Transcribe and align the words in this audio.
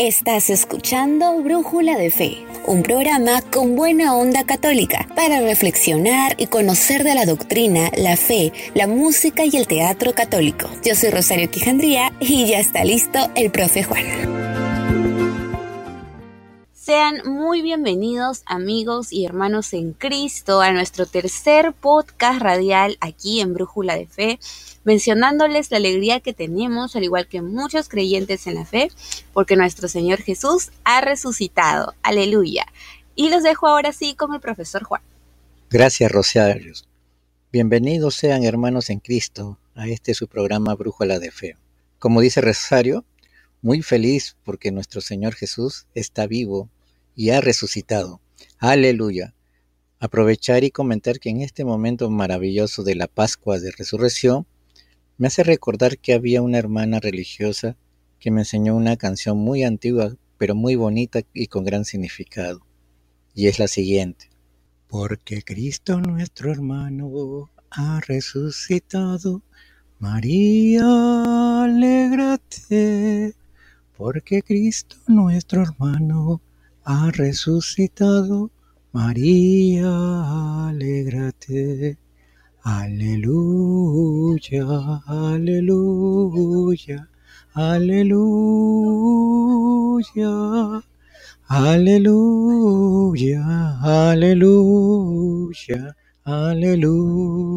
Estás 0.00 0.48
escuchando 0.48 1.42
Brújula 1.42 1.98
de 1.98 2.12
Fe, 2.12 2.46
un 2.68 2.84
programa 2.84 3.42
con 3.42 3.74
buena 3.74 4.14
onda 4.14 4.44
católica 4.44 5.08
para 5.16 5.40
reflexionar 5.40 6.36
y 6.38 6.46
conocer 6.46 7.02
de 7.02 7.16
la 7.16 7.26
doctrina, 7.26 7.90
la 7.96 8.16
fe, 8.16 8.52
la 8.74 8.86
música 8.86 9.44
y 9.44 9.56
el 9.56 9.66
teatro 9.66 10.14
católico. 10.14 10.70
Yo 10.84 10.94
soy 10.94 11.10
Rosario 11.10 11.50
Quijandría 11.50 12.12
y 12.20 12.46
ya 12.46 12.60
está 12.60 12.84
listo 12.84 13.28
el 13.34 13.50
profe 13.50 13.82
Juan. 13.82 14.37
Sean 16.88 17.20
muy 17.26 17.60
bienvenidos 17.60 18.40
amigos 18.46 19.12
y 19.12 19.26
hermanos 19.26 19.74
en 19.74 19.92
Cristo 19.92 20.62
a 20.62 20.72
nuestro 20.72 21.04
tercer 21.04 21.74
podcast 21.74 22.40
radial 22.40 22.96
aquí 23.02 23.42
en 23.42 23.52
Brújula 23.52 23.94
de 23.94 24.06
Fe 24.06 24.40
mencionándoles 24.84 25.70
la 25.70 25.76
alegría 25.76 26.20
que 26.20 26.32
tenemos, 26.32 26.96
al 26.96 27.04
igual 27.04 27.28
que 27.28 27.42
muchos 27.42 27.90
creyentes 27.90 28.46
en 28.46 28.54
la 28.54 28.64
fe, 28.64 28.90
porque 29.34 29.54
nuestro 29.54 29.86
Señor 29.86 30.22
Jesús 30.22 30.70
ha 30.82 31.02
resucitado. 31.02 31.92
Aleluya. 32.02 32.64
Y 33.14 33.28
los 33.28 33.42
dejo 33.42 33.66
ahora 33.66 33.92
sí 33.92 34.14
con 34.14 34.32
el 34.32 34.40
profesor 34.40 34.82
Juan. 34.84 35.02
Gracias, 35.68 36.10
Rosario. 36.10 36.72
Bienvenidos 37.52 38.14
sean 38.14 38.44
hermanos 38.44 38.88
en 38.88 39.00
Cristo 39.00 39.58
a 39.74 39.88
este 39.88 40.14
su 40.14 40.26
programa 40.26 40.74
Brújula 40.74 41.18
de 41.18 41.32
Fe. 41.32 41.56
Como 41.98 42.22
dice 42.22 42.40
Rosario, 42.40 43.04
muy 43.60 43.82
feliz 43.82 44.38
porque 44.42 44.72
nuestro 44.72 45.02
Señor 45.02 45.34
Jesús 45.34 45.86
está 45.94 46.26
vivo 46.26 46.70
y 47.18 47.30
ha 47.30 47.40
resucitado. 47.40 48.20
Aleluya. 48.58 49.34
Aprovechar 49.98 50.62
y 50.62 50.70
comentar 50.70 51.18
que 51.18 51.30
en 51.30 51.40
este 51.40 51.64
momento 51.64 52.08
maravilloso 52.10 52.84
de 52.84 52.94
la 52.94 53.08
Pascua 53.08 53.58
de 53.58 53.72
Resurrección, 53.72 54.46
me 55.16 55.26
hace 55.26 55.42
recordar 55.42 55.98
que 55.98 56.14
había 56.14 56.42
una 56.42 56.58
hermana 56.58 57.00
religiosa 57.00 57.76
que 58.20 58.30
me 58.30 58.42
enseñó 58.42 58.76
una 58.76 58.96
canción 58.96 59.36
muy 59.36 59.64
antigua, 59.64 60.14
pero 60.36 60.54
muy 60.54 60.76
bonita 60.76 61.22
y 61.34 61.48
con 61.48 61.64
gran 61.64 61.84
significado. 61.84 62.64
Y 63.34 63.48
es 63.48 63.58
la 63.58 63.66
siguiente. 63.66 64.30
Porque 64.86 65.42
Cristo 65.42 66.00
nuestro 66.00 66.52
hermano 66.52 67.50
ha 67.70 68.00
resucitado, 68.06 69.42
María, 69.98 71.64
alégrate. 71.64 73.34
Porque 73.96 74.40
Cristo 74.42 74.94
nuestro 75.08 75.62
hermano 75.62 76.40
ha 76.90 77.10
resucitado, 77.10 78.50
María, 78.92 79.90
alégrate. 80.68 81.98
Aleluya, 82.62 84.64
aleluya, 85.06 87.10
aleluya, 87.52 88.22
aleluya, 91.48 93.42
aleluya, 93.82 95.94
aleluya. 96.24 97.52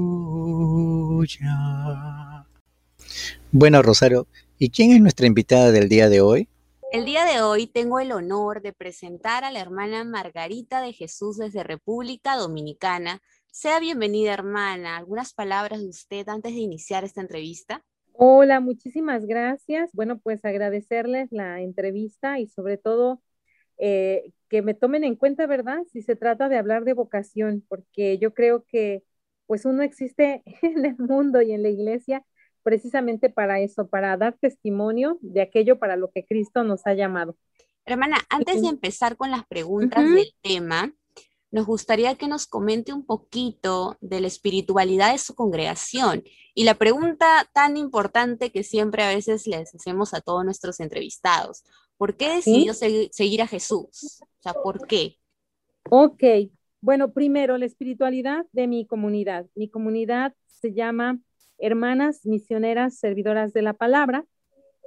Bueno, 3.53 3.81
Rosario, 3.81 4.27
¿y 4.59 4.71
quién 4.71 4.91
es 4.91 4.99
nuestra 4.99 5.25
invitada 5.25 5.71
del 5.71 5.87
día 5.87 6.09
de 6.09 6.19
hoy? 6.19 6.49
El 6.91 7.05
día 7.05 7.23
de 7.23 7.41
hoy 7.41 7.67
tengo 7.67 8.01
el 8.01 8.11
honor 8.11 8.61
de 8.61 8.73
presentar 8.73 9.45
a 9.45 9.51
la 9.51 9.61
hermana 9.61 10.03
Margarita 10.03 10.81
de 10.81 10.91
Jesús 10.91 11.37
desde 11.37 11.63
República 11.63 12.35
Dominicana, 12.35 13.21
sea 13.49 13.79
bienvenida, 13.79 14.33
hermana. 14.33 14.97
¿Algunas 14.97 15.33
palabras 15.33 15.81
de 15.81 15.87
usted 15.87 16.27
antes 16.27 16.51
de 16.51 16.59
iniciar 16.59 17.05
esta 17.05 17.21
entrevista? 17.21 17.81
Hola, 18.11 18.59
muchísimas 18.59 19.25
gracias. 19.25 19.89
Bueno, 19.93 20.19
pues 20.19 20.43
agradecerles 20.43 21.31
la 21.31 21.61
entrevista 21.61 22.39
y 22.39 22.47
sobre 22.47 22.77
todo 22.77 23.21
eh, 23.77 24.33
que 24.49 24.61
me 24.61 24.73
tomen 24.73 25.05
en 25.05 25.15
cuenta, 25.15 25.47
¿verdad? 25.47 25.83
Si 25.93 26.01
se 26.01 26.17
trata 26.17 26.49
de 26.49 26.57
hablar 26.57 26.83
de 26.83 26.91
vocación, 26.91 27.63
porque 27.69 28.17
yo 28.17 28.33
creo 28.33 28.65
que 28.65 29.01
pues 29.45 29.63
uno 29.63 29.81
existe 29.81 30.43
en 30.61 30.85
el 30.85 30.97
mundo 30.97 31.41
y 31.41 31.53
en 31.53 31.63
la 31.63 31.69
iglesia 31.69 32.25
precisamente 32.63 33.29
para 33.29 33.59
eso, 33.59 33.87
para 33.87 34.15
dar 34.17 34.37
testimonio 34.39 35.17
de 35.21 35.41
aquello 35.41 35.79
para 35.79 35.95
lo 35.95 36.11
que 36.11 36.25
Cristo 36.25 36.63
nos 36.63 36.85
ha 36.85 36.93
llamado. 36.93 37.35
Hermana, 37.85 38.17
antes 38.29 38.61
de 38.61 38.67
empezar 38.67 39.17
con 39.17 39.31
las 39.31 39.45
preguntas 39.45 40.03
del 40.03 40.33
tema, 40.41 40.93
nos 41.51 41.65
gustaría 41.65 42.15
que 42.15 42.27
nos 42.27 42.47
comente 42.47 42.93
un 42.93 43.05
poquito 43.05 43.97
de 43.99 44.21
la 44.21 44.27
espiritualidad 44.27 45.11
de 45.11 45.17
su 45.17 45.35
congregación 45.35 46.23
y 46.53 46.63
la 46.63 46.75
pregunta 46.75 47.49
tan 47.53 47.75
importante 47.75 48.51
que 48.51 48.63
siempre 48.63 49.03
a 49.03 49.13
veces 49.13 49.47
les 49.47 49.75
hacemos 49.75 50.13
a 50.13 50.21
todos 50.21 50.45
nuestros 50.45 50.79
entrevistados. 50.79 51.63
¿Por 51.97 52.15
qué 52.15 52.35
decidió 52.35 52.73
seguir 52.73 53.41
a 53.41 53.47
Jesús? 53.47 54.21
O 54.21 54.41
sea, 54.41 54.53
¿por 54.53 54.87
qué? 54.87 55.17
Ok, 55.89 56.23
bueno, 56.79 57.11
primero 57.11 57.57
la 57.57 57.65
espiritualidad 57.65 58.45
de 58.53 58.67
mi 58.67 58.85
comunidad. 58.85 59.45
Mi 59.55 59.69
comunidad 59.69 60.33
se 60.47 60.73
llama 60.73 61.19
Hermanas 61.61 62.25
Misioneras 62.25 62.97
Servidoras 62.97 63.53
de 63.53 63.61
la 63.61 63.73
Palabra, 63.73 64.25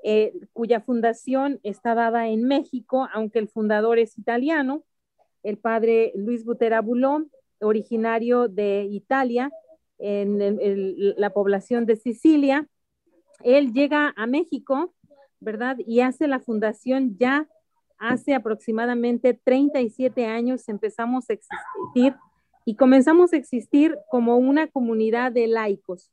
eh, 0.03 0.33
cuya 0.53 0.81
fundación 0.81 1.61
está 1.63 1.95
dada 1.95 2.29
en 2.29 2.45
México, 2.45 3.09
aunque 3.15 3.39
el 3.39 3.49
fundador 3.49 3.99
es 3.99 4.19
italiano 4.19 4.85
el 5.45 5.59
padre 5.59 6.11
Luis 6.17 6.45
Butera 6.45 6.81
Bulón, 6.81 7.31
originario 7.61 8.49
de 8.49 8.89
Italia, 8.91 9.53
en 9.99 11.15
la 11.17 11.31
población 11.31 11.87
de 11.87 11.97
Sicilia. 11.97 12.67
Él 13.45 13.73
llega 13.73 14.13
a 14.17 14.27
México, 14.27 14.93
¿verdad? 15.39 15.77
Y 15.87 16.01
hace 16.01 16.27
la 16.27 16.41
fundación 16.41 17.17
ya 17.17 17.47
hace 17.99 18.35
aproximadamente 18.35 19.35
37 19.35 20.27
años 20.27 20.69
empezamos 20.69 21.31
a 21.31 21.35
existir 21.35 22.17
y 22.65 22.75
comenzamos 22.75 23.33
a 23.33 23.37
existir 23.37 23.97
como 24.11 24.37
una 24.37 24.67
comunidad 24.67 25.31
de 25.31 25.47
laicos. 25.47 26.11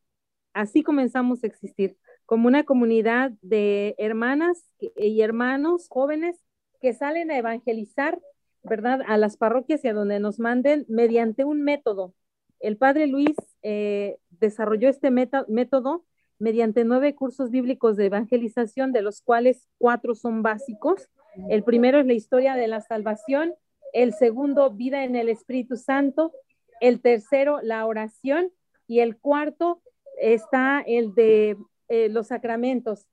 Así 0.54 0.84
comenzamos 0.84 1.44
a 1.44 1.48
existir, 1.48 1.98
como 2.26 2.48
una 2.48 2.64
comunidad 2.64 3.32
de 3.42 3.96
hermanas 3.98 4.70
y 4.80 5.22
hermanos 5.22 5.88
jóvenes 5.90 6.38
que 6.80 6.94
salen 6.94 7.32
a 7.32 7.38
evangelizar 7.38 8.20
¿verdad? 8.64 9.02
A 9.08 9.18
las 9.18 9.38
parroquias 9.38 9.84
y 9.84 9.88
a 9.88 9.94
donde 9.94 10.20
nos 10.20 10.40
manden 10.40 10.86
mediante 10.88 11.46
un 11.46 11.64
método. 11.64 12.14
El 12.60 12.78
padre 12.78 13.08
Luis 13.08 13.36
eh, 13.64 14.18
desarrolló 14.30 14.90
este 14.90 15.10
método 15.10 16.06
mediante 16.38 16.84
nueve 16.84 17.16
cursos 17.16 17.50
bíblicos 17.50 17.98
de 17.98 18.06
evangelización, 18.06 18.92
de 18.92 19.02
los 19.02 19.22
cuales 19.22 19.68
cuatro 19.78 20.16
son 20.16 20.44
básicos. 20.44 21.10
El 21.50 21.64
primero 21.64 22.00
es 22.00 22.06
la 22.06 22.14
historia 22.14 22.56
de 22.56 22.68
la 22.68 22.82
salvación, 22.82 23.54
el 23.94 24.14
segundo, 24.14 24.72
vida 24.72 25.04
en 25.04 25.16
el 25.16 25.30
Espíritu 25.30 25.76
Santo, 25.76 26.34
el 26.82 27.02
tercero, 27.02 27.60
la 27.62 27.86
oración, 27.86 28.52
y 28.88 29.00
el 29.00 29.18
cuarto 29.18 29.82
está 30.22 30.82
el 30.86 31.14
de 31.14 31.58
eh, 31.90 32.10
los 32.10 32.28
sacramentos. 32.28 33.08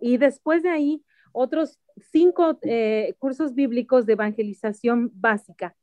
Y 0.00 0.16
después 0.16 0.62
de 0.62 0.70
ahí, 0.70 1.04
otros 1.32 1.78
cinco 2.10 2.58
eh, 2.62 3.14
cursos 3.18 3.54
bíblicos 3.54 4.06
de 4.06 4.14
evangelización 4.14 5.10
básica. 5.14 5.76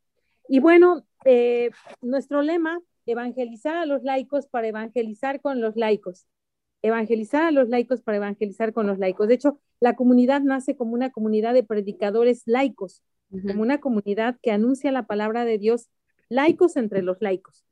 Y 0.49 0.59
bueno, 0.59 1.05
eh, 1.25 1.71
nuestro 2.01 2.41
lema, 2.41 2.81
evangelizar 3.05 3.77
a 3.77 3.85
los 3.85 4.03
laicos 4.03 4.47
para 4.47 4.67
evangelizar 4.67 5.41
con 5.41 5.61
los 5.61 5.75
laicos. 5.75 6.27
Evangelizar 6.81 7.43
a 7.43 7.51
los 7.51 7.69
laicos 7.69 8.01
para 8.01 8.17
evangelizar 8.17 8.73
con 8.73 8.87
los 8.87 8.97
laicos. 8.99 9.27
De 9.27 9.35
hecho, 9.35 9.59
la 9.79 9.95
comunidad 9.95 10.41
nace 10.41 10.75
como 10.75 10.93
una 10.93 11.11
comunidad 11.11 11.53
de 11.53 11.63
predicadores 11.63 12.43
laicos, 12.45 13.03
como 13.29 13.61
una 13.61 13.79
comunidad 13.79 14.37
que 14.41 14.51
anuncia 14.51 14.91
la 14.91 15.05
palabra 15.05 15.45
de 15.45 15.57
Dios, 15.57 15.89
laicos 16.29 16.77
entre 16.77 17.01
los 17.01 17.21
laicos. 17.21 17.65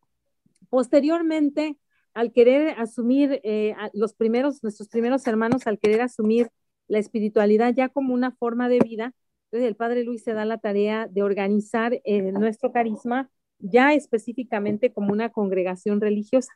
Posteriormente, 0.69 1.77
al 2.13 2.31
querer 2.31 2.75
asumir, 2.77 3.39
eh, 3.43 3.75
los 3.93 4.13
primeros, 4.13 4.63
nuestros 4.63 4.89
primeros 4.89 5.25
hermanos, 5.27 5.67
al 5.67 5.79
querer 5.79 6.01
asumir 6.01 6.49
la 6.87 6.99
espiritualidad 6.99 7.73
ya 7.73 7.89
como 7.89 8.13
una 8.13 8.31
forma 8.31 8.69
de 8.69 8.79
vida. 8.79 9.13
Entonces 9.45 9.67
el 9.67 9.75
Padre 9.75 10.03
Luis 10.03 10.23
se 10.23 10.33
da 10.33 10.45
la 10.45 10.57
tarea 10.57 11.07
de 11.07 11.23
organizar 11.23 11.99
eh, 12.03 12.31
nuestro 12.31 12.71
carisma 12.71 13.29
ya 13.59 13.93
específicamente 13.93 14.91
como 14.91 15.13
una 15.13 15.29
congregación 15.29 16.01
religiosa, 16.01 16.51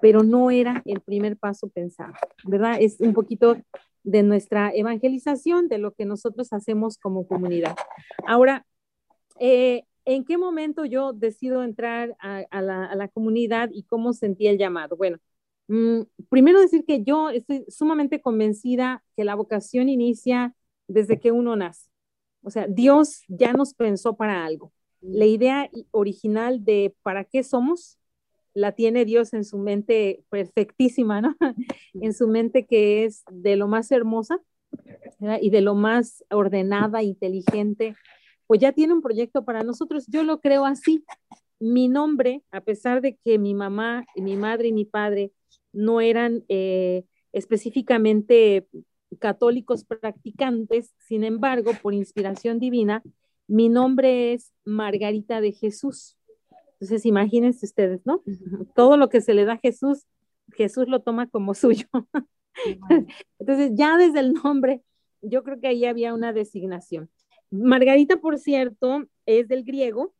pero 0.00 0.22
no 0.22 0.50
era 0.50 0.82
el 0.84 1.00
primer 1.00 1.36
paso 1.36 1.68
pensado, 1.68 2.12
¿verdad? 2.44 2.76
Es 2.80 3.00
un 3.00 3.12
poquito 3.12 3.56
de 4.04 4.22
nuestra 4.22 4.70
evangelización, 4.74 5.68
de 5.68 5.78
lo 5.78 5.92
que 5.92 6.04
nosotros 6.04 6.52
hacemos 6.52 6.98
como 6.98 7.26
comunidad. 7.26 7.76
Ahora, 8.26 8.64
eh, 9.40 9.84
¿en 10.04 10.24
qué 10.24 10.38
momento 10.38 10.84
yo 10.84 11.12
decido 11.12 11.62
entrar 11.62 12.16
a, 12.20 12.62
la, 12.62 12.84
a 12.86 12.94
la 12.94 13.08
comunidad 13.08 13.70
y 13.72 13.84
cómo 13.84 14.12
sentí 14.12 14.46
el 14.46 14.58
llamado? 14.58 14.96
Bueno, 14.96 15.18
Mm, 15.68 16.02
primero 16.28 16.60
decir 16.60 16.84
que 16.84 17.02
yo 17.02 17.30
estoy 17.30 17.64
sumamente 17.68 18.20
convencida 18.20 19.02
que 19.16 19.24
la 19.24 19.34
vocación 19.34 19.88
inicia 19.88 20.54
desde 20.86 21.18
que 21.18 21.32
uno 21.32 21.56
nace. 21.56 21.88
O 22.42 22.50
sea, 22.50 22.66
Dios 22.66 23.22
ya 23.28 23.54
nos 23.54 23.72
pensó 23.72 24.14
para 24.14 24.44
algo. 24.44 24.72
La 25.00 25.24
idea 25.24 25.70
original 25.90 26.62
de 26.64 26.94
para 27.02 27.24
qué 27.24 27.42
somos 27.42 27.98
la 28.52 28.72
tiene 28.72 29.06
Dios 29.06 29.32
en 29.32 29.44
su 29.44 29.56
mente 29.56 30.24
perfectísima, 30.28 31.22
¿no? 31.22 31.36
en 31.94 32.12
su 32.12 32.28
mente 32.28 32.66
que 32.66 33.04
es 33.04 33.24
de 33.30 33.56
lo 33.56 33.66
más 33.66 33.90
hermosa. 33.92 34.40
y 35.40 35.50
de 35.50 35.60
lo 35.60 35.74
más 35.74 36.24
ordenada, 36.30 37.02
inteligente, 37.02 37.94
pues 38.52 38.60
ya 38.60 38.72
tiene 38.72 38.92
un 38.92 39.00
proyecto 39.00 39.46
para 39.46 39.62
nosotros. 39.62 40.04
Yo 40.08 40.24
lo 40.24 40.38
creo 40.38 40.66
así. 40.66 41.06
Mi 41.58 41.88
nombre, 41.88 42.42
a 42.50 42.60
pesar 42.60 43.00
de 43.00 43.16
que 43.16 43.38
mi 43.38 43.54
mamá, 43.54 44.04
mi 44.14 44.36
madre 44.36 44.68
y 44.68 44.72
mi 44.74 44.84
padre 44.84 45.32
no 45.72 46.02
eran 46.02 46.44
eh, 46.50 47.06
específicamente 47.32 48.68
católicos 49.18 49.84
practicantes, 49.84 50.92
sin 50.98 51.24
embargo, 51.24 51.70
por 51.80 51.94
inspiración 51.94 52.58
divina, 52.58 53.02
mi 53.46 53.70
nombre 53.70 54.34
es 54.34 54.52
Margarita 54.66 55.40
de 55.40 55.52
Jesús. 55.52 56.18
Entonces, 56.72 57.06
imagínense 57.06 57.64
ustedes, 57.64 58.02
¿no? 58.04 58.22
Todo 58.74 58.98
lo 58.98 59.08
que 59.08 59.22
se 59.22 59.32
le 59.32 59.46
da 59.46 59.54
a 59.54 59.60
Jesús, 59.60 60.04
Jesús 60.52 60.88
lo 60.88 61.00
toma 61.00 61.26
como 61.26 61.54
suyo. 61.54 61.86
Entonces, 63.38 63.70
ya 63.72 63.96
desde 63.96 64.20
el 64.20 64.34
nombre, 64.34 64.82
yo 65.22 65.42
creo 65.42 65.58
que 65.58 65.68
ahí 65.68 65.86
había 65.86 66.12
una 66.12 66.34
designación. 66.34 67.08
Margarita, 67.52 68.16
por 68.16 68.38
cierto, 68.38 69.04
es 69.26 69.46
del 69.46 69.62
griego 69.62 70.14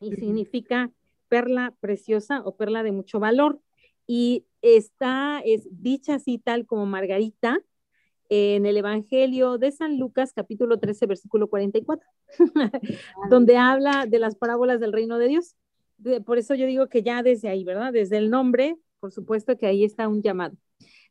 y 0.00 0.12
significa 0.12 0.90
perla 1.28 1.72
preciosa 1.80 2.42
o 2.44 2.56
perla 2.56 2.82
de 2.82 2.90
mucho 2.90 3.20
valor. 3.20 3.60
Y 4.06 4.44
está, 4.60 5.40
es 5.44 5.68
dicha 5.70 6.16
así 6.16 6.38
tal 6.38 6.66
como 6.66 6.84
Margarita 6.84 7.60
en 8.28 8.66
el 8.66 8.76
Evangelio 8.76 9.56
de 9.56 9.70
San 9.70 9.98
Lucas, 9.98 10.32
capítulo 10.32 10.78
13, 10.80 11.06
versículo 11.06 11.48
44, 11.48 12.06
donde 13.30 13.56
habla 13.56 14.06
de 14.06 14.18
las 14.18 14.34
parábolas 14.34 14.80
del 14.80 14.92
reino 14.92 15.18
de 15.18 15.28
Dios. 15.28 15.54
Por 16.26 16.38
eso 16.38 16.56
yo 16.56 16.66
digo 16.66 16.88
que 16.88 17.04
ya 17.04 17.22
desde 17.22 17.48
ahí, 17.48 17.62
¿verdad? 17.62 17.92
Desde 17.92 18.16
el 18.16 18.30
nombre, 18.30 18.76
por 18.98 19.12
supuesto 19.12 19.56
que 19.56 19.66
ahí 19.66 19.84
está 19.84 20.08
un 20.08 20.22
llamado. 20.22 20.56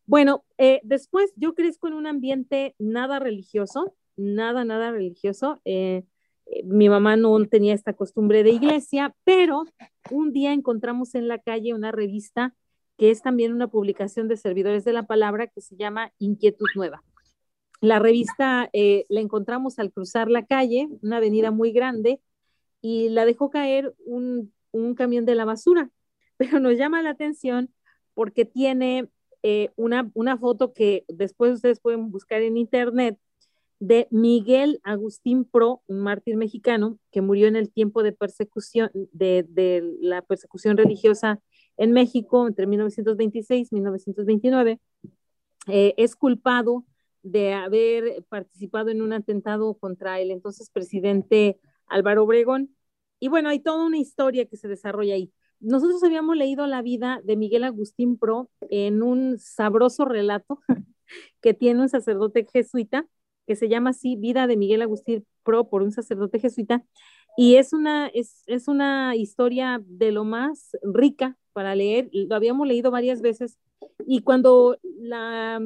Bueno, 0.05 0.43
eh, 0.57 0.81
después 0.83 1.31
yo 1.37 1.55
crezco 1.55 1.87
en 1.87 1.93
un 1.93 2.05
ambiente 2.05 2.75
nada 2.77 3.19
religioso, 3.19 3.95
nada, 4.15 4.65
nada 4.65 4.91
religioso. 4.91 5.61
Eh, 5.65 6.03
eh, 6.45 6.63
mi 6.63 6.89
mamá 6.89 7.15
no 7.15 7.37
tenía 7.45 7.73
esta 7.73 7.93
costumbre 7.93 8.43
de 8.43 8.51
iglesia, 8.51 9.15
pero 9.23 9.63
un 10.11 10.33
día 10.33 10.53
encontramos 10.53 11.15
en 11.15 11.27
la 11.27 11.39
calle 11.39 11.73
una 11.73 11.91
revista 11.91 12.55
que 12.97 13.11
es 13.11 13.21
también 13.21 13.53
una 13.53 13.67
publicación 13.67 14.27
de 14.27 14.37
servidores 14.37 14.85
de 14.85 14.93
la 14.93 15.03
palabra 15.03 15.47
que 15.47 15.61
se 15.61 15.75
llama 15.75 16.11
Inquietud 16.19 16.67
Nueva. 16.75 17.03
La 17.81 17.99
revista 17.99 18.69
la 18.71 19.19
encontramos 19.19 19.79
al 19.79 19.91
cruzar 19.91 20.29
la 20.29 20.45
calle, 20.45 20.87
una 21.01 21.17
avenida 21.17 21.51
muy 21.51 21.71
grande, 21.71 22.21
y 22.83 23.07
la 23.09 23.25
dejó 23.25 23.49
caer 23.49 23.95
un, 24.05 24.53
camión 24.95 25.25
de 25.25 25.35
la 25.35 25.45
basura, 25.45 25.89
pero 26.37 26.59
nos 26.59 26.77
llama 26.77 27.01
la 27.01 27.11
atención 27.11 27.73
porque 28.13 28.45
tiene 28.45 29.09
eh, 29.41 29.71
una, 29.75 30.11
una 30.13 30.37
foto 30.37 30.73
que 30.73 31.05
después 31.07 31.53
ustedes 31.53 31.79
pueden 31.79 32.11
buscar 32.11 32.41
en 32.43 32.57
internet 32.57 33.17
de 33.85 34.07
Miguel 34.11 34.79
Agustín 34.83 35.45
Pro, 35.45 35.81
un 35.87 35.99
mártir 35.99 36.37
mexicano 36.37 36.99
que 37.11 37.21
murió 37.21 37.47
en 37.47 37.55
el 37.55 37.69
tiempo 37.71 38.03
de 38.03 38.11
persecución, 38.11 38.91
de, 38.93 39.83
la 39.99 40.21
persecución 40.21 40.77
religiosa 40.77 41.41
en 41.77 41.91
México 41.91 42.47
entre 42.47 42.65
1926 42.65 43.71
y 43.71 43.75
1929. 43.75 44.79
Eh, 45.67 45.93
es 45.97 46.15
culpado 46.15 46.85
de 47.23 47.53
haber 47.53 48.23
participado 48.29 48.89
en 48.89 49.01
un 49.01 49.13
atentado 49.13 49.73
contra 49.75 50.19
el 50.19 50.31
entonces 50.31 50.69
presidente 50.69 51.59
Álvaro 51.87 52.23
Obregón. 52.23 52.75
Y 53.19 53.27
bueno, 53.27 53.49
hay 53.49 53.59
toda 53.59 53.85
una 53.85 53.97
historia 53.97 54.45
que 54.45 54.57
se 54.57 54.67
desarrolla 54.67 55.15
ahí 55.15 55.31
nosotros 55.63 56.03
habíamos 56.03 56.35
leído 56.35 56.67
la 56.67 56.81
vida 56.81 57.21
de 57.23 57.37
Miguel 57.37 57.63
Agustín 57.63 58.17
Pro 58.17 58.49
en 58.69 59.01
un 59.01 59.39
sabroso 59.39 60.03
relato 60.03 60.59
que 61.41 61.53
tiene 61.53 61.81
un 61.81 61.87
sacerdote 61.87 62.45
jesuita, 62.51 63.07
que 63.45 63.55
se 63.55 63.69
llama 63.69 63.91
así, 63.91 64.15
Vida 64.15 64.47
de 64.47 64.57
Miguel 64.57 64.81
Agustín 64.81 65.25
Pro 65.43 65.69
por 65.69 65.81
un 65.81 65.91
sacerdote 65.91 66.39
jesuita, 66.39 66.83
y 67.35 67.55
es 67.55 67.73
una, 67.73 68.07
es, 68.07 68.43
es 68.47 68.67
una 68.67 69.15
historia 69.15 69.81
de 69.85 70.11
lo 70.11 70.23
más 70.23 70.77
rica 70.83 71.37
para 71.51 71.75
leer, 71.75 72.09
lo 72.11 72.35
habíamos 72.35 72.67
leído 72.67 72.91
varias 72.91 73.21
veces, 73.21 73.57
y 74.05 74.21
cuando 74.21 74.77
la 74.83 75.61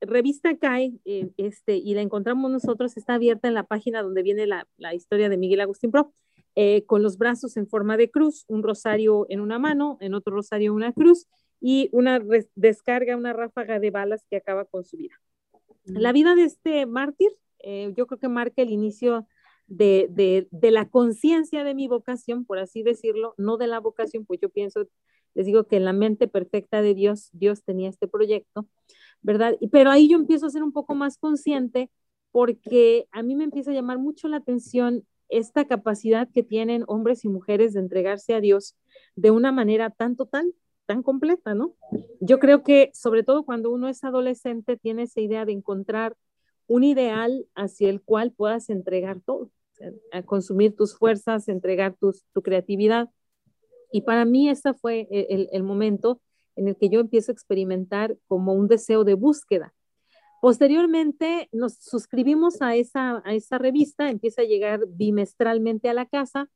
revista 0.00 0.56
cae 0.56 0.92
eh, 1.04 1.30
este, 1.36 1.76
y 1.76 1.94
la 1.94 2.02
encontramos 2.02 2.50
nosotros, 2.50 2.96
está 2.96 3.14
abierta 3.14 3.48
en 3.48 3.54
la 3.54 3.64
página 3.64 4.02
donde 4.02 4.22
viene 4.22 4.46
la, 4.46 4.66
la 4.76 4.94
historia 4.94 5.28
de 5.28 5.36
Miguel 5.36 5.60
Agustín 5.60 5.90
Pro, 5.90 6.12
eh, 6.54 6.84
con 6.86 7.02
los 7.02 7.18
brazos 7.18 7.56
en 7.56 7.68
forma 7.68 7.96
de 7.96 8.10
cruz, 8.10 8.44
un 8.48 8.62
rosario 8.62 9.26
en 9.28 9.40
una 9.40 9.58
mano, 9.58 9.96
en 10.00 10.14
otro 10.14 10.34
rosario 10.34 10.74
una 10.74 10.92
cruz 10.92 11.26
y 11.60 11.88
una 11.92 12.20
descarga, 12.54 13.16
una 13.16 13.32
ráfaga 13.32 13.78
de 13.78 13.90
balas 13.90 14.24
que 14.28 14.36
acaba 14.36 14.64
con 14.64 14.84
su 14.84 14.96
vida. 14.96 15.14
La 15.88 16.12
vida 16.12 16.34
de 16.34 16.44
este 16.44 16.86
mártir, 16.86 17.30
eh, 17.60 17.92
yo 17.96 18.06
creo 18.06 18.18
que 18.18 18.28
marca 18.28 18.62
el 18.62 18.70
inicio 18.70 19.26
de, 19.66 20.46
de, 20.50 20.70
la 20.70 20.88
conciencia 20.88 21.62
de 21.64 21.74
mi 21.74 21.88
vocación, 21.88 22.44
por 22.44 22.58
así 22.58 22.82
decirlo, 22.82 23.34
no 23.36 23.56
de 23.58 23.66
la 23.66 23.80
vocación, 23.80 24.24
pues 24.24 24.40
yo 24.40 24.48
pienso, 24.48 24.88
les 25.34 25.46
digo 25.46 25.64
que 25.64 25.76
en 25.76 25.84
la 25.84 25.92
mente 25.92 26.26
perfecta 26.26 26.80
de 26.82 26.94
Dios, 26.94 27.28
Dios 27.32 27.62
tenía 27.62 27.90
este 27.90 28.08
proyecto, 28.08 28.66
¿verdad? 29.20 29.56
Pero 29.70 29.90
ahí 29.90 30.08
yo 30.08 30.16
empiezo 30.16 30.46
a 30.46 30.50
ser 30.50 30.62
un 30.62 30.72
poco 30.72 30.94
más 30.94 31.18
consciente 31.18 31.90
porque 32.30 33.08
a 33.12 33.22
mí 33.22 33.34
me 33.34 33.44
empieza 33.44 33.70
a 33.70 33.74
llamar 33.74 33.98
mucho 33.98 34.28
la 34.28 34.38
atención 34.38 35.04
esta 35.28 35.66
capacidad 35.66 36.28
que 36.32 36.42
tienen 36.42 36.84
hombres 36.86 37.24
y 37.24 37.28
mujeres 37.28 37.74
de 37.74 37.80
entregarse 37.80 38.34
a 38.34 38.40
Dios 38.40 38.76
de 39.16 39.30
una 39.30 39.52
manera 39.52 39.90
tan 39.90 40.16
total, 40.16 40.54
tan 40.88 41.02
completa, 41.02 41.54
¿no? 41.54 41.74
Yo 42.20 42.38
creo 42.38 42.64
que 42.64 42.90
sobre 42.94 43.22
todo 43.22 43.44
cuando 43.44 43.70
uno 43.70 43.88
es 43.88 44.02
adolescente 44.04 44.78
tiene 44.78 45.02
esa 45.02 45.20
idea 45.20 45.44
de 45.44 45.52
encontrar 45.52 46.16
un 46.66 46.82
ideal 46.82 47.46
hacia 47.54 47.90
el 47.90 48.00
cual 48.00 48.32
puedas 48.32 48.70
entregar 48.70 49.20
todo, 49.20 49.50
consumir 50.24 50.74
tus 50.74 50.96
fuerzas, 50.96 51.48
entregar 51.48 51.94
tu 51.98 52.42
creatividad. 52.42 53.10
Y 53.92 54.00
para 54.02 54.24
mí 54.24 54.48
ese 54.48 54.72
fue 54.72 55.06
el, 55.10 55.48
el 55.52 55.62
momento 55.62 56.20
en 56.56 56.68
el 56.68 56.76
que 56.76 56.88
yo 56.88 57.00
empiezo 57.00 57.30
a 57.30 57.34
experimentar 57.34 58.16
como 58.26 58.54
un 58.54 58.66
deseo 58.66 59.04
de 59.04 59.14
búsqueda 59.14 59.74
Posteriormente 60.40 61.48
nos 61.50 61.74
suscribimos 61.80 62.62
a 62.62 62.76
esa, 62.76 63.22
a 63.24 63.34
esa 63.34 63.58
revista, 63.58 64.08
empieza 64.08 64.42
a 64.42 64.44
llegar 64.44 64.80
bimestralmente 64.86 65.88
a 65.88 65.94
la 65.94 66.06
casa. 66.06 66.48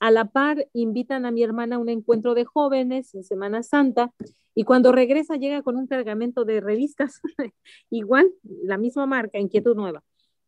A 0.00 0.10
la 0.10 0.24
par 0.24 0.66
invitan 0.72 1.24
a 1.26 1.30
mi 1.30 1.42
hermana 1.42 1.76
a 1.76 1.78
un 1.78 1.88
encuentro 1.88 2.34
de 2.34 2.44
jóvenes 2.44 3.14
en 3.14 3.22
Semana 3.22 3.62
Santa 3.62 4.12
y 4.54 4.64
cuando 4.64 4.92
regresa 4.92 5.36
llega 5.36 5.62
con 5.62 5.76
un 5.76 5.86
cargamento 5.86 6.44
de 6.44 6.60
revistas, 6.60 7.20
igual, 7.90 8.32
la 8.42 8.78
misma 8.78 9.06
marca, 9.06 9.38
Inquietud 9.38 9.76
Nueva. 9.76 10.02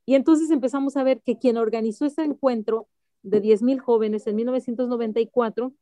Y 0.05 0.15
entonces 0.15 0.51
empezamos 0.51 0.97
a 0.97 1.05
ver 1.05 1.23
que 1.23 1.39
quien 1.39 1.57
organizó 1.57 2.07
ese 2.07 2.23
encuentro 2.23 2.89
de 3.23 3.41
10.000 3.41 3.79
jóvenes 3.79 4.27
en 4.27 4.37
1994 4.37 5.73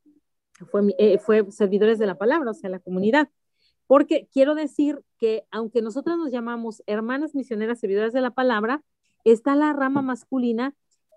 fue, 0.71 0.95
eh, 0.99 1.18
fue 1.18 1.50
Servidores 1.50 1.99
de 1.99 2.06
la 2.06 2.18
Palabra, 2.18 2.50
o 2.50 2.54
sea, 2.54 2.68
la 2.68 2.80
comunidad. 2.80 3.30
Porque 3.87 4.28
quiero 4.33 4.54
decir 4.54 5.00
que 5.18 5.45
aunque 5.50 5.83
nosotros 5.83 6.18
nos 6.18 6.30
llamamos 6.30 6.83
hermanas 6.87 7.35
misioneras 7.35 7.80
servidoras 7.80 8.12
de 8.12 8.21
la 8.21 8.30
palabra, 8.30 8.83
está 9.25 9.56
la 9.56 9.73
rama 9.73 10.02
masculina 10.02 10.75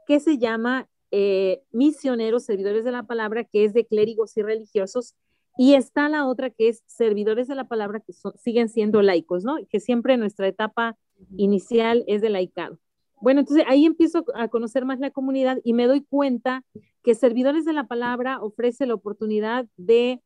que 0.07 0.19
se 0.19 0.37
llama 0.37 0.87
eh, 1.15 1.61
misioneros 1.71 2.43
servidores 2.43 2.83
de 2.83 2.91
la 2.91 3.03
palabra, 3.03 3.43
que 3.43 3.65
es 3.65 3.73
de 3.73 3.85
clérigos 3.85 4.35
y 4.35 4.41
religiosos, 4.41 5.13
y 5.59 5.75
está 5.75 6.09
la 6.09 6.25
otra 6.25 6.49
que 6.49 6.69
es 6.69 6.81
servidores 6.87 7.47
de 7.47 7.53
la 7.53 7.67
palabra, 7.67 7.99
que 7.99 8.13
siguen 8.35 8.67
siendo 8.67 9.03
laicos, 9.03 9.43
¿no? 9.43 9.57
Que 9.69 9.79
siempre 9.79 10.17
nuestra 10.17 10.47
etapa 10.47 10.97
inicial 11.37 12.03
es 12.07 12.23
de 12.23 12.31
laicado. 12.31 12.79
Bueno, 13.21 13.41
entonces 13.41 13.63
ahí 13.67 13.85
empiezo 13.85 14.25
a 14.33 14.47
conocer 14.47 14.85
más 14.85 14.99
la 14.99 15.11
comunidad 15.11 15.59
y 15.63 15.73
me 15.73 15.85
doy 15.85 16.01
cuenta 16.01 16.65
que 17.03 17.13
Servidores 17.13 17.63
de 17.63 17.73
la 17.73 17.85
Palabra 17.85 18.41
ofrece 18.41 18.87
la 18.87 18.95
oportunidad 18.95 19.67
de 19.77 20.19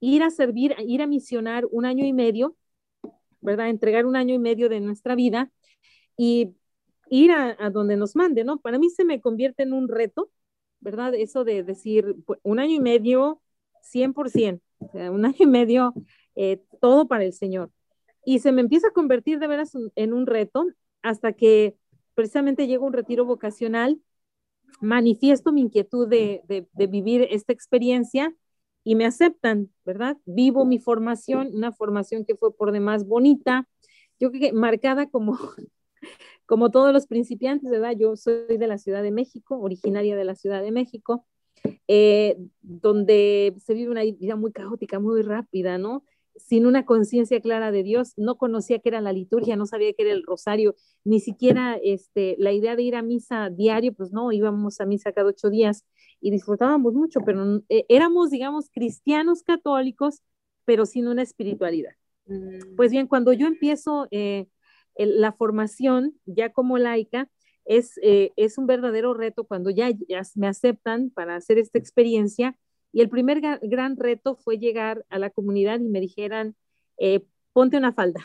ir 0.00 0.22
a 0.22 0.30
servir, 0.30 0.74
ir 0.86 1.02
a 1.02 1.06
misionar 1.06 1.66
un 1.70 1.84
año 1.84 2.06
y 2.06 2.14
medio, 2.14 2.56
¿verdad? 3.42 3.68
Entregar 3.68 4.06
un 4.06 4.16
año 4.16 4.34
y 4.34 4.38
medio 4.38 4.70
de 4.70 4.80
nuestra 4.80 5.14
vida 5.14 5.52
y 6.16 6.54
ir 7.10 7.32
a, 7.32 7.70
donde 7.70 7.96
nos 7.96 8.16
mande, 8.16 8.44
¿no? 8.44 8.58
Para 8.58 8.78
mí 8.78 8.88
se 8.90 9.04
me 9.04 9.20
convierte 9.20 9.64
en 9.64 9.72
un 9.72 9.88
reto, 9.88 10.30
¿verdad? 10.80 11.14
Eso 11.14 11.44
de 11.44 11.62
decir 11.62 12.16
pues, 12.24 12.40
un 12.42 12.58
año 12.58 12.74
y 12.76 12.80
medio, 12.80 13.42
100%, 13.82 14.60
o 14.78 14.98
un 15.10 15.24
año 15.26 15.36
y 15.38 15.46
medio, 15.46 15.94
eh, 16.36 16.62
todo 16.80 17.08
para 17.08 17.24
el 17.24 17.32
Señor. 17.32 17.70
Y 18.24 18.38
se 18.38 18.52
me 18.52 18.62
empieza 18.62 18.88
a 18.88 18.92
convertir 18.92 19.38
de 19.38 19.46
veras 19.48 19.76
en 19.94 20.12
un 20.12 20.26
reto 20.26 20.66
hasta 21.02 21.32
que 21.32 21.76
precisamente 22.14 22.66
llega 22.66 22.84
un 22.84 22.92
retiro 22.92 23.24
vocacional, 23.24 24.00
manifiesto 24.80 25.52
mi 25.52 25.62
inquietud 25.62 26.08
de, 26.08 26.42
de 26.46 26.86
vivir 26.86 27.26
esta 27.30 27.52
experiencia 27.52 28.34
y 28.84 28.94
me 28.94 29.06
aceptan, 29.06 29.70
¿verdad? 29.84 30.16
Vivo 30.24 30.64
mi 30.64 30.78
formación, 30.78 31.50
una 31.54 31.72
formación 31.72 32.24
que 32.24 32.36
fue 32.36 32.54
por 32.54 32.72
demás 32.72 33.06
bonita, 33.06 33.66
yo 34.20 34.30
creo 34.30 34.40
que 34.40 34.52
marcada 34.52 35.08
como, 35.08 35.38
como 36.50 36.72
todos 36.72 36.92
los 36.92 37.06
principiantes, 37.06 37.70
¿verdad? 37.70 37.94
Yo 37.96 38.16
soy 38.16 38.58
de 38.58 38.66
la 38.66 38.76
Ciudad 38.76 39.04
de 39.04 39.12
México, 39.12 39.60
originaria 39.60 40.16
de 40.16 40.24
la 40.24 40.34
Ciudad 40.34 40.60
de 40.60 40.72
México, 40.72 41.24
eh, 41.86 42.38
donde 42.60 43.54
se 43.64 43.72
vive 43.72 43.88
una 43.88 44.02
vida 44.02 44.34
muy 44.34 44.50
caótica, 44.50 44.98
muy 44.98 45.22
rápida, 45.22 45.78
¿no? 45.78 46.02
sin 46.34 46.66
una 46.66 46.84
conciencia 46.84 47.40
clara 47.40 47.70
de 47.70 47.84
Dios, 47.84 48.14
no 48.16 48.36
conocía 48.36 48.80
que 48.80 48.88
era 48.88 49.00
la 49.00 49.12
liturgia, 49.12 49.54
no 49.54 49.66
sabía 49.66 49.92
que 49.92 50.02
era 50.02 50.12
el 50.12 50.24
rosario, 50.24 50.74
ni 51.04 51.20
siquiera 51.20 51.78
este, 51.84 52.34
la 52.38 52.50
idea 52.50 52.74
de 52.74 52.82
ir 52.82 52.96
a 52.96 53.02
misa 53.02 53.48
diario, 53.48 53.92
pues 53.92 54.10
no, 54.10 54.32
íbamos 54.32 54.80
a 54.80 54.86
misa 54.86 55.12
cada 55.12 55.28
ocho 55.28 55.50
días 55.50 55.84
y 56.20 56.32
disfrutábamos 56.32 56.94
mucho, 56.94 57.20
pero 57.20 57.62
eh, 57.68 57.84
éramos, 57.88 58.30
digamos, 58.30 58.70
cristianos 58.70 59.44
católicos, 59.44 60.20
pero 60.64 60.84
sin 60.84 61.06
una 61.06 61.22
espiritualidad. 61.22 61.92
Mm. 62.26 62.74
Pues 62.76 62.90
bien, 62.90 63.06
cuando 63.06 63.32
yo 63.32 63.46
empiezo 63.46 64.08
eh, 64.10 64.48
la 64.96 65.32
formación 65.32 66.14
ya 66.26 66.52
como 66.52 66.78
laica, 66.78 67.28
es, 67.64 67.98
eh, 68.02 68.32
es 68.36 68.58
un 68.58 68.66
verdadero 68.66 69.14
reto 69.14 69.44
cuando 69.44 69.70
ya, 69.70 69.90
ya 70.08 70.22
me 70.34 70.48
aceptan 70.48 71.10
para 71.10 71.36
hacer 71.36 71.58
esta 71.58 71.78
experiencia 71.78 72.56
y 72.92 73.00
el 73.00 73.08
primer 73.08 73.40
gran 73.62 73.96
reto 73.96 74.36
fue 74.36 74.58
llegar 74.58 75.04
a 75.08 75.18
la 75.18 75.30
comunidad 75.30 75.78
y 75.80 75.88
me 75.88 76.00
dijeran, 76.00 76.56
eh, 76.98 77.24
ponte 77.52 77.76
una 77.76 77.92
falda. 77.92 78.20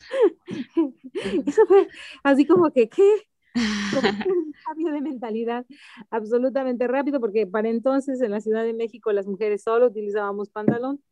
Eso 1.46 1.66
fue 1.66 1.88
así 2.22 2.46
como 2.46 2.70
que, 2.70 2.88
¿qué? 2.88 3.22
un 3.54 4.52
cambio 4.66 4.92
de 4.92 5.00
mentalidad 5.00 5.64
absolutamente 6.10 6.86
rápido, 6.88 7.20
porque 7.20 7.46
para 7.46 7.68
entonces 7.68 8.20
en 8.20 8.32
la 8.32 8.40
Ciudad 8.40 8.64
de 8.64 8.74
México 8.74 9.12
las 9.12 9.26
mujeres 9.26 9.62
solo 9.62 9.86
utilizábamos 9.86 10.50
pantalón 10.50 11.02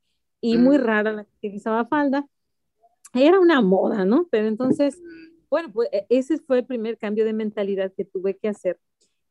y 0.40 0.59
muy 0.59 0.78
mm. 0.78 0.82
rara 0.82 1.12
la 1.12 1.25
que 1.25 1.30
utilizaba 1.37 1.87
falda. 1.87 2.26
Era 3.14 3.40
una 3.40 3.61
moda, 3.61 4.04
¿no? 4.04 4.28
Pero 4.31 4.49
entonces, 4.49 5.00
bueno, 5.50 5.71
pues 5.73 5.88
e-, 5.92 6.07
ese 6.09 6.38
fue 6.38 6.59
el 6.59 6.66
primer 6.66 6.99
cambio 6.99 7.25
de 7.25 7.33
mentalidad 7.33 7.92
que 7.95 8.04
tuve 8.04 8.37
que 8.37 8.49
hacer 8.49 8.78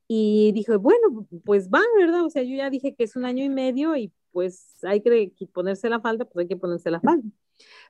y 0.07 0.51
dije, 0.51 0.75
bueno, 0.75 1.25
pues 1.45 1.69
va, 1.69 1.79
¿verdad? 1.97 2.25
O 2.25 2.29
sea, 2.29 2.43
yo 2.43 2.55
ya 2.55 2.69
dije 2.69 2.95
que 2.95 3.05
es 3.05 3.15
un 3.15 3.23
año 3.25 3.45
y 3.45 3.49
medio 3.49 3.95
y 3.95 4.11
pues 4.31 4.75
hay 4.83 5.01
que 5.01 5.31
ponerse 5.53 5.89
la 5.89 6.01
falda, 6.01 6.25
pues 6.25 6.43
hay 6.43 6.47
que 6.49 6.57
ponerse 6.57 6.91
la 6.91 6.99
falda. 6.99 7.23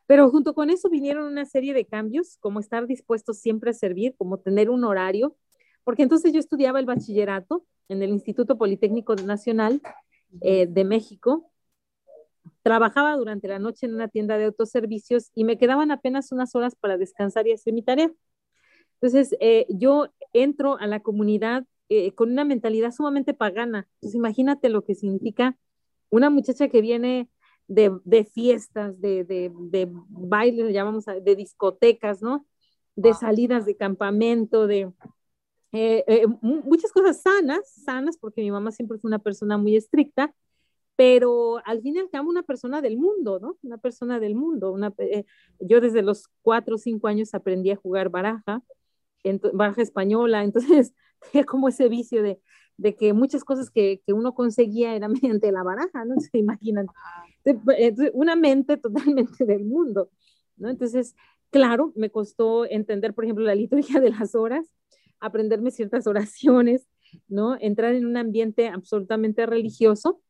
Pero 0.05 0.29
junto 0.29 0.53
con 0.53 0.69
eso 0.69 0.89
vinieron 0.89 1.25
una 1.25 1.45
serie 1.45 1.73
de 1.73 1.85
cambios, 1.85 2.37
como 2.37 2.59
estar 2.59 2.87
dispuestos 2.87 3.39
siempre 3.39 3.71
a 3.71 3.73
servir, 3.73 4.15
como 4.17 4.37
tener 4.37 4.69
un 4.69 4.83
horario, 4.83 5.35
porque 5.83 6.03
entonces 6.03 6.31
yo 6.31 6.39
estudiaba 6.39 6.79
el 6.79 6.85
bachillerato 6.85 7.65
en 7.89 8.03
el 8.03 8.11
Instituto 8.11 8.57
Politécnico 8.57 9.15
Nacional 9.15 9.81
eh, 10.41 10.67
de 10.67 10.83
México, 10.83 11.50
trabajaba 12.63 13.15
durante 13.15 13.47
la 13.47 13.59
noche 13.59 13.85
en 13.85 13.95
una 13.95 14.07
tienda 14.07 14.37
de 14.37 14.45
autoservicios 14.45 15.31
y 15.35 15.43
me 15.43 15.57
quedaban 15.57 15.91
apenas 15.91 16.31
unas 16.31 16.55
horas 16.55 16.75
para 16.75 16.97
descansar 16.97 17.47
y 17.47 17.53
hacer 17.53 17.73
mi 17.73 17.81
tarea. 17.81 18.11
Entonces, 18.95 19.35
eh, 19.39 19.65
yo 19.69 20.07
entro 20.33 20.77
a 20.77 20.87
la 20.87 20.99
comunidad 20.99 21.65
eh, 21.89 22.13
con 22.13 22.31
una 22.31 22.45
mentalidad 22.45 22.91
sumamente 22.91 23.33
pagana. 23.33 23.87
Entonces, 23.95 24.15
imagínate 24.15 24.69
lo 24.69 24.83
que 24.83 24.95
significa 24.95 25.57
una 26.09 26.29
muchacha 26.29 26.67
que 26.69 26.81
viene 26.81 27.29
de, 27.67 27.97
de 28.03 28.25
fiestas, 28.25 28.99
de, 29.01 29.23
de, 29.23 29.51
de 29.55 29.87
bailes, 30.09 30.73
llamamos 30.73 31.05
de 31.05 31.35
discotecas, 31.35 32.21
¿no? 32.21 32.45
De 32.95 33.13
salidas 33.13 33.65
de 33.65 33.77
campamento, 33.77 34.67
de 34.67 34.91
eh, 35.71 36.03
eh, 36.07 36.27
muchas 36.41 36.91
cosas 36.91 37.21
sanas, 37.21 37.61
sanas, 37.85 38.17
porque 38.17 38.41
mi 38.41 38.51
mamá 38.51 38.71
siempre 38.71 38.97
fue 38.99 39.07
una 39.07 39.19
persona 39.19 39.57
muy 39.57 39.77
estricta, 39.77 40.35
pero 41.01 41.59
al 41.65 41.81
fin 41.81 41.95
y 41.95 41.99
al 41.99 42.11
cabo 42.11 42.29
una 42.29 42.43
persona 42.43 42.79
del 42.79 42.95
mundo, 42.95 43.39
¿no? 43.39 43.57
Una 43.63 43.79
persona 43.79 44.19
del 44.19 44.35
mundo. 44.35 44.71
Una, 44.71 44.93
yo 45.59 45.81
desde 45.81 46.03
los 46.03 46.27
cuatro 46.43 46.75
o 46.75 46.77
cinco 46.77 47.07
años 47.07 47.33
aprendí 47.33 47.71
a 47.71 47.75
jugar 47.75 48.09
baraja, 48.09 48.61
baraja 49.51 49.81
española, 49.81 50.43
entonces 50.43 50.93
como 51.47 51.69
ese 51.69 51.89
vicio 51.89 52.21
de, 52.21 52.39
de 52.77 52.95
que 52.95 53.13
muchas 53.13 53.43
cosas 53.43 53.71
que, 53.71 54.03
que, 54.05 54.13
uno 54.13 54.35
conseguía 54.35 54.93
era 54.93 55.07
mediante 55.07 55.51
la 55.51 55.63
baraja, 55.63 56.05
¿no? 56.05 56.19
Se 56.19 56.37
imaginan. 56.37 56.85
Una 58.13 58.35
mente 58.35 58.77
totalmente 58.77 59.43
del 59.43 59.65
mundo, 59.65 60.11
¿no? 60.55 60.69
Entonces, 60.69 61.15
claro, 61.49 61.93
me 61.95 62.11
costó 62.11 62.67
entender, 62.69 63.15
por 63.15 63.23
ejemplo, 63.23 63.43
la 63.43 63.55
liturgia 63.55 63.99
de 63.99 64.11
las 64.11 64.35
horas, 64.35 64.67
aprenderme 65.19 65.71
ciertas 65.71 66.05
oraciones, 66.05 66.87
¿no? 67.27 67.57
Entrar 67.59 67.95
en 67.95 68.05
un 68.05 68.17
ambiente 68.17 68.67
absolutamente 68.67 69.47
religioso 69.47 70.21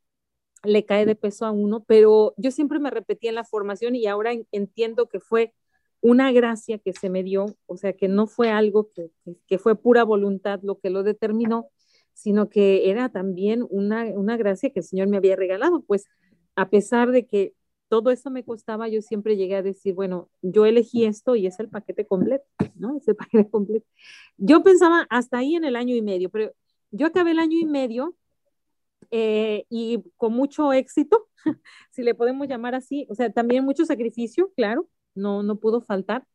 le 0.63 0.85
cae 0.85 1.05
de 1.05 1.15
peso 1.15 1.45
a 1.45 1.51
uno, 1.51 1.83
pero 1.83 2.33
yo 2.37 2.51
siempre 2.51 2.79
me 2.79 2.91
repetía 2.91 3.29
en 3.29 3.35
la 3.35 3.43
formación 3.43 3.95
y 3.95 4.07
ahora 4.07 4.31
entiendo 4.51 5.09
que 5.09 5.19
fue 5.19 5.53
una 6.01 6.31
gracia 6.31 6.79
que 6.79 6.93
se 6.93 7.09
me 7.09 7.23
dio, 7.23 7.55
o 7.67 7.77
sea, 7.77 7.93
que 7.93 8.07
no 8.07 8.27
fue 8.27 8.49
algo 8.49 8.89
que, 8.91 9.11
que, 9.47 9.57
fue 9.59 9.75
pura 9.75 10.03
voluntad 10.03 10.59
lo 10.63 10.79
que 10.79 10.89
lo 10.89 11.03
determinó, 11.03 11.69
sino 12.13 12.49
que 12.49 12.89
era 12.89 13.09
también 13.09 13.65
una, 13.69 14.05
una 14.05 14.37
gracia 14.37 14.71
que 14.71 14.79
el 14.79 14.85
Señor 14.85 15.07
me 15.07 15.17
había 15.17 15.35
regalado, 15.35 15.83
pues 15.83 16.07
a 16.55 16.69
pesar 16.69 17.11
de 17.11 17.25
que 17.27 17.53
todo 17.87 18.09
eso 18.09 18.31
me 18.31 18.45
costaba, 18.45 18.87
yo 18.87 19.01
siempre 19.01 19.35
llegué 19.35 19.55
a 19.55 19.61
decir, 19.63 19.93
bueno, 19.93 20.29
yo 20.41 20.65
elegí 20.65 21.05
esto 21.05 21.35
y 21.35 21.45
es 21.45 21.59
el 21.59 21.69
paquete 21.69 22.07
completo, 22.07 22.45
¿no? 22.75 22.97
Es 22.97 23.07
el 23.07 23.15
paquete 23.17 23.49
completo. 23.49 23.85
Yo 24.37 24.63
pensaba 24.63 25.05
hasta 25.09 25.39
ahí 25.39 25.55
en 25.55 25.65
el 25.65 25.75
año 25.75 25.93
y 25.95 26.01
medio, 26.01 26.29
pero 26.29 26.51
yo 26.91 27.07
acabé 27.07 27.31
el 27.31 27.39
año 27.39 27.57
y 27.59 27.65
medio 27.65 28.15
eh, 29.09 29.65
y 29.69 30.03
con 30.17 30.33
mucho 30.33 30.73
éxito, 30.73 31.27
si 31.91 32.03
le 32.03 32.15
podemos 32.15 32.47
llamar 32.47 32.75
así, 32.75 33.07
o 33.09 33.15
sea, 33.15 33.31
también 33.31 33.63
mucho 33.63 33.85
sacrificio, 33.85 34.51
claro, 34.55 34.87
no, 35.15 35.43
no 35.43 35.57
pudo 35.57 35.81
faltar. 35.81 36.25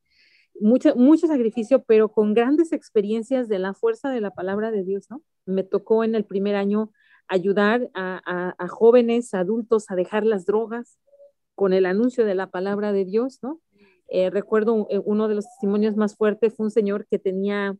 Mucho, 0.58 0.96
mucho 0.96 1.26
sacrificio, 1.26 1.84
pero 1.84 2.10
con 2.10 2.32
grandes 2.32 2.72
experiencias 2.72 3.46
de 3.48 3.58
la 3.58 3.74
fuerza 3.74 4.08
de 4.10 4.22
la 4.22 4.30
palabra 4.30 4.70
de 4.70 4.84
Dios, 4.84 5.06
¿no? 5.10 5.22
Me 5.44 5.62
tocó 5.64 6.02
en 6.02 6.14
el 6.14 6.24
primer 6.24 6.56
año 6.56 6.90
ayudar 7.28 7.90
a, 7.94 8.54
jóvenes, 8.68 9.34
adultos 9.34 9.90
a 9.90 9.96
dejar 9.96 10.24
las 10.24 10.46
drogas 10.46 10.98
con 11.54 11.72
el 11.72 11.86
anuncio 11.86 12.24
de 12.24 12.34
la 12.34 12.50
palabra 12.50 12.92
de 12.92 13.04
Dios, 13.04 13.40
¿no? 13.42 13.60
Eh, 14.08 14.30
recuerdo 14.30 14.86
eh, 14.90 15.00
uno 15.04 15.28
de 15.28 15.34
los 15.34 15.46
testimonios 15.46 15.96
más 15.96 16.16
fuertes 16.16 16.54
fue 16.54 16.66
un 16.66 16.70
señor 16.70 17.06
que 17.10 17.18
tenía 17.18 17.76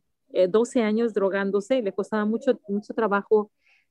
12 0.49 0.79
eh, 0.79 0.83
años 0.83 1.13
drogándose 1.13 1.81
le 1.81 1.93
costaba 1.93 2.25
mucho, 2.25 2.59
mucho 2.67 2.93
trabajo 2.93 3.49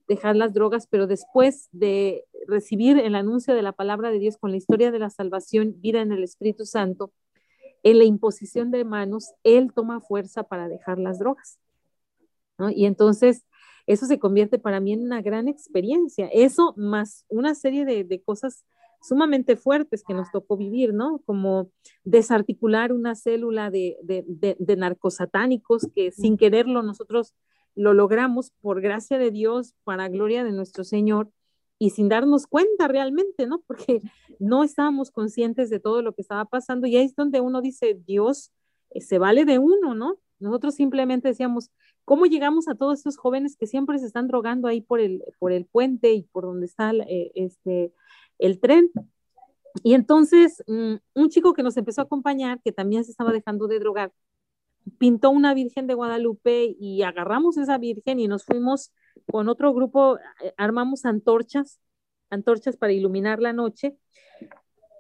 dejar 0.09 0.37
las 0.37 0.55
drogas, 0.55 0.87
pero 0.87 1.07
después 1.07 1.69
de 1.73 2.25
recibir 2.47 2.99
el 2.99 3.15
anuncio 3.15 3.55
de 3.55 3.63
la 3.63 3.73
palabra 3.73 4.11
de 4.11 4.19
Dios 4.19 4.37
con 4.37 4.51
la 4.51 4.57
historia 4.57 4.91
de 4.91 4.99
la 4.99 5.11
salvación, 5.11 5.75
vida 5.81 6.01
en 6.01 6.13
el 6.13 6.23
Espíritu 6.23 6.65
Santo, 6.65 7.13
en 7.83 7.99
la 7.99 8.05
imposición 8.05 8.71
de 8.71 8.85
manos, 8.85 9.33
él 9.45 9.73
toma 9.75 10.01
fuerza 10.01 10.45
para 10.45 10.69
dejar 10.69 10.99
las 10.99 11.19
drogas. 11.19 11.59
Y 12.75 12.87
entonces 12.87 13.45
eso 13.87 14.07
se 14.07 14.19
convierte 14.19 14.59
para 14.59 14.81
mí 14.81 14.93
en 14.93 15.03
una 15.03 15.23
gran 15.23 15.49
experiencia. 15.49 16.29
Eso 16.33 16.75
más 16.77 17.25
una 17.29 17.55
serie 17.55 17.85
de, 17.85 18.23
cosas 18.23 18.65
sumamente 19.03 19.57
fuertes 19.57 20.03
que 20.03 20.15
nos 20.15 20.31
tocó 20.33 20.57
vivir, 20.57 20.95
¿no? 20.95 21.21
Como 21.27 21.71
desarticular 22.03 22.93
una 22.93 23.15
célula 23.15 23.71
de, 23.71 23.97
de, 24.03 24.57
de 24.59 24.77
narcosatánicos 24.77 25.87
que 25.95 26.11
sin 26.11 26.37
quererlo 26.37 26.83
nosotros 26.83 27.35
lo 27.77 27.95
logramos 27.95 28.51
por 28.61 28.81
gracia 28.81 29.19
de 29.19 29.31
Dios, 29.31 29.75
para 29.85 30.09
gloria 30.09 30.43
de 30.43 30.53
nuestro 30.53 30.83
Señor 30.83 31.31
y 31.79 31.91
sin 31.91 32.09
darnos 32.09 32.47
cuenta 32.47 32.89
realmente, 32.89 33.47
¿no? 33.47 33.63
Porque 33.67 34.03
no 34.39 34.65
estábamos 34.65 35.11
conscientes 35.11 35.71
de 35.71 35.79
todo 35.79 36.03
lo 36.03 36.15
que 36.15 36.23
estaba 36.23 36.47
pasando 36.47 36.87
y 36.87 36.97
ahí 36.97 37.05
es 37.05 37.15
donde 37.15 37.41
uno 37.41 37.61
dice, 37.61 38.01
Dios 38.07 38.51
eh, 38.91 39.01
se 39.01 39.19
vale 39.19 39.45
de 39.45 39.59
uno, 39.59 39.95
¿no? 39.95 40.19
Nosotros 40.39 40.75
simplemente 40.75 41.29
decíamos, 41.29 41.71
¿cómo 42.05 42.27
llegamos 42.27 42.69
a 42.69 42.75
todos 42.75 43.01
esos 43.01 43.17
jóvenes 43.17 43.57
que 43.57 43.67
siempre 43.67 43.99
se 43.99 44.07
están 44.07 44.27
drogando 44.27 44.69
ahí 44.69 44.81
por 44.81 45.01
el, 45.01 45.23
por 45.39 45.53
el 45.53 45.67
puente 45.67 46.13
y 46.13 46.23
por 46.23 46.45
donde 46.45 46.67
está 46.67 46.93
eh, 46.93 47.33
este, 47.35 47.93
el 48.39 48.59
tren? 48.61 48.91
Y 49.83 49.95
entonces, 49.95 50.63
mm, 50.67 50.95
un 51.15 51.29
chico 51.29 51.53
que 51.53 51.63
nos 51.63 51.77
empezó 51.77 52.01
a 52.01 52.05
acompañar, 52.05 52.61
que 52.63 52.73
también 52.73 53.05
se 53.05 53.11
estaba 53.11 53.33
dejando 53.33 53.67
de 53.67 53.79
drogar, 53.79 54.13
pintó 54.99 55.31
una 55.31 55.55
Virgen 55.55 55.87
de 55.87 55.95
Guadalupe 55.95 56.77
y 56.79 57.03
agarramos 57.03 57.57
esa 57.57 57.79
Virgen 57.79 58.21
y 58.21 58.29
nos 58.29 58.45
fuimos 58.45 58.93
con 59.31 59.49
otro 59.49 59.73
grupo, 59.75 60.19
eh, 60.43 60.55
armamos 60.57 61.05
antorchas, 61.05 61.81
antorchas 62.31 62.77
para 62.77 62.93
iluminar 62.93 63.41
la 63.41 63.53
noche. 63.53 63.97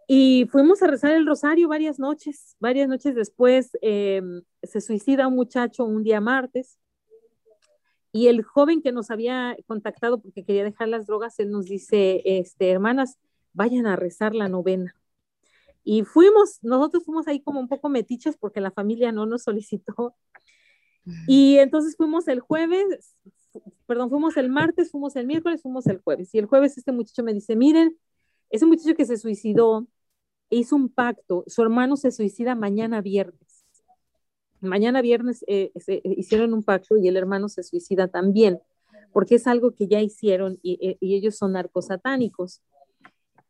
Y 0.09 0.47
fuimos 0.50 0.83
a 0.83 0.87
rezar 0.87 1.12
el 1.12 1.26
rosario 1.26 1.69
varias 1.69 1.99
noches. 1.99 2.57
Varias 2.61 2.88
noches 2.88 3.14
después 3.14 3.71
em, 3.83 4.43
se 4.62 4.81
suicida 4.81 5.26
un 5.26 5.35
muchacho 5.35 5.85
un 5.85 6.05
día 6.05 6.21
martes. 6.21 6.78
Y 8.12 8.28
el 8.28 8.43
joven 8.43 8.83
que 8.83 8.93
nos 8.93 9.11
había 9.11 9.57
contactado 9.66 10.21
porque 10.21 10.45
quería 10.45 10.64
dejar 10.64 10.88
las 10.88 11.07
drogas, 11.07 11.38
él 11.38 11.50
nos 11.50 11.66
dice, 11.66 12.23
este, 12.25 12.71
hermanas, 12.71 13.19
vayan 13.52 13.87
a 13.87 13.97
rezar 13.97 14.35
la 14.35 14.49
novena. 14.49 14.95
Y 15.88 16.02
fuimos, 16.02 16.59
nosotros 16.62 17.05
fuimos 17.05 17.28
ahí 17.28 17.40
como 17.40 17.61
un 17.61 17.69
poco 17.69 17.88
metiches 17.88 18.37
porque 18.37 18.61
la 18.61 18.73
familia 18.73 19.12
no 19.12 19.25
nos 19.25 19.45
solicitó. 19.45 20.16
Y 21.28 21.59
entonces 21.59 21.97
fuimos 21.97 22.26
el 22.26 22.40
jueves, 22.40 23.14
perdón, 23.87 24.11
fuimos 24.11 24.37
el 24.37 24.50
martes, 24.50 24.90
fuimos 24.90 25.14
el 25.14 25.28
miércoles, 25.28 25.62
fuimos 25.62 25.87
el 25.87 25.99
jueves. 25.99 26.35
Y 26.35 26.38
el 26.38 26.47
jueves 26.47 26.76
este 26.76 26.90
muchacho 26.90 27.23
me 27.23 27.33
dice, 27.33 27.55
miren, 27.55 27.97
ese 28.50 28.66
muchacho 28.66 28.97
que 28.97 29.05
se 29.05 29.16
suicidó 29.16 29.87
hizo 30.50 30.75
un 30.75 30.88
pacto, 30.88 31.45
su 31.47 31.62
hermano 31.62 31.97
se 31.97 32.11
suicida 32.11 32.57
mañana 32.57 33.00
viernes. 33.00 33.64
Mañana 34.61 35.02
viernes 35.02 35.45
eh, 35.47 35.71
hicieron 36.02 36.52
un 36.52 36.64
pacto 36.64 36.97
y 36.97 37.07
el 37.07 37.16
hermano 37.16 37.49
se 37.49 37.62
suicida 37.62 38.09
también, 38.09 38.59
porque 39.12 39.37
es 39.37 39.47
algo 39.47 39.71
que 39.71 39.87
ya 39.87 40.00
hicieron 40.00 40.59
y, 40.62 40.85
eh, 40.85 40.97
y 40.99 41.14
ellos 41.14 41.37
son 41.37 41.52
narcosatánicos. 41.52 42.61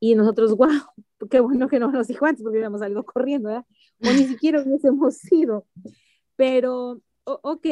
Y 0.00 0.14
nosotros, 0.16 0.54
wow, 0.58 0.68
qué 1.30 1.40
bueno 1.40 1.68
que 1.68 1.78
no 1.78 1.90
nos 1.90 2.08
dijo 2.08 2.26
antes 2.26 2.42
porque 2.42 2.56
hubiéramos 2.56 2.80
salido 2.80 3.04
corriendo, 3.04 3.48
¿verdad? 3.48 3.66
O 4.02 4.12
ni 4.12 4.24
siquiera 4.24 4.62
hubiésemos 4.62 5.20
ido. 5.32 5.66
Pero, 6.36 7.00
ok, 7.24 7.66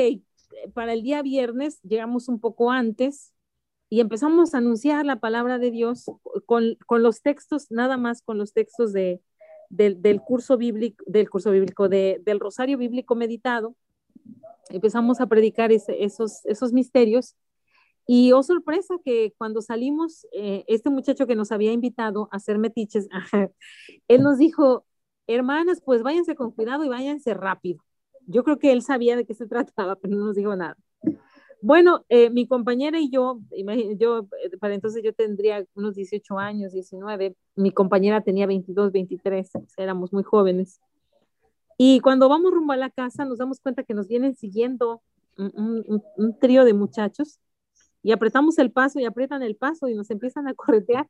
para 0.73 0.93
el 0.93 1.03
día 1.03 1.23
viernes 1.23 1.81
llegamos 1.83 2.29
un 2.29 2.41
poco 2.41 2.71
antes 2.71 3.33
y 3.91 4.01
empezamos 4.01 4.55
a 4.55 4.59
anunciar 4.59 5.05
la 5.05 5.21
palabra 5.21 5.59
de 5.59 5.71
Dios 5.71 6.07
con, 6.47 6.77
con 6.87 7.03
los 7.03 7.23
textos, 7.23 7.71
nada 7.71 7.97
más 7.97 8.23
con 8.23 8.39
los 8.39 8.53
textos 8.53 8.93
de, 8.93 9.21
del, 9.69 10.21
curso 10.21 10.57
bíblico, 10.57 11.05
del 11.07 11.29
curso 11.29 11.51
bíblico, 11.51 11.89
de, 11.89 12.21
del 12.25 12.41
rosario 12.41 12.79
bíblico 12.79 13.15
meditado. 13.15 13.77
Empezamos 14.71 15.21
a 15.21 15.27
predicar 15.27 15.71
esos, 15.73 16.45
esos 16.47 16.73
misterios 16.73 17.37
y 18.07 18.33
oh 18.33 18.43
sorpresa 18.43 18.97
que 19.03 19.33
cuando 19.39 19.63
salimos, 19.63 20.27
eh, 20.33 20.65
este 20.69 20.91
muchacho 20.91 21.27
que 21.27 21.37
nos 21.37 21.53
había 21.53 21.73
invitado 21.73 22.29
a 22.31 22.37
hacer 22.37 22.59
metiches, 22.59 23.09
él 24.09 24.23
nos 24.23 24.39
dijo, 24.39 24.85
hermanas, 25.27 25.81
pues 25.85 26.03
váyanse 26.03 26.35
con 26.35 26.51
cuidado 26.51 26.85
y 26.85 26.89
váyanse 26.89 27.33
rápido. 27.33 27.83
Yo 28.27 28.45
creo 28.45 28.59
que 28.59 28.73
él 28.73 28.83
sabía 28.83 29.17
de 29.17 29.25
qué 29.25 29.35
se 29.35 29.47
trataba, 29.49 29.97
pero 29.97 30.17
no 30.17 30.27
nos 30.27 30.37
dijo 30.37 30.55
nada. 30.55 30.77
Bueno, 31.63 32.05
eh, 32.11 32.29
mi 32.29 32.47
compañera 32.47 33.01
y 33.01 33.09
yo, 33.09 33.41
yo, 33.97 34.29
eh, 34.45 34.57
para 34.59 34.75
entonces 34.75 35.03
yo 35.03 35.15
tendría 35.15 35.65
unos 35.75 35.95
18 35.95 36.39
años, 36.39 36.73
19, 36.73 37.37
mi 37.57 37.71
compañera 37.71 38.21
tenía 38.21 38.47
22, 38.47 38.93
23, 38.93 39.51
éramos 39.79 40.13
muy 40.13 40.25
jóvenes. 40.25 40.79
Y 41.79 42.01
cuando 42.01 42.29
vamos 42.29 42.53
rumbo 42.53 42.75
a 42.75 42.77
la 42.77 42.91
casa 42.91 43.25
nos 43.25 43.39
damos 43.39 43.61
cuenta 43.61 43.83
que 43.83 43.95
nos 43.95 44.09
vienen 44.09 44.35
siguiendo 44.35 45.03
un, 45.39 46.03
un 46.17 46.39
trío 46.39 46.67
de 46.67 46.75
muchachos 46.75 47.41
y 48.05 48.13
apretamos 48.13 48.59
el 48.59 48.71
paso 48.71 49.01
y 49.01 49.07
aprietan 49.07 49.43
el 49.43 49.57
paso 49.57 49.89
y 49.89 49.95
nos 49.95 50.11
empiezan 50.11 50.47
a 50.47 50.55
corretear. 50.55 51.09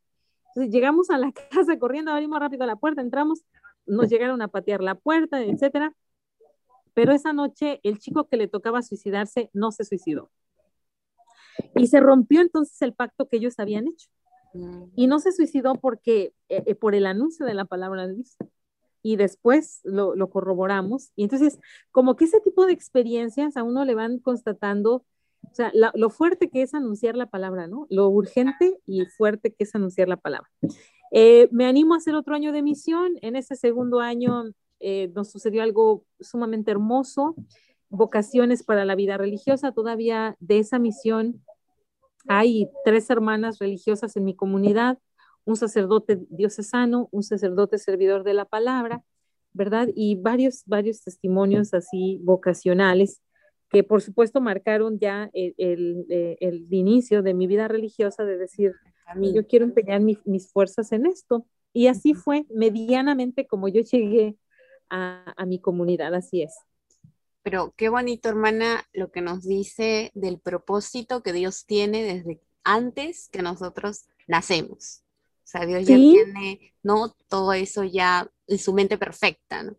Entonces 0.49 0.73
llegamos 0.73 1.11
a 1.11 1.19
la 1.19 1.33
casa 1.51 1.77
corriendo, 1.79 2.13
abrimos 2.13 2.39
rápido 2.39 2.65
la 2.65 2.77
puerta, 2.77 3.03
entramos, 3.03 3.45
nos 3.85 4.09
llegaron 4.09 4.41
a 4.41 4.49
patear 4.49 4.81
la 4.81 4.95
puerta, 4.95 5.43
etcétera. 5.43 5.93
Pero 6.95 7.13
esa 7.13 7.33
noche 7.33 7.81
el 7.83 7.99
chico 7.99 8.29
que 8.29 8.37
le 8.37 8.47
tocaba 8.47 8.81
suicidarse 8.81 9.51
no 9.53 9.73
se 9.73 9.85
suicidó. 9.85 10.31
Y 11.75 11.89
se 11.89 11.99
rompió 11.99 12.41
entonces 12.41 12.81
el 12.83 12.95
pacto 12.95 13.29
que 13.29 13.39
ellos 13.39 13.59
habían 13.59 13.89
hecho. 13.89 14.09
Mm. 14.55 14.85
Y 14.95 15.09
no 15.09 15.19
se 15.19 15.33
suicidó 15.33 15.75
porque 15.75 16.33
eh, 16.49 16.63
eh, 16.65 16.75
por 16.77 16.95
el 16.95 17.07
anuncio 17.07 17.45
de 17.45 17.55
la 17.55 17.65
palabra 17.65 18.07
de 18.07 18.15
Dios. 18.15 18.37
Y 19.03 19.17
después 19.17 19.81
lo, 19.83 20.15
lo 20.15 20.31
corroboramos. 20.31 21.11
Y 21.17 21.25
entonces, 21.25 21.59
como 21.91 22.15
que 22.15 22.27
ese 22.27 22.41
tipo 22.41 22.67
de 22.67 22.73
experiencias 22.73 23.57
a 23.57 23.65
uno 23.65 23.85
le 23.85 23.97
van 23.97 24.21
constatando 24.21 25.05
o 25.51 25.55
sea, 25.55 25.73
lo 25.73 26.11
fuerte 26.11 26.49
que 26.51 26.63
es 26.63 26.75
anunciar 26.75 27.17
la 27.17 27.27
palabra, 27.27 27.67
¿no? 27.67 27.87
Lo 27.91 28.09
urgente 28.09 28.79
y 28.87 29.05
fuerte 29.07 29.53
que 29.53 29.65
es 29.65 29.75
anunciar 29.75 30.09
la 30.09 30.17
palabra. 30.17 30.51
Eh, 31.13 31.49
me 31.53 31.67
animo 31.67 31.95
a 31.95 31.99
hacer 31.99 32.15
otro 32.15 32.35
año 32.35 32.53
de 32.53 32.63
misión. 32.63 33.13
En 33.23 33.37
ese 33.37 33.55
segundo 33.57 34.01
año 34.01 34.45
eh, 34.81 35.13
nos 35.15 35.31
sucedió 35.31 35.63
algo 35.63 36.05
sumamente 36.21 36.71
hermoso, 36.71 37.37
vocaciones 37.89 38.63
para 38.63 38.85
la 38.85 38.95
vida 38.95 39.17
religiosa. 39.17 39.73
Todavía 39.73 40.37
de 40.41 40.59
esa 40.59 40.79
misión 40.79 41.45
hay 42.27 42.69
tres 42.85 43.09
hermanas 43.11 43.59
religiosas 43.59 44.17
en 44.17 44.25
mi 44.25 44.35
comunidad, 44.35 44.99
un 45.45 45.57
sacerdote 45.57 46.21
diocesano, 46.31 47.09
un 47.13 47.23
sacerdote 47.23 47.79
servidor 47.79 48.25
de 48.25 48.35
la 48.35 48.47
palabra, 48.47 49.05
¿verdad? 49.53 49.89
Y 49.95 50.17
varios, 50.17 50.63
varios 50.67 51.03
testimonios 51.05 51.75
así 51.75 52.19
vocacionales 52.23 53.21
que 53.75 53.83
por 53.83 54.01
supuesto 54.01 54.41
marcaron 54.41 55.01
ya 55.01 55.31
el, 55.33 56.07
eh, 56.09 56.37
el, 56.39 56.67
inicio 56.71 57.23
de 57.23 57.35
mi 57.35 57.49
vida 57.49 57.67
religiosa, 57.67 58.25
de 58.25 58.39
decir, 58.39 58.73
yo 59.21 59.47
quiero 59.49 59.65
empeñar 59.65 60.01
mis 60.01 60.51
fuerzas 60.53 60.93
en 60.93 61.07
esto. 61.07 61.45
Y 61.73 61.89
así 61.89 62.15
fue 62.15 62.47
medianamente 62.51 63.49
como 63.49 63.67
yo 63.67 63.83
llegué 63.83 64.37
a, 64.91 65.35
a 65.37 65.45
mi 65.45 65.61
comunidad, 65.61 66.15
así 66.15 66.43
es. 66.43 66.55
Pero 67.43 67.75
qué 67.77 67.89
bonito, 67.89 68.29
hermana, 68.29 68.85
lo 68.93 69.11
que 69.11 69.21
nos 69.21 69.43
dice 69.43 70.13
del 70.15 70.39
propósito 70.39 71.25
que 71.25 71.33
Dios 71.33 71.67
tiene 71.67 72.05
desde 72.05 72.41
antes 72.63 73.29
que 73.29 73.43
nosotros 73.43 74.07
nacemos. 74.29 75.03
O 75.45 75.47
sea, 75.47 75.67
Dios 75.67 75.85
ya 75.85 75.97
tiene, 75.97 76.73
¿no? 76.83 77.15
Todo 77.29 77.53
eso 77.53 77.83
ya 77.83 78.31
en 78.47 78.59
su 78.59 78.73
mente 78.73 78.97
perfecta, 78.97 79.65
¿no? 79.65 79.77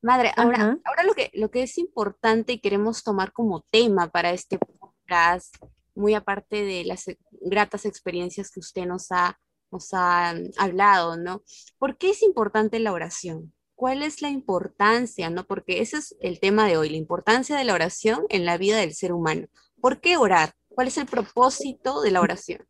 Madre, 0.00 0.32
ahora, 0.36 0.78
ahora 0.84 1.02
lo, 1.02 1.14
que, 1.14 1.30
lo 1.34 1.50
que 1.50 1.62
es 1.62 1.76
importante 1.76 2.52
y 2.52 2.60
queremos 2.60 3.02
tomar 3.02 3.32
como 3.32 3.62
tema 3.70 4.08
para 4.08 4.30
este 4.30 4.58
podcast, 4.58 5.56
muy 5.96 6.14
aparte 6.14 6.64
de 6.64 6.84
las 6.84 7.08
e, 7.08 7.18
gratas 7.40 7.84
experiencias 7.84 8.52
que 8.52 8.60
usted 8.60 8.86
nos 8.86 9.10
ha, 9.10 9.40
nos 9.72 9.88
ha 9.92 10.34
mm, 10.34 10.50
hablado, 10.56 11.16
¿no? 11.16 11.42
¿Por 11.78 11.96
qué 11.96 12.10
es 12.10 12.22
importante 12.22 12.78
la 12.78 12.92
oración? 12.92 13.52
¿Cuál 13.74 14.02
es 14.02 14.22
la 14.22 14.30
importancia, 14.30 15.30
no? 15.30 15.44
Porque 15.44 15.80
ese 15.80 15.98
es 15.98 16.16
el 16.20 16.38
tema 16.38 16.68
de 16.68 16.76
hoy, 16.76 16.90
la 16.90 16.96
importancia 16.96 17.56
de 17.56 17.64
la 17.64 17.74
oración 17.74 18.24
en 18.28 18.44
la 18.44 18.56
vida 18.56 18.78
del 18.78 18.94
ser 18.94 19.12
humano. 19.12 19.48
¿Por 19.80 20.00
qué 20.00 20.16
orar? 20.16 20.52
¿Cuál 20.68 20.88
es 20.88 20.98
el 20.98 21.06
propósito 21.06 22.02
de 22.02 22.12
la 22.12 22.20
oración? 22.20 22.64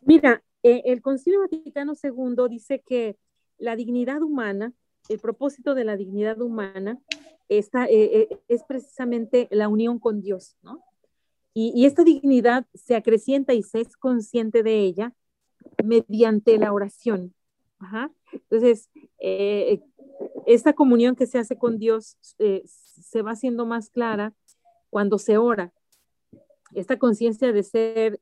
Mira, 0.00 0.42
eh, 0.62 0.82
el 0.86 1.02
Concilio 1.02 1.40
Vaticano 1.40 1.92
II 2.02 2.48
dice 2.48 2.82
que 2.86 3.18
la 3.58 3.76
dignidad 3.76 4.22
humana 4.22 4.72
el 5.08 5.18
propósito 5.18 5.74
de 5.74 5.84
la 5.84 5.96
dignidad 5.96 6.40
humana 6.40 6.98
está, 7.48 7.86
eh, 7.86 8.28
eh, 8.30 8.38
es 8.48 8.62
precisamente 8.64 9.48
la 9.50 9.68
unión 9.68 9.98
con 9.98 10.20
Dios, 10.20 10.56
¿no? 10.62 10.82
Y, 11.54 11.86
esta 11.86 12.04
dignidad 12.04 12.66
se 12.72 12.94
acrecienta 12.94 13.52
y 13.52 13.64
se 13.64 13.80
es 13.80 13.96
consciente 13.96 14.62
de 14.62 14.78
ella 14.78 15.12
mediante 15.82 16.56
la 16.56 16.72
oración. 16.72 17.34
Entonces, 18.30 18.88
eh, 19.18 19.80
esta 20.46 20.74
comunión 20.74 21.16
que 21.16 21.26
se 21.26 21.38
hace 21.38 21.58
con 21.58 21.78
Dios 21.78 22.16
se 22.20 23.22
va 23.22 23.32
haciendo 23.32 23.66
más 23.66 23.90
clara 23.90 24.34
cuando 24.88 25.18
se 25.18 25.36
ora. 25.36 25.72
Esta 26.74 26.96
conciencia 26.96 27.52
de 27.52 27.62
ser 27.64 28.20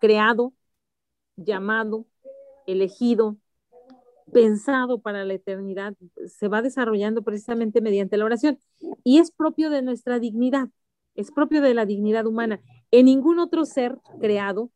creado, 0.00 0.52
llamado, 1.34 2.06
elegido, 2.66 3.38
pensado 4.32 5.00
para 5.00 5.24
la 5.24 5.34
eternidad 5.34 5.94
se 6.26 6.48
va 6.48 6.62
desarrollando 6.62 7.22
precisamente 7.22 7.80
mediante 7.80 8.16
la 8.16 8.24
oración 8.24 8.58
y 9.04 9.18
es 9.18 9.30
propio 9.30 9.70
de 9.70 9.82
nuestra 9.82 10.18
dignidad, 10.18 10.68
es 11.14 11.30
propio 11.30 11.60
de 11.60 11.74
la 11.74 11.86
dignidad 11.86 12.26
humana. 12.26 12.60
En 12.90 13.06
ningún 13.06 13.38
otro 13.38 13.64
ser 13.64 13.98
creado 14.20 14.70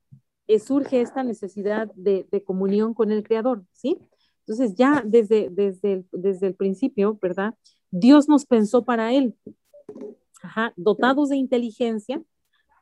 eh, 0.46 0.58
surge 0.58 1.00
esta 1.00 1.22
necesidad 1.22 1.90
de, 1.94 2.26
comunión 2.44 2.94
con 2.94 3.10
el 3.10 3.22
Creador, 3.22 3.64
¿sí? 3.72 3.98
Entonces 4.40 4.74
ya 4.74 5.02
desde, 5.06 5.48
desde, 5.50 5.92
el, 5.92 6.06
desde 6.12 6.48
el 6.48 6.54
principio, 6.54 7.18
¿verdad? 7.20 7.54
Dios 7.90 8.28
nos 8.28 8.44
pensó 8.44 8.84
para 8.84 9.12
Él, 9.14 9.34
dotados 10.76 11.30
de 11.30 11.36
inteligencia, 11.36 12.22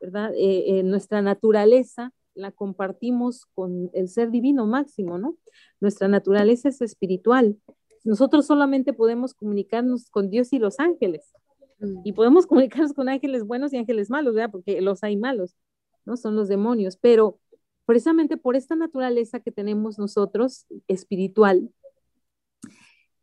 ¿verdad? 0.01 0.33
Eh, 0.35 0.79
eh, 0.79 0.83
nuestra 0.83 1.23
naturaleza 1.23 2.13
la 2.35 2.51
compartimos 2.51 3.47
con 3.55 3.91
el 3.93 4.09
ser 4.09 4.31
divino 4.31 4.67
máximo, 4.67 5.19
¿no? 5.19 5.37
Nuestra 5.81 6.09
naturaleza 6.09 6.69
es 6.69 6.81
espiritual. 6.81 7.57
Nosotros 8.05 8.47
solamente 8.47 8.93
podemos 8.93 9.35
comunicarnos 9.35 10.11
con 10.11 10.31
Dios 10.31 10.53
y 10.53 10.59
los 10.59 10.81
ángeles. 10.81 11.33
Mm. 11.79 12.01
Y 12.05 12.13
podemos 12.13 12.47
comunicarnos 12.49 12.93
con 12.95 13.09
ángeles 13.09 13.45
buenos 13.45 13.73
y 13.73 13.77
ángeles 13.77 14.11
malos, 14.11 14.35
¿verdad? 14.35 14.51
Porque 14.51 14.81
los 14.81 15.03
hay 15.03 15.17
malos, 15.17 15.57
¿no? 16.05 16.17
Son 16.17 16.37
los 16.37 16.49
demonios. 16.49 16.97
Pero 16.97 17.39
precisamente 17.85 18.37
por 18.37 18.57
esta 18.57 18.77
naturaleza 18.77 19.41
que 19.41 19.53
tenemos 19.53 19.99
nosotros, 19.99 20.67
espiritual, 20.89 21.71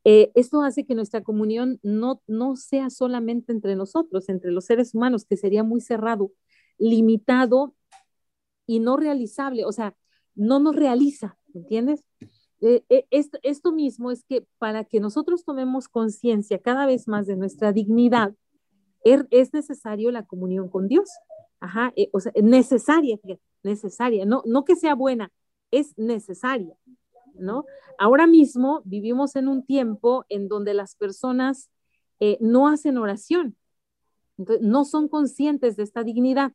eh, 0.06 0.32
esto 0.34 0.62
hace 0.62 0.86
que 0.86 0.96
nuestra 0.96 1.22
comunión 1.24 1.80
no, 1.84 2.22
no 2.26 2.56
sea 2.56 2.90
solamente 2.90 3.52
entre 3.52 3.76
nosotros, 3.76 4.30
entre 4.30 4.52
los 4.52 4.66
seres 4.66 4.96
humanos, 4.96 5.26
que 5.26 5.36
sería 5.36 5.64
muy 5.64 5.82
cerrado, 5.82 6.32
limitado 6.78 7.76
y 8.70 8.80
no 8.80 8.98
realizable, 8.98 9.66
o 9.66 9.72
sea, 9.72 9.96
no 10.36 10.60
nos 10.60 10.76
realiza, 10.76 11.40
¿entiendes? 11.56 12.06
Eh, 12.62 12.84
eh, 12.90 13.08
esto, 13.10 13.72
mismo 13.72 14.12
es 14.12 14.24
que 14.24 14.46
para 14.60 14.84
que 14.84 15.00
nosotros 15.00 15.44
tomemos 15.44 15.88
conciencia 15.88 16.60
cada 16.60 16.86
vez 16.86 17.08
más 17.08 17.26
de 17.26 17.36
nuestra 17.36 17.74
dignidad, 17.74 18.36
er, 19.04 19.28
es 19.32 19.56
necesario 19.56 20.12
la 20.12 20.28
comunión 20.28 20.70
con 20.70 20.88
Dios. 20.88 21.10
Ajá, 21.60 21.94
eh, 21.96 22.12
o 22.14 22.20
sea, 22.20 22.32
necesaria, 22.44 23.20
necesaria, 23.64 24.24
no, 24.28 24.44
no 24.46 24.66
que 24.66 24.76
sea 24.76 24.94
buena, 24.94 25.32
es 25.72 25.98
necesaria, 25.98 26.78
¿no? 27.34 27.66
Ahora 27.98 28.28
mismo 28.28 28.84
vivimos 28.86 29.36
en 29.36 29.48
un 29.48 29.66
tiempo 29.66 30.26
en 30.30 30.48
donde 30.48 30.76
las 30.76 30.94
personas 30.96 31.72
no 32.40 32.68
hacen 32.68 33.00
oración, 33.00 33.56
no 34.62 34.86
son 34.86 35.08
conscientes 35.08 35.76
de 35.76 35.84
esta 35.84 36.04
dignidad 36.04 36.52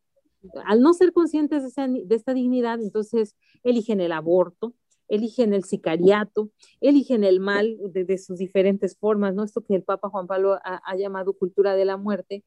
al 0.64 0.80
no 0.80 0.92
ser 0.94 1.12
conscientes 1.12 1.74
de, 1.74 2.04
esta 2.10 2.34
dignidad, 2.34 2.80
entonces 2.80 3.34
eligen 3.62 4.00
el 4.00 4.12
aborto, 4.12 4.74
eligen 5.08 5.52
el 5.52 5.64
sicariato, 5.64 6.50
eligen 6.80 7.24
el 7.24 7.40
mal 7.40 7.76
de, 7.92 8.18
sus 8.18 8.38
diferentes 8.38 8.96
formas, 8.96 9.34
¿no? 9.34 9.44
Esto 9.44 9.62
que 9.62 9.74
el 9.74 9.82
Papa 9.82 10.08
Juan 10.08 10.26
Pablo 10.26 10.58
ha, 10.62 10.96
llamado 10.96 11.34
cultura 11.34 11.74
de 11.74 11.84
la 11.84 11.96
muerte, 11.96 12.44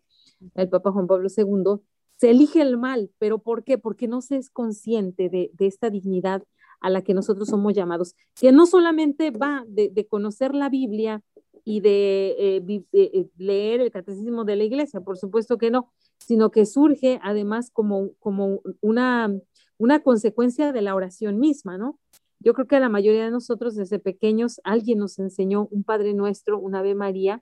el 0.55 0.69
Papa 0.69 0.91
Juan 0.91 1.07
Pablo 1.07 1.29
II, 1.35 1.81
se 2.15 2.31
elige 2.31 2.61
el 2.61 2.77
mal, 2.77 3.11
pero 3.19 3.39
¿por 3.39 3.63
qué? 3.63 3.77
Porque 3.77 4.07
no 4.07 4.21
se 4.21 4.37
es 4.37 4.49
consciente 4.49 5.29
de, 5.29 5.51
esta 5.59 5.89
dignidad 5.89 6.43
a 6.79 6.89
la 6.89 7.03
que 7.03 7.13
nosotros 7.13 7.49
somos 7.49 7.73
llamados, 7.73 8.15
que 8.39 8.51
no 8.51 8.65
solamente 8.65 9.31
va 9.31 9.63
de, 9.67 10.07
conocer 10.07 10.55
la 10.55 10.69
Biblia 10.69 11.21
y 11.63 11.81
de 11.81 12.35
eh, 12.39 12.83
eh, 12.93 13.27
leer 13.37 13.81
el 13.81 13.91
catecismo 13.91 14.45
de 14.45 14.55
la 14.55 14.63
iglesia, 14.63 15.01
por 15.01 15.17
supuesto 15.17 15.57
que 15.57 15.69
no, 15.69 15.91
sino 16.27 16.51
que 16.51 16.65
surge 16.65 17.21
además 17.23 17.71
como, 17.71 18.09
como 18.19 18.59
una, 18.81 19.33
una 19.77 20.03
consecuencia 20.03 20.73
de 20.73 20.81
la 20.81 20.93
oración 20.93 21.39
misma, 21.39 21.77
¿no? 21.77 21.97
Yo 22.39 22.53
creo 22.53 22.67
que 22.67 22.75
a 22.75 22.81
la 22.81 22.89
mayoría 22.89 23.23
de 23.23 23.31
nosotros 23.31 23.75
desde 23.75 23.97
pequeños 23.97 24.59
alguien 24.65 24.99
nos 24.99 25.19
enseñó 25.19 25.69
un 25.71 25.85
Padre 25.85 26.13
Nuestro, 26.13 26.59
una 26.59 26.79
Ave 26.79 26.95
María, 26.95 27.41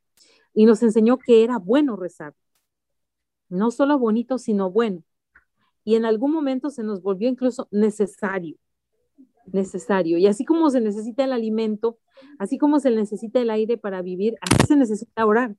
y 0.53 0.67
nos 0.67 0.83
enseñó 0.83 1.17
que 1.17 1.43
era 1.43 1.57
bueno 1.57 1.95
rezar. 1.95 2.35
No 3.49 3.71
solo 3.71 3.97
bonito, 3.97 4.37
sino 4.37 4.69
bueno. 4.69 5.03
Y 5.83 5.95
en 5.95 6.05
algún 6.05 6.31
momento 6.31 6.69
se 6.69 6.83
nos 6.83 7.01
volvió 7.01 7.27
incluso 7.27 7.67
necesario. 7.71 8.55
Necesario. 9.47 10.19
Y 10.19 10.27
así 10.27 10.45
como 10.45 10.69
se 10.69 10.79
necesita 10.79 11.23
el 11.23 11.33
alimento, 11.33 11.97
así 12.39 12.58
como 12.58 12.80
se 12.80 12.91
necesita 12.91 13.39
el 13.39 13.49
aire 13.49 13.78
para 13.78 14.01
vivir, 14.01 14.36
así 14.41 14.67
se 14.67 14.75
necesita 14.75 15.25
orar. 15.25 15.56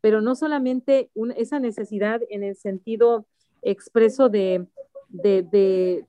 Pero 0.00 0.20
no 0.20 0.34
solamente 0.34 1.10
esa 1.36 1.58
necesidad 1.58 2.20
en 2.30 2.42
el 2.42 2.56
sentido 2.56 3.26
expreso 3.62 4.28
de, 4.28 4.66
de, 5.08 6.06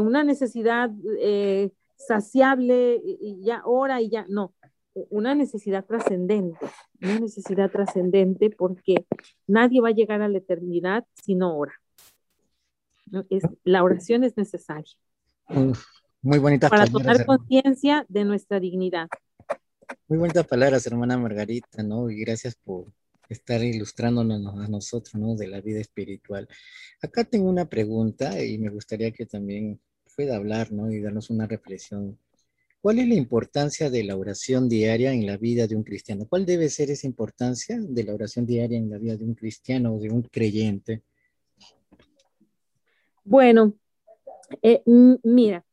una 0.00 0.24
necesidad 0.24 0.90
eh, 1.20 1.70
saciable 1.96 3.00
y 3.04 3.42
ya 3.44 3.62
ora 3.64 4.00
y 4.00 4.08
ya, 4.08 4.24
no, 4.28 4.54
una 4.94 5.34
necesidad 5.34 5.84
trascendente, 5.84 6.58
una 7.00 7.20
necesidad 7.20 7.70
trascendente 7.70 8.50
porque 8.50 9.06
nadie 9.46 9.80
va 9.80 9.88
a 9.88 9.92
llegar 9.92 10.22
a 10.22 10.28
la 10.28 10.38
eternidad 10.38 11.06
si 11.22 11.34
no 11.34 11.56
ora. 11.56 11.74
Es, 13.28 13.42
la 13.64 13.82
oración 13.82 14.24
es 14.24 14.36
necesaria. 14.36 14.94
Muy 16.22 16.38
bonita 16.38 16.68
Para 16.68 16.86
tomar 16.86 17.26
conciencia 17.26 18.06
de 18.08 18.24
nuestra 18.24 18.60
dignidad. 18.60 19.08
Muy 20.08 20.18
bonitas 20.18 20.46
palabras, 20.46 20.86
hermana 20.86 21.18
Margarita, 21.18 21.82
¿no? 21.82 22.08
Y 22.08 22.20
gracias 22.20 22.54
por 22.54 22.86
estar 23.28 23.62
ilustrándonos 23.62 24.54
a 24.58 24.68
nosotros, 24.68 25.14
¿no? 25.16 25.34
De 25.34 25.48
la 25.48 25.60
vida 25.60 25.80
espiritual. 25.80 26.48
Acá 27.02 27.24
tengo 27.24 27.48
una 27.48 27.68
pregunta 27.68 28.42
y 28.42 28.58
me 28.58 28.70
gustaría 28.70 29.10
que 29.10 29.26
también 29.26 29.80
pueda 30.16 30.36
hablar, 30.36 30.70
¿no? 30.72 30.90
Y 30.92 31.00
darnos 31.00 31.30
una 31.30 31.46
reflexión. 31.46 32.18
¿Cuál 32.80 32.98
es 33.00 33.08
la 33.08 33.14
importancia 33.14 33.90
de 33.90 34.04
la 34.04 34.16
oración 34.16 34.68
diaria 34.68 35.12
en 35.12 35.26
la 35.26 35.36
vida 35.36 35.66
de 35.66 35.76
un 35.76 35.82
cristiano? 35.82 36.26
¿Cuál 36.28 36.46
debe 36.46 36.68
ser 36.68 36.90
esa 36.90 37.06
importancia 37.06 37.78
de 37.80 38.04
la 38.04 38.14
oración 38.14 38.46
diaria 38.46 38.78
en 38.78 38.90
la 38.90 38.98
vida 38.98 39.16
de 39.16 39.24
un 39.24 39.34
cristiano 39.34 39.94
o 39.94 40.00
de 40.00 40.10
un 40.10 40.22
creyente? 40.22 41.02
Bueno, 43.24 43.74
eh, 44.62 44.82
mira, 45.22 45.64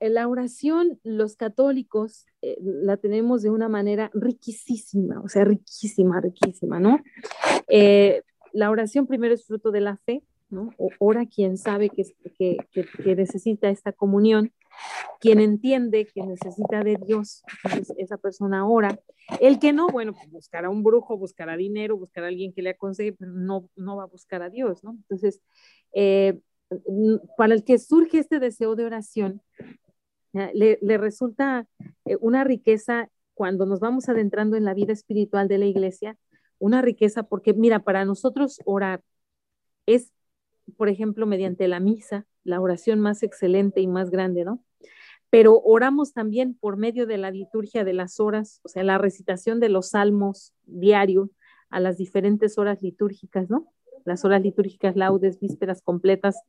la 0.00 0.28
oración, 0.28 1.00
los 1.02 1.36
católicos 1.36 2.26
eh, 2.42 2.56
la 2.60 2.96
tenemos 2.96 3.42
de 3.42 3.50
una 3.50 3.68
manera 3.68 4.10
riquísima, 4.14 5.20
o 5.20 5.28
sea, 5.28 5.44
riquísima, 5.44 6.20
riquísima, 6.20 6.80
¿no? 6.80 7.00
la 8.52 8.70
oración 8.70 9.06
primero 9.06 9.34
es 9.34 9.46
fruto 9.46 9.70
de 9.70 9.82
la 9.82 9.98
fe, 9.98 10.22
¿no? 10.50 10.70
ora 10.98 11.26
quien 11.26 11.56
sabe 11.56 11.90
que, 11.90 12.04
que, 12.38 13.16
necesita 13.16 13.68
esta 13.68 13.92
comunión, 13.92 14.52
quien 15.20 15.40
entiende 15.40 16.06
que 16.06 16.22
necesita 16.22 16.82
de 16.82 16.96
Dios, 17.04 17.42
esa 17.96 18.16
persona 18.16 18.66
ora. 18.66 18.98
El 19.40 19.58
que 19.58 19.72
no, 19.72 19.88
bueno, 19.88 20.14
pues 20.14 20.30
buscará 20.30 20.70
un 20.70 20.82
brujo, 20.82 21.18
buscará 21.18 21.56
dinero, 21.56 21.98
buscará 21.98 22.28
alguien 22.28 22.52
que 22.52 22.62
le 22.62 22.70
aconseje, 22.70 23.12
pero 23.12 23.32
no, 23.32 23.68
no 23.76 23.96
va 23.96 24.04
a 24.04 24.06
buscar 24.06 24.42
a 24.42 24.48
Dios, 24.48 24.82
¿no? 24.82 24.92
Entonces, 24.92 25.42
eh, 25.92 26.38
para 27.36 27.54
el 27.54 27.64
que 27.64 27.78
surge 27.78 28.18
este 28.18 28.40
deseo 28.40 28.76
de 28.76 28.84
oración, 28.84 29.42
le, 30.32 30.78
resulta 30.98 31.66
eh, 32.04 32.16
una 32.20 32.44
riqueza 32.44 33.08
cuando 33.34 33.66
nos 33.66 33.80
vamos 33.80 34.08
adentrando 34.08 34.56
en 34.56 34.64
la 34.64 34.74
vida 34.74 34.92
espiritual 34.92 35.48
de 35.48 35.58
la 35.58 35.66
iglesia, 35.66 36.18
una 36.58 36.82
riqueza 36.82 37.22
porque, 37.22 37.54
mira, 37.54 37.80
para 37.80 38.04
nosotros 38.04 38.60
orar 38.64 39.02
es 39.86 40.12
por 40.76 40.88
ejemplo, 40.88 41.26
mediante 41.26 41.68
la 41.68 41.80
misa, 41.80 42.26
la 42.44 42.60
oración 42.60 43.00
más 43.00 43.22
excelente 43.22 43.80
y 43.80 43.86
más 43.86 44.10
grande, 44.10 44.44
¿no? 44.44 44.62
Pero 45.30 45.60
oramos 45.60 46.12
también 46.12 46.54
por 46.54 46.76
medio 46.76 47.06
de 47.06 47.18
la 47.18 47.30
liturgia 47.30 47.84
de 47.84 47.92
las 47.92 48.18
horas, 48.20 48.60
o 48.62 48.68
sea, 48.68 48.82
la 48.82 48.98
recitación 48.98 49.60
de 49.60 49.68
los 49.68 49.90
salmos 49.90 50.54
diario 50.64 51.30
a 51.70 51.80
las 51.80 51.98
diferentes 51.98 52.56
horas 52.58 52.82
litúrgicas, 52.82 53.50
¿no? 53.50 53.72
Las 54.04 54.24
horas 54.24 54.42
litúrgicas, 54.42 54.96
laudes, 54.96 55.38
vísperas 55.38 55.82
completas, 55.82 56.40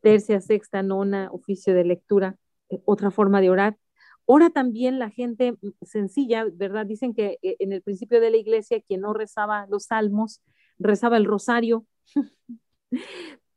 tercia, 0.00 0.40
sexta, 0.40 0.82
nona, 0.82 1.30
oficio 1.32 1.74
de 1.74 1.84
lectura, 1.84 2.36
eh, 2.70 2.80
otra 2.84 3.10
forma 3.10 3.40
de 3.40 3.50
orar. 3.50 3.76
Ora 4.24 4.50
también 4.50 4.98
la 4.98 5.10
gente 5.10 5.56
sencilla, 5.82 6.44
¿verdad? 6.52 6.86
Dicen 6.86 7.14
que 7.14 7.38
eh, 7.42 7.56
en 7.60 7.72
el 7.72 7.82
principio 7.82 8.20
de 8.20 8.30
la 8.30 8.36
iglesia 8.36 8.80
quien 8.80 9.00
no 9.02 9.14
rezaba 9.14 9.66
los 9.68 9.84
salmos, 9.84 10.42
rezaba 10.78 11.16
el 11.16 11.24
rosario. 11.24 11.86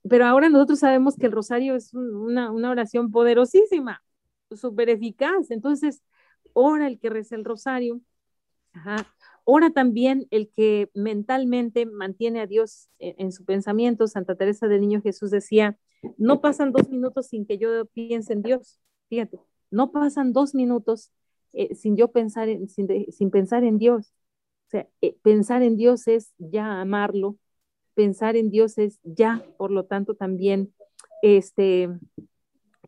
pero 0.10 0.26
ahora 0.26 0.50
nosotros 0.50 0.80
sabemos 0.80 1.16
que 1.16 1.28
el 1.28 1.32
rosario 1.32 1.76
es 1.76 1.94
una, 1.94 2.52
oración 2.52 3.12
poderosísima, 3.12 4.04
súper 4.52 4.90
eficaz. 4.90 5.52
Entonces, 5.52 6.02
ora 6.54 6.88
el 6.88 7.00
que 7.00 7.10
reza 7.10 7.36
el 7.36 7.46
rosario. 7.46 8.02
Ora 9.44 9.72
también 9.72 10.28
el 10.32 10.50
que 10.56 10.90
mentalmente 10.94 11.86
mantiene 11.86 12.42
a 12.42 12.48
Dios 12.48 12.90
en, 13.00 13.32
su 13.32 13.46
pensamiento. 13.46 14.08
Santa 14.08 14.36
Teresa 14.36 14.68
del 14.68 14.82
Niño 14.82 15.02
Jesús 15.02 15.32
decía, 15.32 15.78
no 16.18 16.42
pasan 16.42 16.72
dos 16.72 16.90
minutos 16.90 17.28
sin 17.28 17.46
que 17.46 17.58
yo 17.58 17.86
piense 17.86 18.34
en 18.34 18.42
Dios. 18.42 18.80
Fíjate, 19.10 19.40
no 19.70 19.92
pasan 19.92 20.34
dos 20.34 20.56
minutos 20.56 21.12
eh, 21.54 21.76
sin 21.76 21.98
yo 21.98 22.12
pensar 22.12 22.50
en, 22.50 22.70
sin, 22.70 23.32
pensar 23.32 23.64
en 23.64 23.78
Dios. 23.78 24.14
O 24.68 24.70
sea, 24.72 24.88
eh, 25.02 25.18
pensar 25.22 25.64
en 25.64 25.78
Dios 25.78 26.08
es 26.08 26.34
ya 26.38 26.82
amarlo, 26.82 27.38
pensar 27.94 28.36
en 28.36 28.50
Dios 28.50 28.78
es 28.78 29.00
ya, 29.04 29.46
por 29.58 29.72
lo 29.72 29.86
tanto, 29.86 30.16
también 30.16 30.74
este, 31.22 31.90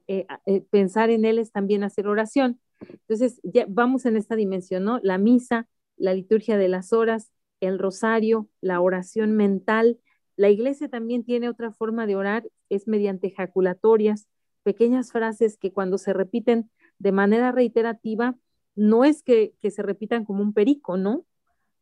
eh, 0.07 0.25
pensar 0.69 1.09
en 1.09 1.25
Él 1.25 1.39
es 1.39 1.51
también 1.51 1.83
hacer 1.83 2.07
oración. 2.07 2.59
Entonces, 2.89 3.39
ya 3.43 3.65
vamos 3.67 4.05
en 4.05 4.17
esta 4.17 4.35
dimensión, 4.35 4.83
¿no? 4.83 4.99
La 5.03 5.17
misa, 5.17 5.67
la 5.97 6.13
liturgia 6.13 6.57
de 6.57 6.67
las 6.67 6.93
horas, 6.93 7.31
el 7.59 7.79
rosario, 7.79 8.49
la 8.61 8.81
oración 8.81 9.33
mental. 9.33 9.99
La 10.35 10.49
iglesia 10.49 10.89
también 10.89 11.23
tiene 11.23 11.49
otra 11.49 11.71
forma 11.71 12.07
de 12.07 12.15
orar, 12.15 12.47
es 12.69 12.87
mediante 12.87 13.27
ejaculatorias, 13.27 14.27
pequeñas 14.63 15.11
frases 15.11 15.57
que 15.57 15.71
cuando 15.71 15.97
se 15.97 16.13
repiten 16.13 16.69
de 16.99 17.11
manera 17.11 17.51
reiterativa, 17.51 18.35
no 18.75 19.05
es 19.05 19.21
que, 19.23 19.53
se 19.61 19.81
repitan 19.83 20.25
como 20.25 20.41
un 20.41 20.53
perico, 20.53 20.97
¿no? 20.97 21.25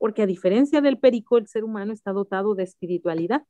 porque 0.01 0.23
a 0.23 0.25
diferencia 0.25 0.81
del 0.81 0.97
perico, 0.97 1.37
el 1.37 1.45
ser 1.45 1.63
humano 1.63 1.93
está 1.93 2.11
dotado 2.11 2.55
de 2.55 2.63
espiritualidad 2.63 3.45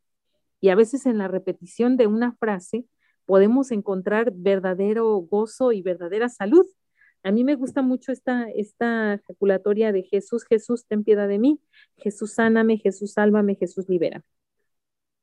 y 0.59 0.67
a 0.67 0.75
veces 0.75 1.05
en 1.05 1.17
la 1.17 1.29
repetición 1.29 1.95
de 1.95 2.07
una 2.07 2.33
frase 2.33 2.83
podemos 3.25 3.71
encontrar 3.71 4.33
verdadero 4.35 5.15
gozo 5.15 5.71
y 5.71 5.81
verdadera 5.81 6.27
salud. 6.27 6.65
A 7.23 7.31
mí 7.31 7.45
me 7.45 7.55
gusta 7.55 7.81
mucho 7.81 8.11
esta, 8.11 8.49
esta 8.49 9.13
ejaculatoria 9.13 9.93
de 9.93 10.03
Jesús, 10.03 10.43
Jesús, 10.43 10.85
ten 10.85 11.05
piedad 11.05 11.29
de 11.29 11.39
mí, 11.39 11.61
Jesús, 11.95 12.33
sáname, 12.33 12.77
Jesús, 12.79 13.13
sálvame, 13.13 13.55
Jesús, 13.55 13.87
libera. 13.87 14.21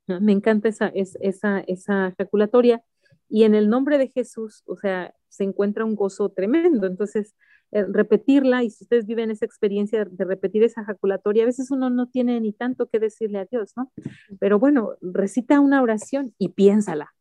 Me 0.21 0.33
encanta 0.33 0.69
esa, 0.69 0.89
esa, 0.89 1.61
esa 1.61 2.09
ejaculatoria 2.09 2.83
y 3.29 3.45
en 3.45 3.55
el 3.55 3.69
nombre 3.69 3.99
de 3.99 4.09
Jesús, 4.09 4.63
o 4.67 4.77
sea, 4.77 5.15
se 5.29 5.45
encuentra 5.45 5.85
un 5.85 5.95
gozo 5.95 6.31
tremendo. 6.31 6.87
Entonces, 6.87 7.35
eh, 7.71 7.85
repetirla 7.87 8.65
y 8.65 8.71
si 8.71 8.85
ustedes 8.85 9.07
viven 9.07 9.31
esa 9.31 9.45
experiencia 9.45 10.07
de 10.07 10.25
repetir 10.25 10.63
esa 10.63 10.83
ejaculatoria, 10.83 11.43
a 11.43 11.47
veces 11.47 11.71
uno 11.71 11.91
no 11.91 12.09
tiene 12.09 12.41
ni 12.41 12.53
tanto 12.53 12.89
que 12.89 12.99
decirle 12.99 13.39
a 13.39 13.45
Dios, 13.45 13.73
¿no? 13.77 13.93
Pero 14.41 14.59
bueno, 14.59 14.95
recita 15.03 15.61
una 15.61 15.83
oración 15.83 16.35
y 16.39 16.51
piénsala. 16.51 17.15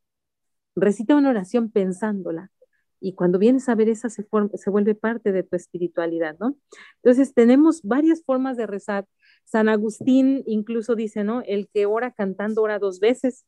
Recita 0.76 1.16
una 1.16 1.32
oración 1.32 1.70
pensándola. 1.70 2.52
Y 3.00 3.14
cuando 3.14 3.40
vienes 3.40 3.68
a 3.70 3.76
ver 3.76 3.90
esa, 3.90 4.10
se, 4.10 4.26
se 4.56 4.70
vuelve 4.70 4.96
parte 4.96 5.32
de 5.32 5.44
tu 5.44 5.56
espiritualidad, 5.56 6.38
¿no? 6.40 6.56
Entonces, 7.04 7.34
tenemos 7.34 7.82
varias 7.84 8.24
formas 8.24 8.58
de 8.58 8.68
rezar. 8.68 9.06
San 9.48 9.70
Agustín 9.70 10.44
incluso 10.46 10.94
dice, 10.96 11.24
¿no? 11.24 11.42
El 11.42 11.70
que 11.70 11.86
ora 11.86 12.12
cantando 12.12 12.62
ora 12.62 12.80
dos 12.80 13.00
veces. 13.00 13.46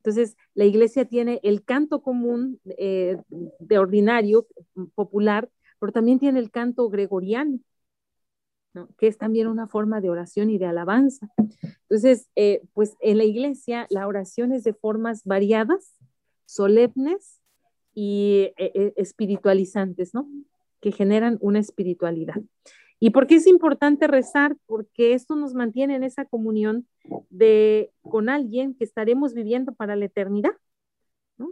Entonces, 0.00 0.36
la 0.54 0.66
iglesia 0.66 1.06
tiene 1.06 1.40
el 1.42 1.64
canto 1.64 2.02
común 2.02 2.60
eh, 2.76 3.16
de 3.58 3.78
ordinario, 3.78 4.46
popular, 4.94 5.48
pero 5.78 5.92
también 5.92 6.18
tiene 6.18 6.40
el 6.40 6.50
canto 6.50 6.90
gregoriano, 6.90 7.58
que 8.98 9.06
es 9.06 9.16
también 9.16 9.46
una 9.46 9.66
forma 9.66 10.02
de 10.02 10.10
oración 10.10 10.50
y 10.50 10.58
de 10.58 10.66
alabanza. 10.66 11.30
Entonces, 11.88 12.28
eh, 12.36 12.60
pues 12.74 12.96
en 13.00 13.16
la 13.16 13.24
iglesia 13.24 13.86
la 13.88 14.06
oración 14.06 14.52
es 14.52 14.62
de 14.62 14.74
formas 14.74 15.24
variadas, 15.24 15.94
solemnes 16.44 17.40
y 17.94 18.52
eh, 18.58 18.92
espiritualizantes, 18.96 20.12
¿no? 20.12 20.28
Que 20.80 20.92
generan 20.92 21.38
una 21.40 21.60
espiritualidad. 21.60 22.42
¿Y 23.02 23.10
por 23.10 23.26
qué 23.26 23.36
es 23.36 23.46
importante 23.46 24.06
rezar? 24.06 24.56
Porque 24.66 25.14
esto 25.14 25.34
nos 25.34 25.54
mantiene 25.54 25.96
en 25.96 26.04
esa 26.04 26.26
comunión 26.26 26.86
de, 27.30 27.92
con 28.02 28.28
alguien 28.28 28.74
que 28.74 28.84
estaremos 28.84 29.32
viviendo 29.32 29.74
para 29.74 29.96
la 29.96 30.04
eternidad. 30.04 30.52
¿no? 31.38 31.48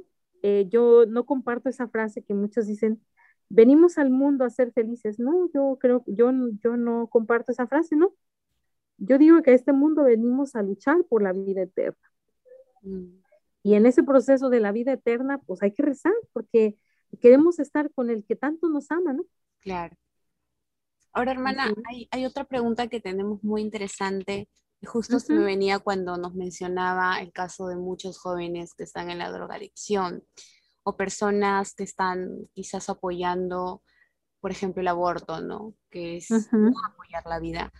yo 0.68 1.06
no 1.06 1.24
comparto 1.24 1.70
esa 1.70 1.88
frase 1.88 2.22
que 2.22 2.34
muchos 2.34 2.66
dicen, 2.66 3.00
venimos 3.48 3.96
al 3.96 4.10
mundo 4.10 4.44
a 4.44 4.50
ser 4.50 4.72
felices. 4.72 5.18
No, 5.18 5.50
yo 5.54 5.78
creo, 5.80 6.04
yo, 6.06 6.30
yo 6.62 6.76
no 6.76 7.06
comparto 7.06 7.50
esa 7.50 7.66
frase, 7.66 7.96
¿no? 7.96 8.12
Yo 8.98 9.16
digo 9.16 9.40
que 9.42 9.52
a 9.52 9.54
este 9.54 9.72
mundo 9.72 10.04
venimos 10.04 10.54
a 10.54 10.62
luchar 10.62 11.02
por 11.08 11.22
la 11.22 11.32
vida 11.32 11.62
eterna. 11.62 11.96
Y 13.62 13.74
en 13.74 13.86
ese 13.86 14.02
proceso 14.02 14.50
de 14.50 14.60
la 14.60 14.72
vida 14.72 14.92
eterna, 14.92 15.38
pues 15.38 15.62
hay 15.62 15.72
que 15.72 15.82
rezar 15.82 16.12
porque 16.34 16.76
queremos 17.22 17.58
estar 17.58 17.90
con 17.92 18.10
el 18.10 18.24
que 18.24 18.36
tanto 18.36 18.68
nos 18.68 18.90
ama, 18.90 19.14
¿no? 19.14 19.24
Claro. 19.60 19.96
Ahora, 21.18 21.32
hermana, 21.32 21.74
hay, 22.12 22.24
otra 22.24 22.44
pregunta 22.44 22.86
que 22.86 23.00
tenemos 23.00 23.42
muy 23.42 23.60
interesante. 23.60 24.48
Justo 24.84 25.18
se 25.18 25.32
me 25.32 25.42
venía 25.42 25.80
cuando 25.80 26.16
nos 26.16 26.36
mencionaba 26.36 27.20
el 27.20 27.32
caso 27.32 27.66
de 27.66 27.74
muchos 27.74 28.20
jóvenes 28.20 28.72
que 28.72 28.84
están 28.84 29.10
en 29.10 29.18
la 29.18 29.32
drogadicción 29.32 30.22
o 30.84 30.96
personas 30.96 31.74
que 31.74 31.82
están 31.82 32.46
quizás 32.54 32.88
apoyando, 32.88 33.82
por 34.38 34.52
ejemplo, 34.52 34.80
el 34.80 34.86
aborto, 34.86 35.40
¿no? 35.40 35.74
Que 35.90 36.18
es 36.18 36.30
apoyar 36.30 37.26
la 37.26 37.40
vida. 37.40 37.72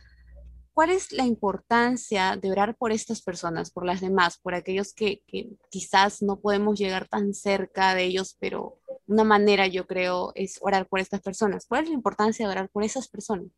¿Cuál 0.79 0.91
es 0.91 1.11
la 1.11 1.27
importancia 1.27 2.39
de 2.41 2.53
orar 2.53 2.77
por 2.77 2.93
estas 2.93 3.21
personas, 3.21 3.73
por 3.73 3.85
las 3.85 4.01
demás, 4.01 4.39
por 4.39 4.55
aquellos 4.55 4.95
que, 4.95 5.25
quizás 5.73 6.23
no 6.23 6.39
podemos 6.39 6.79
llegar 6.79 7.09
tan 7.09 7.35
cerca 7.35 7.97
de 7.97 8.05
ellos, 8.05 8.37
pero 8.39 8.79
una 9.09 9.25
manera, 9.25 9.67
yo 9.67 9.89
creo, 9.89 10.31
es 10.37 10.57
orar 10.61 10.87
por 10.87 11.01
estas 11.01 11.21
personas? 11.21 11.67
¿Cuál 11.67 11.83
es 11.83 11.89
la 11.89 11.97
importancia 11.97 12.47
de 12.47 12.53
orar 12.53 12.69
por 12.69 12.85
esas 12.85 13.09
personas? 13.09 13.49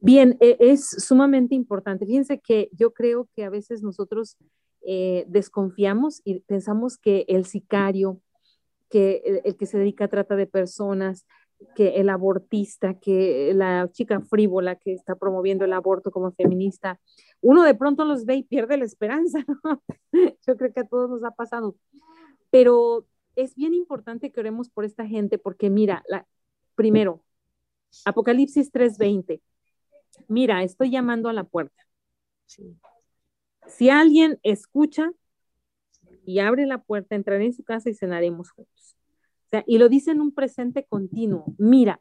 Bien, 0.00 0.36
e, 0.40 0.56
es 0.58 0.88
sumamente 0.88 1.54
importante. 1.54 2.04
Fíjense 2.06 2.40
que 2.40 2.70
yo 2.72 2.92
creo 2.92 3.28
que 3.36 3.44
a 3.44 3.50
veces 3.50 3.80
nosotros 3.80 4.36
eh, 4.84 5.24
desconfiamos 5.28 6.22
y 6.24 6.40
pensamos 6.40 6.98
que 6.98 7.24
el 7.28 7.46
sicario, 7.46 8.20
que 8.88 9.42
el, 9.44 9.56
que 9.56 9.66
se 9.66 9.78
dedica 9.78 10.06
a 10.06 10.08
trata 10.08 10.34
de 10.34 10.48
personas, 10.48 11.24
que 11.74 12.00
el 12.00 12.08
abortista, 12.08 12.98
que 12.98 13.52
la 13.54 13.88
chica 13.92 14.20
frívola 14.20 14.76
que 14.76 14.92
está 14.92 15.14
promoviendo 15.16 15.64
el 15.64 15.72
aborto 15.72 16.10
como 16.10 16.32
feminista, 16.32 17.00
uno 17.40 17.64
de 17.64 17.74
pronto 17.74 18.04
los 18.04 18.24
ve 18.24 18.36
y 18.36 18.42
pierde 18.42 18.76
la 18.76 18.84
esperanza, 18.84 19.44
¿no? 19.64 19.82
Yo 20.46 20.56
creo 20.56 20.72
que 20.72 20.80
a 20.80 20.88
todos 20.88 21.10
nos 21.10 21.24
ha 21.24 21.32
pasado. 21.32 21.76
Pero 22.50 23.06
es 23.36 23.54
bien 23.54 23.74
importante 23.74 24.32
que 24.32 24.40
oremos 24.40 24.70
por 24.70 24.84
esta 24.84 25.06
gente 25.06 25.38
porque 25.38 25.70
mira, 25.70 26.02
la, 26.08 26.26
primero, 26.74 27.22
Apocalipsis 28.04 28.72
3:20, 28.72 29.40
mira, 30.28 30.62
estoy 30.62 30.90
llamando 30.90 31.28
a 31.28 31.32
la 31.32 31.44
puerta. 31.44 31.82
Si 33.66 33.90
alguien 33.90 34.38
escucha 34.42 35.12
y 36.24 36.40
abre 36.40 36.66
la 36.66 36.82
puerta, 36.82 37.14
entraré 37.14 37.46
en 37.46 37.52
su 37.52 37.62
casa 37.62 37.88
y 37.90 37.94
cenaremos 37.94 38.50
juntos 38.50 38.99
y 39.66 39.78
lo 39.78 39.88
dice 39.88 40.12
en 40.12 40.20
un 40.20 40.32
presente 40.32 40.84
continuo, 40.84 41.44
mira, 41.58 42.00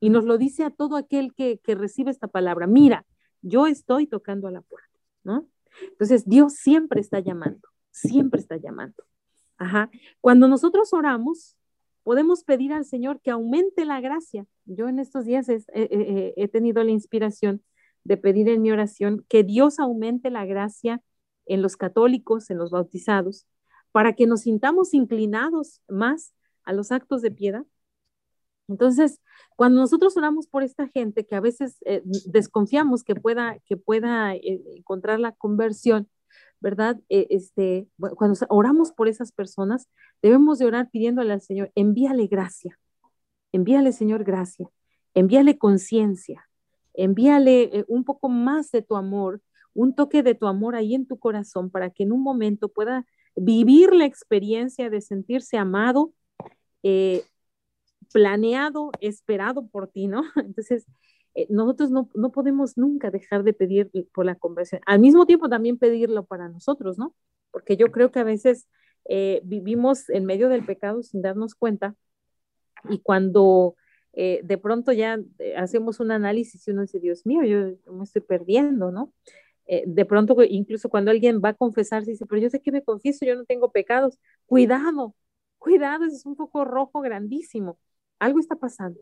y 0.00 0.10
nos 0.10 0.24
lo 0.24 0.38
dice 0.38 0.64
a 0.64 0.70
todo 0.70 0.96
aquel 0.96 1.34
que, 1.34 1.60
recibe 1.66 2.10
esta 2.10 2.28
palabra, 2.28 2.66
mira, 2.66 3.06
yo 3.42 3.66
estoy 3.66 4.06
tocando 4.06 4.48
a 4.48 4.50
la 4.50 4.62
puerta, 4.62 4.98
¿no? 5.22 5.48
Entonces, 5.82 6.26
Dios 6.26 6.54
siempre 6.54 7.00
está 7.00 7.20
llamando, 7.20 7.68
siempre 7.90 8.40
está 8.40 8.56
llamando. 8.56 9.02
Ajá. 9.56 9.90
Cuando 10.20 10.48
nosotros 10.48 10.92
oramos, 10.92 11.56
podemos 12.02 12.44
pedir 12.44 12.72
al 12.72 12.84
Señor 12.84 13.20
que 13.20 13.30
aumente 13.30 13.84
la 13.84 14.00
gracia. 14.00 14.46
Yo 14.66 14.88
en 14.88 14.98
estos 14.98 15.24
días 15.24 15.46
he 15.48 16.48
tenido 16.48 16.84
la 16.84 16.90
inspiración 16.90 17.62
de 18.04 18.16
pedir 18.16 18.48
en 18.48 18.62
mi 18.62 18.70
oración 18.70 19.24
que 19.28 19.42
Dios 19.42 19.78
aumente 19.78 20.30
la 20.30 20.44
gracia 20.44 21.02
en 21.46 21.62
los 21.62 21.76
católicos, 21.76 22.50
en 22.50 22.58
los 22.58 22.70
bautizados, 22.70 23.46
para 23.90 24.12
que 24.14 24.26
nos 24.26 24.42
sintamos 24.42 24.94
inclinados 24.94 25.80
más 25.88 26.34
a 26.64 26.72
los 26.72 26.92
actos 26.92 27.22
de 27.22 27.30
piedad. 27.30 27.64
Entonces, 28.68 29.20
cuando 29.56 29.80
nosotros 29.80 30.16
oramos 30.16 30.46
por 30.46 30.62
esta 30.62 30.88
gente 30.88 31.26
que 31.26 31.34
a 31.34 31.40
veces 31.40 31.76
eh, 31.84 32.02
desconfiamos 32.26 33.04
que 33.04 33.14
pueda, 33.14 33.58
que 33.66 33.76
pueda 33.76 34.34
eh, 34.34 34.62
encontrar 34.76 35.20
la 35.20 35.32
conversión, 35.32 36.08
¿verdad? 36.60 36.98
Eh, 37.10 37.26
este, 37.30 37.88
cuando 38.16 38.38
oramos 38.48 38.92
por 38.92 39.08
esas 39.08 39.32
personas, 39.32 39.88
debemos 40.22 40.58
de 40.58 40.66
orar 40.66 40.90
pidiéndole 40.90 41.32
al 41.34 41.42
Señor, 41.42 41.70
envíale 41.74 42.26
gracia, 42.26 42.78
envíale, 43.52 43.92
Señor, 43.92 44.24
gracia, 44.24 44.70
envíale 45.12 45.58
conciencia, 45.58 46.48
envíale 46.94 47.84
un 47.88 48.04
poco 48.04 48.28
más 48.30 48.70
de 48.70 48.80
tu 48.80 48.96
amor, 48.96 49.42
un 49.74 49.94
toque 49.94 50.22
de 50.22 50.34
tu 50.34 50.46
amor 50.46 50.74
ahí 50.74 50.94
en 50.94 51.06
tu 51.06 51.18
corazón 51.18 51.70
para 51.70 51.90
que 51.90 52.04
en 52.04 52.12
un 52.12 52.22
momento 52.22 52.68
pueda 52.68 53.04
vivir 53.36 53.92
la 53.92 54.06
experiencia 54.06 54.88
de 54.88 55.00
sentirse 55.00 55.58
amado, 55.58 56.12
eh, 56.84 57.24
planeado, 58.12 58.90
esperado 59.00 59.66
por 59.66 59.88
ti, 59.88 60.06
¿no? 60.06 60.22
Entonces, 60.36 60.86
eh, 61.34 61.46
nosotros 61.50 61.90
no, 61.90 62.08
podemos 62.30 62.76
nunca 62.76 63.10
dejar 63.10 63.42
de 63.42 63.54
pedir 63.54 63.90
por 64.12 64.26
la 64.26 64.36
conversión. 64.36 64.82
Al 64.86 65.00
mismo 65.00 65.26
tiempo 65.26 65.48
también 65.48 65.78
pedirlo 65.78 66.24
para 66.26 66.48
nosotros, 66.48 66.98
¿no? 66.98 67.14
Porque 67.50 67.76
yo 67.76 67.90
creo 67.90 68.10
que 68.12 68.20
a 68.20 68.24
veces 68.24 68.68
eh, 69.08 69.40
vivimos 69.44 70.10
en 70.10 70.26
medio 70.26 70.48
del 70.48 70.64
pecado 70.64 71.02
sin 71.02 71.22
darnos 71.22 71.54
cuenta 71.54 71.96
y 72.88 73.00
cuando 73.00 73.76
de 74.16 74.58
pronto 74.62 74.92
ya 74.92 75.18
hacemos 75.56 75.98
un 75.98 76.12
análisis 76.12 76.68
y 76.68 76.70
uno 76.70 76.82
dice, 76.82 77.00
Dios 77.00 77.26
mío, 77.26 77.42
yo, 77.42 77.92
me 77.92 78.04
estoy 78.04 78.22
perdiendo, 78.22 78.92
¿no? 78.92 79.12
de 79.66 80.04
pronto, 80.04 80.36
incluso 80.48 80.88
cuando 80.88 81.10
alguien 81.10 81.40
va 81.44 81.48
a 81.48 81.54
confesarse, 81.54 82.12
dice, 82.12 82.24
pero 82.26 82.40
yo 82.40 82.48
sé 82.48 82.60
que 82.60 82.70
me 82.70 82.84
confieso, 82.84 83.26
yo 83.26 83.34
no 83.34 83.44
tengo 83.44 83.72
pecados. 83.72 84.20
Cuidado, 84.46 85.16
cuidado, 85.64 86.04
es 86.04 86.26
un 86.26 86.36
poco 86.36 86.64
rojo 86.66 87.00
grandísimo. 87.00 87.78
Algo 88.18 88.38
está 88.38 88.54
pasando. 88.54 89.00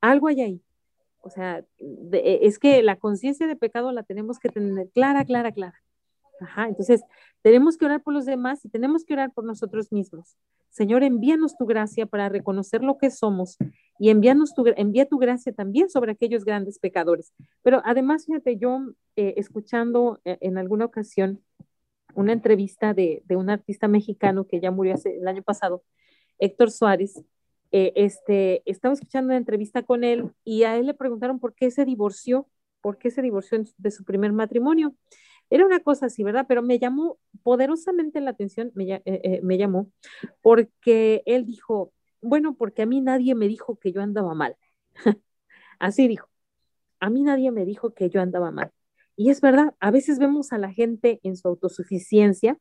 Algo 0.00 0.28
hay 0.28 0.40
ahí. 0.40 0.62
O 1.20 1.30
sea, 1.30 1.64
e, 1.78 2.38
es 2.42 2.60
que 2.60 2.80
la 2.82 2.96
conciencia 2.96 3.48
de 3.48 3.56
pecado 3.56 3.90
la 3.90 4.04
tenemos 4.04 4.38
que 4.38 4.50
tener 4.50 4.88
clara, 4.90 5.24
clara, 5.24 5.50
clara. 5.50 5.82
Ajá, 6.40 6.68
entonces 6.68 7.02
tenemos 7.42 7.76
que 7.76 7.86
orar 7.86 8.02
por 8.02 8.14
los 8.14 8.24
demás 8.24 8.64
y 8.64 8.68
tenemos 8.68 9.04
que 9.04 9.14
orar 9.14 9.32
por 9.32 9.44
nosotros 9.44 9.90
mismos. 9.90 10.36
Señor, 10.70 11.02
envíanos 11.02 11.56
tu 11.56 11.66
gracia 11.66 12.06
para 12.06 12.28
reconocer 12.28 12.82
lo 12.82 12.98
que 12.98 13.10
somos 13.10 13.56
y 13.98 14.10
envíanos 14.10 14.54
tu, 14.54 14.64
envía 14.76 15.06
tu 15.06 15.18
gracia 15.18 15.52
también 15.52 15.88
sobre 15.88 16.12
aquellos 16.12 16.44
grandes 16.44 16.78
pecadores. 16.78 17.32
Pero 17.62 17.80
además, 17.84 18.26
fíjate, 18.26 18.58
yo 18.58 18.80
eh, 19.16 19.34
escuchando 19.36 20.20
eh, 20.24 20.38
en 20.40 20.58
alguna 20.58 20.84
ocasión 20.84 21.42
una 22.14 22.32
entrevista 22.32 22.94
de, 22.94 23.22
un 23.30 23.50
artista 23.50 23.88
mexicano 23.88 24.46
que 24.46 24.60
ya 24.60 24.70
murió 24.70 24.94
hace, 24.94 25.16
el 25.16 25.28
año 25.28 25.42
pasado, 25.42 25.82
Héctor 26.38 26.70
Suárez. 26.70 27.22
Eh, 27.72 27.92
este, 27.96 28.62
estaba 28.66 28.94
escuchando 28.94 29.28
una 29.28 29.36
entrevista 29.36 29.82
con 29.82 30.04
él 30.04 30.30
y 30.44 30.62
a 30.62 30.76
él 30.76 30.86
le 30.86 30.94
preguntaron 30.94 31.40
por 31.40 31.54
qué 31.54 31.70
se 31.70 31.84
divorció, 31.84 32.48
por 32.80 32.98
qué 32.98 33.10
se 33.10 33.22
divorció 33.22 33.62
de 33.76 33.90
su 33.90 34.04
primer 34.04 34.32
matrimonio. 34.32 34.94
Era 35.50 35.66
una 35.66 35.80
cosa 35.80 36.06
así, 36.06 36.22
¿verdad? 36.24 36.46
Pero 36.48 36.62
me 36.62 36.78
llamó 36.78 37.18
poderosamente 37.42 38.20
la 38.20 38.30
atención, 38.30 38.70
me, 38.74 38.94
eh, 38.94 39.02
eh, 39.04 39.40
me 39.42 39.58
llamó, 39.58 39.90
porque 40.42 41.22
él 41.26 41.44
dijo, 41.46 41.92
bueno, 42.20 42.56
porque 42.56 42.82
a 42.82 42.86
mí 42.86 43.00
nadie 43.00 43.34
me 43.34 43.48
dijo 43.48 43.78
que 43.78 43.92
yo 43.92 44.02
andaba 44.02 44.34
mal. 44.34 44.56
así 45.78 46.08
dijo, 46.08 46.28
a 47.00 47.10
mí 47.10 47.22
nadie 47.22 47.50
me 47.50 47.64
dijo 47.64 47.94
que 47.94 48.08
yo 48.10 48.20
andaba 48.20 48.50
mal. 48.50 48.72
Y 49.16 49.30
es 49.30 49.40
verdad, 49.40 49.74
a 49.80 49.90
veces 49.90 50.18
vemos 50.18 50.52
a 50.52 50.58
la 50.58 50.72
gente 50.72 51.20
en 51.22 51.36
su 51.36 51.48
autosuficiencia 51.48 52.58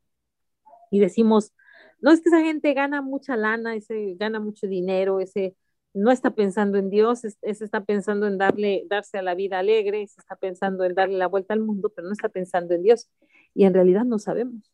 y 0.91 0.99
decimos, 0.99 1.53
no 2.01 2.11
es 2.11 2.21
que 2.21 2.29
esa 2.29 2.41
gente 2.41 2.73
gana 2.73 3.01
mucha 3.01 3.35
lana, 3.35 3.75
ese 3.75 4.15
gana 4.19 4.39
mucho 4.39 4.67
dinero, 4.67 5.19
ese 5.19 5.55
no 5.93 6.11
está 6.11 6.35
pensando 6.35 6.77
en 6.77 6.89
Dios, 6.89 7.23
ese 7.23 7.65
está 7.65 7.85
pensando 7.85 8.27
en 8.27 8.37
darle, 8.37 8.85
darse 8.89 9.17
a 9.17 9.21
la 9.21 9.35
vida 9.35 9.59
alegre, 9.59 10.03
ese 10.03 10.19
está 10.19 10.35
pensando 10.35 10.83
en 10.83 10.95
darle 10.95 11.17
la 11.17 11.27
vuelta 11.27 11.53
al 11.53 11.61
mundo, 11.61 11.91
pero 11.95 12.07
no 12.07 12.13
está 12.13 12.29
pensando 12.29 12.73
en 12.73 12.83
Dios. 12.83 13.09
Y 13.53 13.65
en 13.65 13.73
realidad 13.73 14.03
no 14.03 14.19
sabemos. 14.19 14.71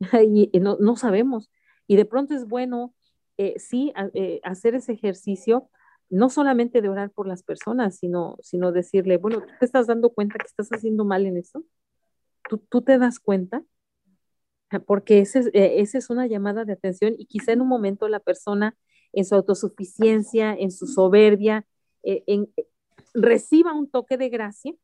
y 0.22 0.50
no, 0.60 0.76
no, 0.80 0.96
sabemos. 0.96 1.50
Y 1.86 1.96
de 1.96 2.04
pronto 2.04 2.34
es 2.34 2.46
bueno, 2.46 2.94
eh, 3.38 3.54
sí, 3.58 3.92
eh, 4.14 4.40
hacer 4.42 4.74
ese 4.74 4.92
ejercicio 4.92 5.70
no 6.08 6.30
solamente 6.30 6.80
de 6.80 6.88
orar 6.88 7.10
por 7.10 7.26
las 7.26 7.42
personas, 7.42 7.96
sino, 7.98 8.36
sino 8.40 8.72
decirle, 8.72 9.16
bueno, 9.18 9.40
¿tú 9.40 9.52
te 9.58 9.66
estás 9.66 9.86
dando 9.86 10.10
cuenta 10.10 10.38
que 10.38 10.46
estás 10.46 10.68
haciendo 10.70 11.04
mal 11.04 11.26
en 11.26 11.36
eso? 11.36 11.64
¿Tú, 12.48 12.58
tú 12.58 12.82
te 12.82 12.98
das 12.98 13.18
cuenta? 13.18 13.62
Ah, 14.70 14.80
porque 14.80 15.20
esa 15.20 15.40
es, 15.40 15.46
eh, 15.52 15.80
es 15.80 16.10
una 16.10 16.26
llamada 16.26 16.64
de 16.64 16.72
atención 16.72 17.14
y 17.18 17.26
quizá 17.26 17.52
en 17.52 17.60
un 17.60 17.68
momento 17.68 18.08
la 18.08 18.20
persona 18.20 18.76
en 19.12 19.24
su 19.24 19.34
autosuficiencia, 19.34 20.54
en 20.54 20.70
su 20.72 20.86
soberbia, 20.86 21.66
eh, 22.02 22.24
en, 22.26 22.52
reciba 23.14 23.72
un 23.72 23.88
toque 23.88 24.16
de 24.16 24.28
gracia 24.28 24.74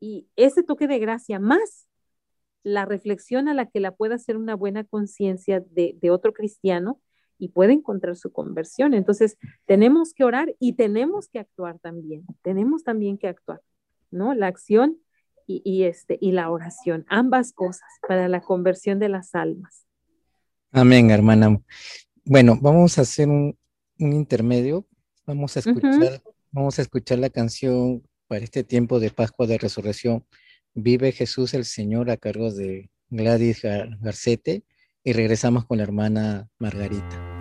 y 0.00 0.28
ese 0.36 0.62
toque 0.62 0.86
de 0.86 0.98
gracia 0.98 1.38
más 1.38 1.88
la 2.62 2.84
reflexión 2.84 3.48
a 3.48 3.54
la 3.54 3.66
que 3.66 3.80
la 3.80 3.94
pueda 3.94 4.16
hacer 4.16 4.36
una 4.36 4.54
buena 4.54 4.84
conciencia 4.84 5.60
de, 5.60 5.96
de 6.00 6.10
otro 6.10 6.32
cristiano, 6.32 7.00
y 7.38 7.48
puede 7.48 7.72
encontrar 7.72 8.16
su 8.16 8.32
conversión. 8.32 8.94
Entonces, 8.94 9.36
tenemos 9.66 10.14
que 10.14 10.24
orar 10.24 10.54
y 10.58 10.74
tenemos 10.74 11.28
que 11.28 11.38
actuar 11.38 11.78
también. 11.78 12.24
Tenemos 12.42 12.84
también 12.84 13.18
que 13.18 13.28
actuar, 13.28 13.60
¿no? 14.10 14.34
La 14.34 14.46
acción 14.46 14.98
y, 15.46 15.84
este, 15.84 16.18
y 16.20 16.32
la 16.32 16.50
oración, 16.50 17.04
ambas 17.08 17.52
cosas 17.52 17.88
para 18.06 18.28
la 18.28 18.40
conversión 18.40 18.98
de 18.98 19.08
las 19.08 19.34
almas. 19.34 19.86
Amén, 20.72 21.10
hermana. 21.10 21.60
Bueno, 22.24 22.58
vamos 22.60 22.98
a 22.98 23.02
hacer 23.02 23.28
un, 23.28 23.56
un 23.98 24.12
intermedio. 24.12 24.84
Vamos 25.24 25.56
a 25.56 25.60
escuchar, 25.60 26.22
vamos 26.50 26.78
a 26.78 26.82
escuchar 26.82 27.18
la 27.18 27.30
canción 27.30 28.02
para 28.26 28.44
este 28.44 28.64
tiempo 28.64 28.98
de 28.98 29.10
Pascua 29.10 29.46
de 29.46 29.58
Resurrección. 29.58 30.24
Vive 30.74 31.12
Jesús 31.12 31.54
el 31.54 31.64
Señor 31.64 32.10
a 32.10 32.16
cargo 32.16 32.52
de 32.52 32.90
Gladys 33.08 33.62
Garcete 34.00 34.64
y 35.06 35.12
regresamos 35.12 35.64
con 35.64 35.78
la 35.78 35.84
hermana 35.84 36.50
Margarita. 36.58 37.35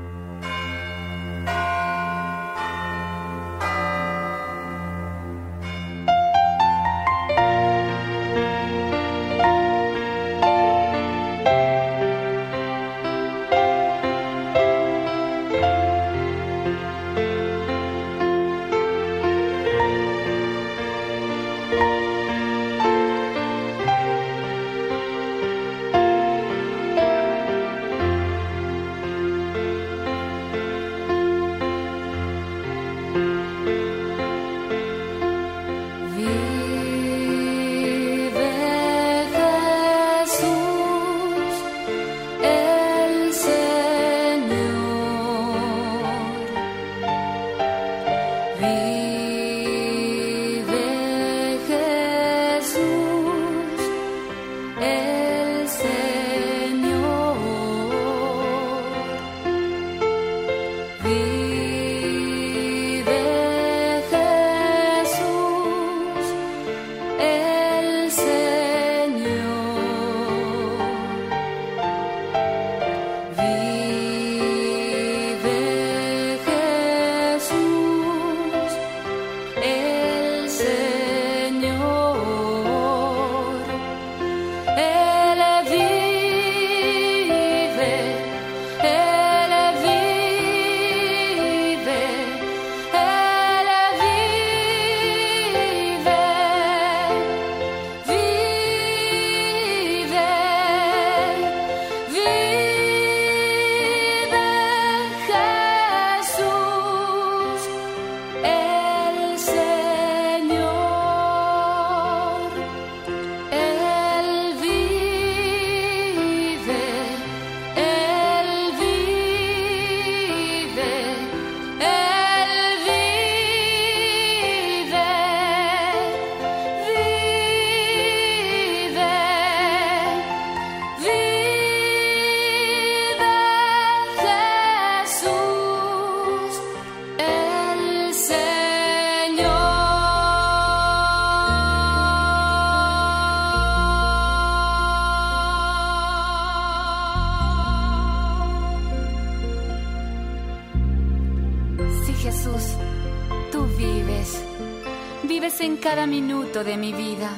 De 155.96 156.78
mi 156.78 156.92
vida. 156.92 157.30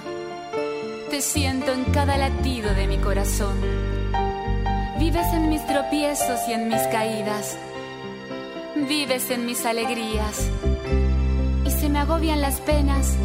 Te 1.11 1.21
siento 1.21 1.71
en 1.71 1.85
cada 1.85 2.17
latido 2.17 2.73
de 2.73 2.87
mi 2.87 2.97
corazón. 2.97 3.55
Vives 4.97 5.27
en 5.31 5.47
mis 5.47 5.65
tropiezos 5.67 6.39
y 6.47 6.53
en 6.53 6.67
mis 6.67 6.81
caídas. 6.87 7.55
Vives 8.75 9.29
en 9.29 9.45
mis 9.45 9.63
alegrías. 9.63 10.49
Y 11.65 11.69
se 11.69 11.87
me 11.87 11.99
agobian 11.99 12.41
las 12.41 12.59
penas. 12.61 13.15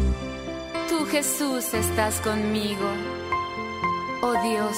Tú 0.87 1.03
Jesús 1.07 1.73
estás 1.73 2.21
conmigo. 2.21 2.87
Oh 4.21 4.35
Dios, 4.43 4.77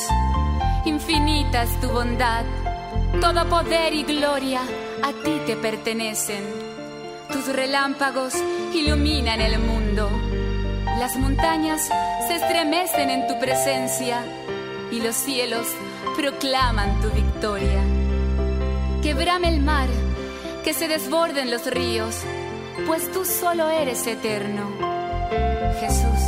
infinita 0.86 1.64
es 1.64 1.80
tu 1.82 1.90
bondad. 1.90 2.46
Todo 3.20 3.48
poder 3.50 3.94
y 3.94 4.04
gloria 4.04 4.62
a 5.04 5.12
ti 5.22 5.42
te 5.46 5.58
pertenecen. 5.58 6.44
Tus 7.30 7.46
relámpagos 7.48 8.34
iluminan 8.74 9.42
el 9.42 9.60
mundo. 9.60 9.85
Las 11.06 11.18
montañas 11.18 11.88
se 12.28 12.34
estremecen 12.34 13.12
en 13.12 13.28
tu 13.28 13.38
presencia 13.38 14.24
y 14.92 15.00
los 15.02 15.14
cielos 15.16 15.68
proclaman 16.18 17.00
tu 17.00 17.12
victoria. 17.12 17.80
Quebrame 19.04 19.50
el 19.50 19.62
mar, 19.62 19.88
que 20.64 20.74
se 20.74 20.88
desborden 20.88 21.52
los 21.52 21.68
ríos, 21.68 22.16
pues 22.88 23.12
tú 23.12 23.24
solo 23.24 23.70
eres 23.70 24.08
eterno. 24.08 24.64
Jesús, 25.80 26.22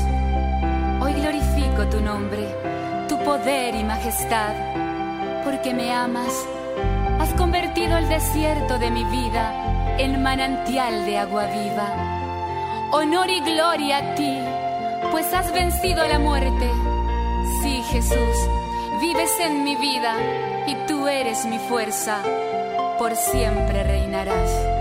hoy 1.01 1.13
glorifico 1.13 1.87
tu 1.89 1.99
nombre, 1.99 2.55
tu 3.09 3.17
poder 3.23 3.73
y 3.73 3.83
majestad, 3.83 4.53
porque 5.43 5.73
me 5.73 5.91
amas. 5.91 6.45
Has 7.19 7.33
convertido 7.33 7.97
el 7.97 8.07
desierto 8.09 8.77
de 8.77 8.91
mi 8.91 9.05
vida 9.05 9.97
en 9.97 10.21
manantial 10.21 11.03
de 11.07 11.17
agua 11.17 11.47
viva. 11.47 12.89
Honor 12.91 13.27
y 13.27 13.39
gloria 13.39 13.97
a 13.97 14.13
ti 14.13 14.46
pues 15.17 15.33
has 15.33 15.51
vencido 15.51 16.03
a 16.03 16.07
la 16.07 16.19
muerte. 16.19 16.69
Sí, 17.63 17.81
Jesús, 17.89 18.37
vives 19.01 19.31
en 19.39 19.63
mi 19.63 19.75
vida 19.75 20.13
y 20.67 20.75
tú 20.85 21.07
eres 21.07 21.43
mi 21.47 21.57
fuerza, 21.57 22.21
por 22.99 23.15
siempre 23.15 23.83
reinarás. 23.83 24.76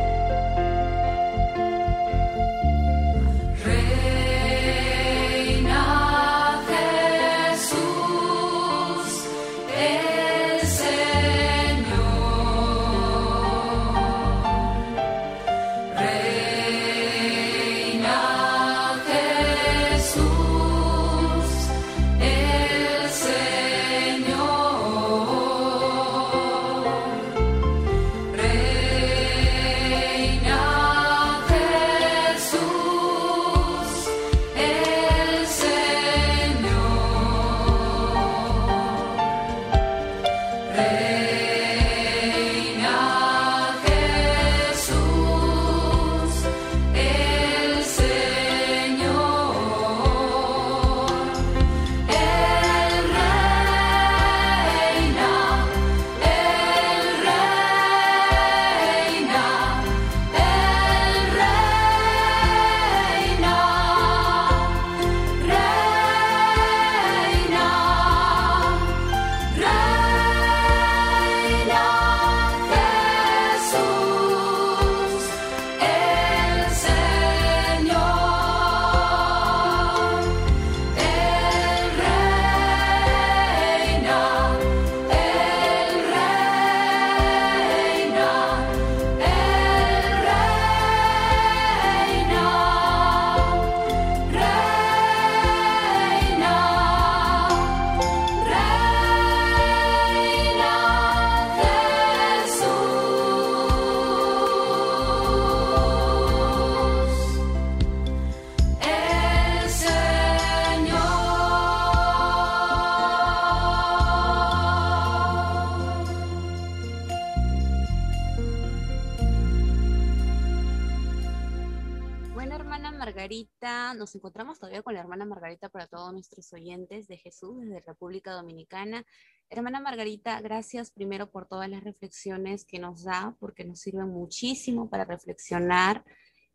Nos 124.06 124.14
encontramos 124.14 124.60
todavía 124.60 124.82
con 124.82 124.94
la 124.94 125.00
hermana 125.00 125.24
Margarita 125.24 125.68
para 125.68 125.88
todos 125.88 126.12
nuestros 126.12 126.52
oyentes 126.52 127.08
de 127.08 127.16
Jesús 127.16 127.58
desde 127.58 127.80
República 127.80 128.30
Dominicana. 128.34 129.04
Hermana 129.50 129.80
Margarita, 129.80 130.40
gracias 130.42 130.92
primero 130.92 131.28
por 131.28 131.48
todas 131.48 131.68
las 131.68 131.82
reflexiones 131.82 132.64
que 132.64 132.78
nos 132.78 133.02
da, 133.02 133.36
porque 133.40 133.64
nos 133.64 133.80
sirven 133.80 134.06
muchísimo 134.10 134.88
para 134.88 135.04
reflexionar 135.04 136.04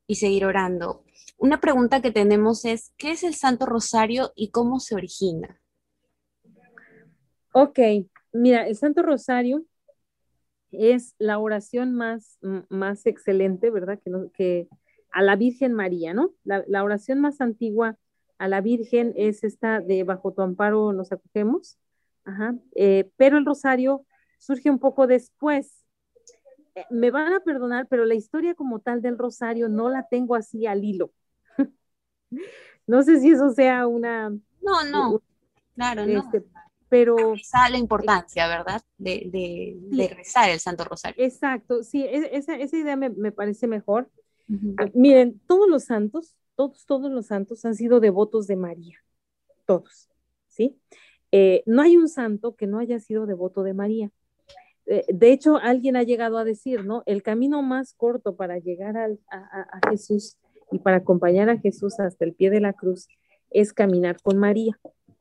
y 0.08 0.16
seguir 0.16 0.46
orando. 0.46 1.04
Una 1.38 1.60
pregunta 1.60 2.02
que 2.02 2.12
tenemos 2.12 2.64
es, 2.64 2.94
¿qué 2.96 3.12
es 3.12 3.24
el 3.26 3.36
Santo 3.36 3.66
Rosario 3.66 4.32
y 4.34 4.52
cómo 4.52 4.80
se 4.80 4.96
origina? 4.96 5.62
Ok, 7.52 7.80
mira, 8.32 8.66
el 8.66 8.78
Santo 8.78 9.02
Rosario 9.02 9.66
es 10.72 11.16
la 11.20 11.38
oración 11.38 11.96
más, 11.96 12.38
más 12.70 13.06
excelente, 13.06 13.72
¿verdad? 13.72 14.00
Que, 14.02 14.12
que 14.34 14.70
a 15.12 15.22
la 15.22 15.36
Virgen 15.36 15.74
María, 15.74 16.14
¿no? 16.14 16.34
La, 16.44 16.84
oración 16.84 17.20
más 17.20 17.42
antigua 17.42 17.98
a 18.38 18.48
la 18.48 18.62
Virgen 18.62 19.14
es 19.16 19.44
esta 19.44 19.80
de 19.82 20.04
bajo 20.04 20.34
tu 20.34 20.42
amparo 20.42 20.94
nos 20.94 21.12
acogemos, 21.12 21.78
Ajá. 22.24 22.56
Eh, 22.76 23.10
pero 23.18 23.38
el 23.38 23.46
rosario 23.46 24.06
surge 24.38 24.70
un 24.70 24.80
poco 24.80 25.08
después. 25.08 25.86
Eh, 26.76 26.86
me 26.90 27.12
van 27.12 27.34
a 27.34 27.40
perdonar, 27.42 27.88
pero 27.88 28.06
la 28.06 28.16
historia 28.16 28.56
como 28.56 28.80
tal 28.80 29.02
del 29.02 29.18
rosario 29.18 29.70
no 29.70 29.90
la 29.90 30.08
tengo 30.08 30.36
así 30.36 30.66
al 30.66 30.84
hilo. 30.84 31.12
no 32.88 33.04
sé 33.04 33.20
si 33.20 33.32
eso 33.32 33.50
sea 33.52 33.88
una... 33.88 34.30
No, 34.62 34.84
no, 34.90 35.22
claro, 35.76 36.06
no. 36.06 36.20
Este, 36.20 36.44
pero... 36.90 37.16
la 37.70 37.78
importancia, 37.78 38.48
¿verdad? 38.48 38.82
De, 38.98 40.12
rezar 40.16 40.50
el 40.50 40.60
Santo 40.60 40.84
Rosario. 40.84 41.24
Exacto, 41.24 41.84
sí, 41.84 42.04
e, 42.04 42.36
esa, 42.38 42.56
esa 42.56 42.78
idea 42.78 42.96
me, 42.96 43.10
me 43.10 43.32
parece 43.32 43.68
mejor. 43.68 44.10
Miren, 44.94 45.40
todos 45.48 45.70
los 45.70 45.86
santos, 45.86 46.36
todos, 46.56 46.86
todos 46.86 47.12
los 47.12 47.28
santos 47.28 47.64
han 47.66 47.76
sido 47.76 48.00
devotos 48.00 48.48
de 48.48 48.56
María, 48.56 48.98
todos, 49.66 50.10
¿sí? 50.48 50.78
Eh, 51.32 51.64
no 51.66 51.82
hay 51.82 51.96
un 51.96 52.10
santo 52.10 52.56
que 52.56 52.68
no 52.68 52.80
haya 52.80 53.00
sido 53.00 53.26
devoto 53.26 53.64
de 53.64 53.74
María. 53.74 54.12
Eh, 54.86 55.06
de 55.08 55.32
hecho, 55.32 55.56
alguien 55.58 55.96
ha 55.96 56.04
llegado 56.04 56.38
a 56.38 56.44
decir, 56.44 56.84
¿no? 56.84 57.04
El 57.06 57.24
camino 57.24 57.62
más 57.62 57.94
corto 57.94 58.36
para 58.36 58.60
llegar 58.60 58.98
a, 58.98 59.90
Jesús 59.90 60.38
y 60.72 60.80
para 60.80 60.98
acompañar 60.98 61.50
a 61.50 61.58
Jesús 61.58 62.00
hasta 62.00 62.26
el 62.26 62.34
pie 62.34 62.50
de 62.50 62.60
la 62.60 62.74
cruz 62.74 63.08
es 63.50 63.72
caminar 63.72 64.22
con 64.22 64.38
María. 64.38 64.78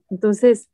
Entonces, 0.09 0.71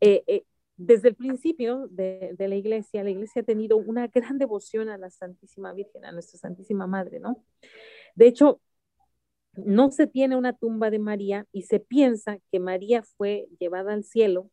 eh, 0.00 0.44
desde 0.82 1.10
el 1.10 1.14
principio 1.14 1.88
de, 1.88 2.34
la 2.38 2.56
iglesia, 2.56 3.04
la 3.04 3.10
iglesia 3.10 3.42
ha 3.42 3.44
tenido 3.44 3.76
una 3.76 4.06
gran 4.06 4.38
devoción 4.38 4.88
a 4.88 4.96
la 4.96 5.10
Santísima 5.10 5.74
Virgen, 5.74 6.06
a 6.06 6.12
nuestra 6.12 6.38
Santísima 6.38 6.86
Madre, 6.86 7.20
¿no? 7.20 7.44
De 8.14 8.26
hecho, 8.26 8.60
no 9.54 9.90
se 9.90 10.06
tiene 10.06 10.36
una 10.36 10.52
tumba 10.52 10.90
de 10.90 10.98
María 10.98 11.46
y 11.52 11.62
se 11.62 11.80
piensa 11.80 12.38
que 12.50 12.60
María 12.60 13.02
fue 13.02 13.48
llevada 13.58 13.92
al 13.92 14.04
cielo. 14.04 14.50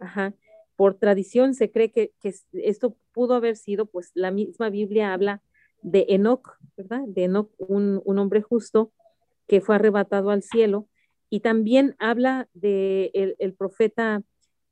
Ajá. 0.00 0.34
Por 0.76 0.94
tradición 0.94 1.54
se 1.54 1.70
cree 1.70 1.92
que, 1.92 2.12
esto 2.52 2.96
pudo 3.12 3.34
haber 3.34 3.56
sido, 3.56 3.86
pues 3.86 4.10
la 4.14 4.30
misma 4.30 4.70
Biblia 4.70 5.12
habla 5.12 5.40
de 5.82 6.06
Enoch, 6.08 6.58
¿verdad? 6.76 7.02
De 7.06 7.24
Enoch, 7.24 7.50
un, 7.58 8.02
hombre 8.18 8.42
justo 8.42 8.92
que 9.46 9.60
fue 9.60 9.76
arrebatado 9.76 10.30
al 10.30 10.42
cielo. 10.42 10.88
Y 11.30 11.40
también 11.40 11.94
habla 11.98 12.48
de 12.54 13.36
el, 13.38 13.54
profeta 13.54 14.22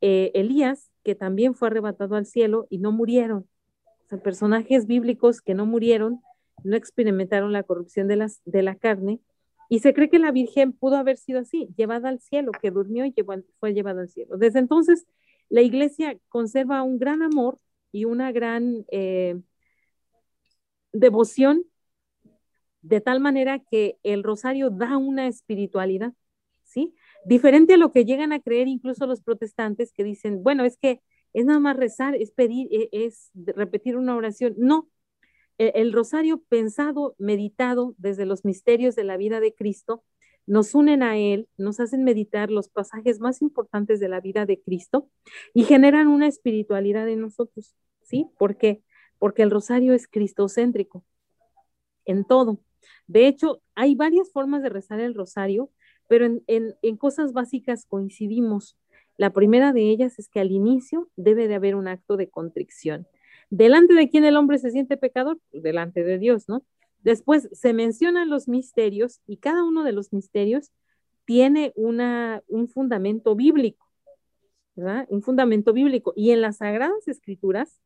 eh, 0.01 0.33
Elías, 0.35 0.91
que 1.05 1.15
también 1.15 1.55
fue 1.55 1.69
arrebatado 1.69 2.17
al 2.17 2.27
cielo 2.27 2.67
y 2.69 2.79
no 2.79 2.91
murieron. 2.91 3.49
O 4.05 4.09
sea, 4.09 4.19
personajes 4.19 4.87
bíblicos 4.87 5.41
que 5.41 5.55
no 5.55 5.67
murieron 5.67 6.21
no 6.65 6.77
experimentaron 6.77 7.53
la 7.53 7.63
corrupción 7.63 8.09
de, 8.09 8.17
las, 8.17 8.41
de 8.45 8.63
la 8.63 8.77
carne, 8.77 9.21
y 9.69 9.79
se 9.79 9.95
cree 9.95 10.11
que 10.11 10.19
la 10.19 10.33
Virgen 10.33 10.73
pudo 10.73 10.97
haber 10.97 11.17
sido 11.17 11.41
así, 11.41 11.69
llevada 11.77 12.11
al 12.11 12.21
cielo, 12.21 12.53
que 12.53 12.71
durmió 12.71 13.07
y 13.07 13.15
fue 13.59 13.73
llevada 13.73 14.03
al 14.03 14.09
cielo. 14.09 14.37
Desde 14.37 14.59
entonces, 14.59 15.07
la 15.49 15.63
iglesia 15.63 16.19
conserva 16.29 16.83
un 16.83 16.99
gran 16.99 17.23
amor 17.23 17.59
y 17.91 18.05
una 18.05 18.33
gran 18.33 18.85
eh, 18.91 19.41
devoción, 20.93 21.65
de 22.83 23.01
tal 23.01 23.21
manera 23.21 23.61
que 23.61 23.99
el 24.03 24.23
rosario 24.23 24.69
da 24.71 24.97
una 24.97 25.27
espiritualidad, 25.27 26.13
¿sí? 26.65 26.95
Diferente 27.25 27.75
a 27.75 27.77
lo 27.77 27.93
que 27.93 28.05
llegan 28.05 28.33
a 28.33 28.41
creer 28.41 28.69
incluso 28.69 29.07
los 29.07 29.23
protestantes 29.23 29.93
que 29.93 30.05
dicen, 30.05 30.43
bueno, 30.43 30.65
es 30.65 30.77
que 30.77 31.01
es 31.33 31.45
nada 31.47 31.61
más 31.61 31.77
rezar, 31.77 32.15
es 32.15 32.31
pedir, 32.33 32.69
e, 32.71 32.89
es 32.93 33.31
repetir 33.35 33.97
una 33.97 34.17
oración. 34.17 34.55
No, 34.59 34.91
e, 35.63 35.73
el 35.77 35.93
rosario 35.93 36.43
pensado, 36.49 37.15
meditado 37.19 37.95
desde 37.97 38.27
los 38.27 38.45
misterios 38.45 38.97
de 38.97 39.05
la 39.05 39.17
vida 39.17 39.39
de 39.39 39.55
Cristo, 39.55 40.03
nos 40.45 40.75
unen 40.75 41.05
a 41.05 41.17
Él, 41.17 41.49
nos 41.57 41.79
hacen 41.79 42.03
meditar 42.03 42.51
los 42.51 42.69
pasajes 42.69 43.21
más 43.21 43.43
importantes 43.43 44.01
de 44.01 44.09
la 44.09 44.21
vida 44.21 44.45
de 44.45 44.61
Cristo 44.61 45.09
y 45.55 45.63
generan 45.63 46.09
una 46.09 46.27
espiritualidad 46.27 47.09
en 47.09 47.21
nosotros, 47.21 47.77
¿sí? 48.03 48.27
¿Por 48.39 48.57
qué? 48.57 48.83
Porque 49.21 49.43
el 49.43 49.53
rosario 49.53 49.95
es 49.95 50.09
cristocéntrico 50.09 51.05
en 52.07 52.25
todo. 52.25 52.59
De 53.07 53.29
hecho, 53.29 53.63
hay 53.77 53.95
varias 53.95 54.33
formas 54.33 54.65
de 54.65 54.69
rezar 54.69 54.99
el 54.99 55.15
rosario, 55.15 55.71
pero 56.09 56.25
en, 56.25 56.43
en 56.49 56.97
cosas 56.97 57.33
básicas 57.33 57.87
coincidimos. 57.87 58.77
La 59.17 59.33
primera 59.33 59.73
de 59.73 59.83
ellas 59.83 60.19
es 60.19 60.29
que 60.29 60.41
al 60.41 60.51
inicio 60.51 61.09
debe 61.15 61.47
de 61.47 61.55
haber 61.55 61.77
un 61.77 61.87
acto 61.87 62.17
de 62.17 62.29
contrición. 62.29 63.07
¿Delante 63.53 63.93
de 63.93 64.09
quién 64.09 64.25
el 64.25 64.39
hombre 64.39 64.57
se 64.57 64.71
siente 64.71 64.97
pecador? 64.97 65.39
Pues 65.51 65.63
delante 65.63 66.03
de 66.03 66.17
Dios, 66.17 66.49
¿no? 66.49 66.65
Después 67.01 67.51
se 67.53 67.75
mencionan 67.75 68.31
los 68.31 68.49
misterios 68.49 69.21
y 69.27 69.37
cada 69.37 69.63
uno 69.63 69.85
de 69.85 69.93
los 69.93 70.11
misterios 70.11 70.73
tiene 71.27 71.71
una, 71.77 72.43
un 72.49 72.67
fundamento 72.67 73.37
bíblico, 73.37 73.87
¿verdad? 74.75 75.07
Un 75.11 75.21
fundamento 75.21 75.75
bíblico. 75.75 76.15
Y 76.17 76.31
en 76.31 76.41
las 76.41 76.57
Sagradas 76.57 77.07
Escrituras, 77.07 77.79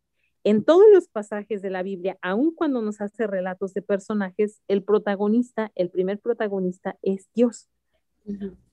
en 0.45 0.63
todos 0.63 0.85
los 0.95 1.09
pasajes 1.09 1.63
de 1.63 1.71
la 1.71 1.83
Biblia, 1.83 2.17
aun 2.23 2.55
cuando 2.55 2.81
nos 2.81 3.01
hace 3.01 3.27
relatos 3.27 3.75
de 3.75 3.83
personajes, 3.83 4.63
el 4.69 4.85
protagonista, 4.85 5.73
el 5.75 5.91
primer 5.91 6.21
protagonista 6.21 6.97
es 7.03 7.29
Dios. 7.35 7.69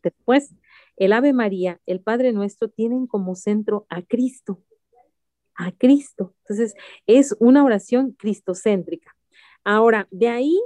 Después, 0.03 0.53
el 0.97 1.11
Ave 1.11 1.33
María, 1.33 1.81
el 1.87 2.01
Padre 2.01 2.33
Nuestro, 2.33 2.67
tienen 2.67 3.07
como 3.07 3.33
centro 3.33 3.87
a 3.89 4.03
Cristo 4.03 4.61
a 5.55 5.71
Cristo. 5.71 6.35
Entonces, 6.41 6.75
es 7.07 7.35
una 7.39 7.63
oración 7.63 8.11
cristocéntrica. 8.13 9.15
Ahora, 9.63 10.07
de 10.11 10.29
ahí 10.29 10.59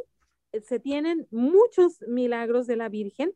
eh, 0.51 0.61
se 0.61 0.79
tienen 0.79 1.27
muchos 1.31 2.01
milagros 2.07 2.67
de 2.67 2.77
la 2.77 2.89
Virgen, 2.89 3.33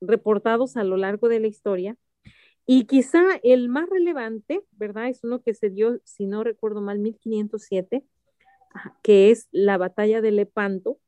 reportados 0.00 0.76
a 0.78 0.84
lo 0.84 0.96
largo 0.96 1.28
de 1.28 1.40
la 1.40 1.46
historia. 1.46 1.96
Y 2.64 2.84
quizá 2.86 3.22
el 3.42 3.68
más 3.68 3.88
relevante, 3.90 4.62
¿verdad? 4.72 5.08
Es 5.08 5.24
uno 5.24 5.42
que 5.42 5.52
se 5.52 5.68
dio, 5.68 6.00
si 6.04 6.26
no 6.26 6.44
recuerdo 6.44 6.80
mal, 6.80 7.00
1507, 7.00 8.04
que 9.02 9.30
es 9.30 9.48
la 9.50 9.78
batalla 9.78 10.20
de 10.20 10.30
Lepanto 10.30 10.98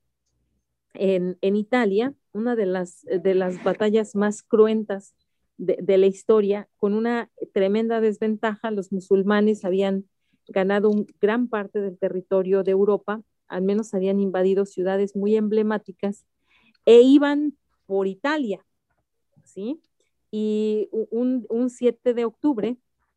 en, 0.95 1.39
en 1.41 1.57
Italia, 1.57 2.15
una 2.33 2.57
de 2.57 2.67
las, 2.67 3.03
de 3.03 3.35
las 3.35 3.63
batallas 3.63 4.15
más 4.15 4.43
cruentas 4.43 5.15
de, 5.57 5.99
la 5.99 6.07
historia, 6.07 6.69
con 6.77 6.95
una 6.95 7.31
tremenda 7.53 8.01
desventaja. 8.01 8.71
Los 8.71 8.93
musulmanes 8.93 9.65
habían 9.65 10.05
ganado 10.49 10.91
un, 10.91 11.07
gran 11.21 11.49
parte 11.49 11.81
del 11.81 11.99
territorio 11.99 12.63
de 12.63 12.73
Europa, 12.73 13.23
al 13.49 13.63
menos 13.63 13.95
habían 13.95 14.21
invadido 14.21 14.67
ciudades 14.67 15.15
muy 15.17 15.37
emblemáticas 15.37 16.25
e 16.87 17.01
iban 17.01 17.57
por 17.87 18.07
Italia, 18.07 18.65
¿sí? 19.45 19.81
Y 20.31 20.89
un, 20.91 21.47
un 21.49 21.71
7 21.71 22.15
de 22.15 22.25
octubre, 22.25 22.77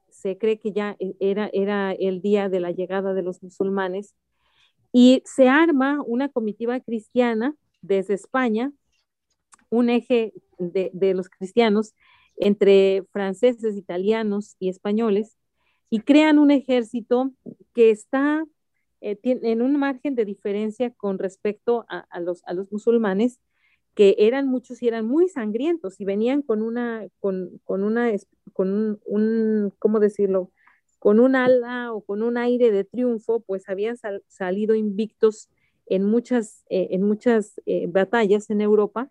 se 0.09 0.37
cree 0.37 0.59
que 0.59 0.71
ya 0.71 0.95
era, 1.19 1.49
era 1.53 1.91
el 1.91 2.21
día 2.21 2.49
de 2.49 2.59
la 2.59 2.71
llegada 2.71 3.13
de 3.13 3.23
los 3.23 3.41
musulmanes, 3.43 4.15
y 4.93 5.21
se 5.25 5.49
arma 5.49 6.01
una 6.05 6.29
comitiva 6.29 6.79
cristiana 6.79 7.55
desde 7.81 8.13
España, 8.13 8.71
un 9.69 9.89
eje 9.89 10.33
de, 10.59 10.91
de 10.93 11.13
los 11.13 11.29
cristianos 11.29 11.93
entre 12.37 13.03
franceses, 13.11 13.75
italianos 13.75 14.55
y 14.59 14.69
españoles 14.69 15.37
y 15.89 16.01
crean 16.01 16.37
un 16.37 16.51
ejército 16.51 17.31
que 17.73 17.91
está 17.91 18.45
eh, 19.01 19.17
en 19.23 19.61
un 19.61 19.77
margen 19.77 20.15
de 20.15 20.25
diferencia 20.25 20.91
con 20.91 21.19
respecto 21.19 21.85
a, 21.89 22.19
los, 22.19 22.43
a 22.45 22.53
los 22.53 22.71
musulmanes, 22.71 23.39
que 23.93 24.15
eran 24.19 24.47
muchos 24.47 24.81
y 24.83 24.87
eran 24.87 25.07
muy 25.07 25.27
sangrientos 25.29 25.99
y 25.99 26.05
venían 26.05 26.41
con 26.41 26.61
una, 26.61 27.07
con, 27.19 27.59
una, 27.65 28.11
con 28.53 28.99
un, 29.05 29.73
¿cómo 29.79 29.99
decirlo? 29.99 30.51
Con 30.99 31.19
un 31.19 31.35
ala 31.35 31.93
o 31.93 32.01
con 32.01 32.21
un 32.21 32.37
aire 32.37 32.71
de 32.71 32.83
triunfo, 32.83 33.39
pues 33.39 33.69
habían 33.69 33.97
salido 34.27 34.75
invictos 34.75 35.49
en 35.87 36.03
muchas, 36.03 36.63
eh, 36.69 36.89
en 36.91 37.03
muchas 37.03 37.61
eh, 37.65 37.87
batallas 37.87 38.49
en 38.49 38.61
Europa 38.61 39.09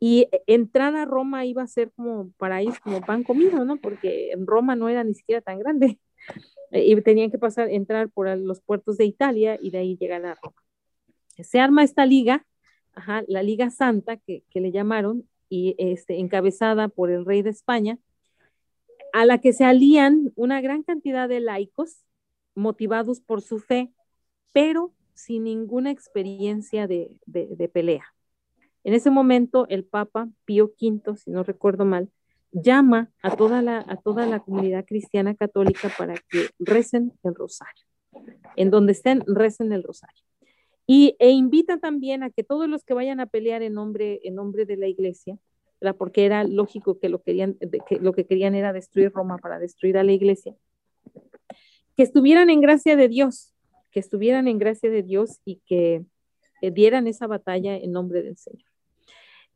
y 0.00 0.28
entrar 0.46 0.94
a 0.96 1.04
Roma 1.04 1.44
iba 1.44 1.62
a 1.62 1.66
ser 1.66 1.92
como 1.92 2.30
para 2.38 2.60
como 2.82 3.00
pan 3.00 3.22
comido, 3.22 3.64
¿no? 3.64 3.76
Porque 3.78 4.34
Roma 4.38 4.76
no 4.76 4.88
era 4.88 5.04
ni 5.04 5.14
siquiera 5.14 5.40
tan 5.40 5.58
grande. 5.58 5.98
Y 6.72 7.00
tenían 7.02 7.30
que 7.30 7.38
pasar, 7.38 7.70
entrar 7.70 8.08
por 8.10 8.26
los 8.36 8.60
puertos 8.60 8.96
de 8.96 9.04
Italia 9.04 9.56
y 9.62 9.70
de 9.70 9.78
ahí 9.78 9.96
llegar 9.96 10.26
a 10.26 10.34
Roma. 10.34 10.56
Se 11.38 11.60
arma 11.60 11.84
esta 11.84 12.04
liga, 12.04 12.44
la 13.28 13.42
Liga 13.42 13.70
Santa, 13.70 14.16
que, 14.16 14.42
le 14.52 14.72
llamaron, 14.72 15.28
y 15.48 15.76
este, 15.78 16.18
encabezada 16.18 16.88
por 16.88 17.10
el 17.10 17.24
rey 17.24 17.42
de 17.42 17.50
España, 17.50 17.98
a 19.12 19.24
la 19.24 19.38
que 19.38 19.52
se 19.52 19.64
alían 19.64 20.32
una 20.34 20.60
gran 20.60 20.82
cantidad 20.82 21.28
de 21.28 21.40
laicos 21.40 22.04
motivados 22.54 23.20
por 23.20 23.42
su 23.42 23.60
fe, 23.60 23.92
pero 24.52 24.92
sin 25.14 25.44
ninguna 25.44 25.90
experiencia 25.90 26.86
de, 26.86 27.10
pelea. 27.72 28.15
En 28.86 28.94
ese 28.94 29.10
momento, 29.10 29.66
el 29.68 29.82
Papa 29.84 30.28
Pío 30.44 30.72
V, 30.80 31.16
si 31.16 31.32
no 31.32 31.42
recuerdo 31.42 31.84
mal, 31.84 32.08
llama 32.52 33.10
a 33.20 33.34
toda 33.34 33.60
la, 33.60 33.84
a 33.88 33.96
toda 33.96 34.26
la 34.26 34.38
comunidad 34.38 34.84
cristiana 34.86 35.34
católica 35.34 35.90
para 35.98 36.14
que 36.30 36.50
recen 36.60 37.12
el 37.24 37.34
rosario. 37.34 37.84
En 38.54 38.70
donde 38.70 38.92
estén, 38.92 39.24
recen 39.26 39.72
el 39.72 39.82
rosario. 39.82 40.22
Y, 40.86 41.16
e 41.18 41.30
invita 41.30 41.78
también 41.78 42.22
a 42.22 42.30
que 42.30 42.44
todos 42.44 42.68
los 42.68 42.84
que 42.84 42.94
vayan 42.94 43.18
a 43.18 43.26
pelear 43.26 43.62
en 43.62 43.74
nombre, 43.74 44.20
en 44.22 44.36
nombre 44.36 44.66
de 44.66 44.76
la 44.76 44.86
iglesia, 44.86 45.36
porque 45.98 46.24
era 46.24 46.44
lógico 46.44 47.00
que 47.00 47.08
lo, 47.08 47.20
querían, 47.20 47.56
que 47.88 47.96
lo 47.96 48.12
que 48.12 48.24
querían 48.24 48.54
era 48.54 48.72
destruir 48.72 49.10
Roma 49.10 49.38
para 49.38 49.58
destruir 49.58 49.98
a 49.98 50.04
la 50.04 50.12
iglesia, 50.12 50.54
que 51.96 52.04
estuvieran 52.04 52.50
en 52.50 52.60
gracia 52.60 52.94
de 52.94 53.08
Dios, 53.08 53.52
que 53.90 53.98
estuvieran 53.98 54.46
en 54.46 54.58
gracia 54.58 54.90
de 54.90 55.02
Dios 55.02 55.40
y 55.44 55.60
que 55.66 56.04
dieran 56.62 57.08
esa 57.08 57.26
batalla 57.26 57.76
en 57.76 57.90
nombre 57.90 58.22
del 58.22 58.36
Señor. 58.36 58.75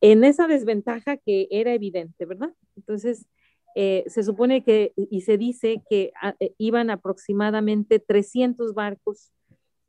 En 0.01 0.25
esa 0.25 0.47
desventaja 0.47 1.17
que 1.17 1.49
era 1.51 1.75
evidente, 1.75 2.25
¿verdad? 2.25 2.53
Entonces, 2.77 3.27
eh, 3.75 4.05
se 4.07 4.23
supone 4.23 4.65
que, 4.65 4.93
y 4.97 5.21
se 5.21 5.39
dice 5.39 5.83
que 5.89 6.13
ah, 6.21 6.35
eh, 6.41 6.55
iban 6.59 6.91
aproximadamente 6.91 7.99
300 7.99 8.75
barcos 8.75 9.31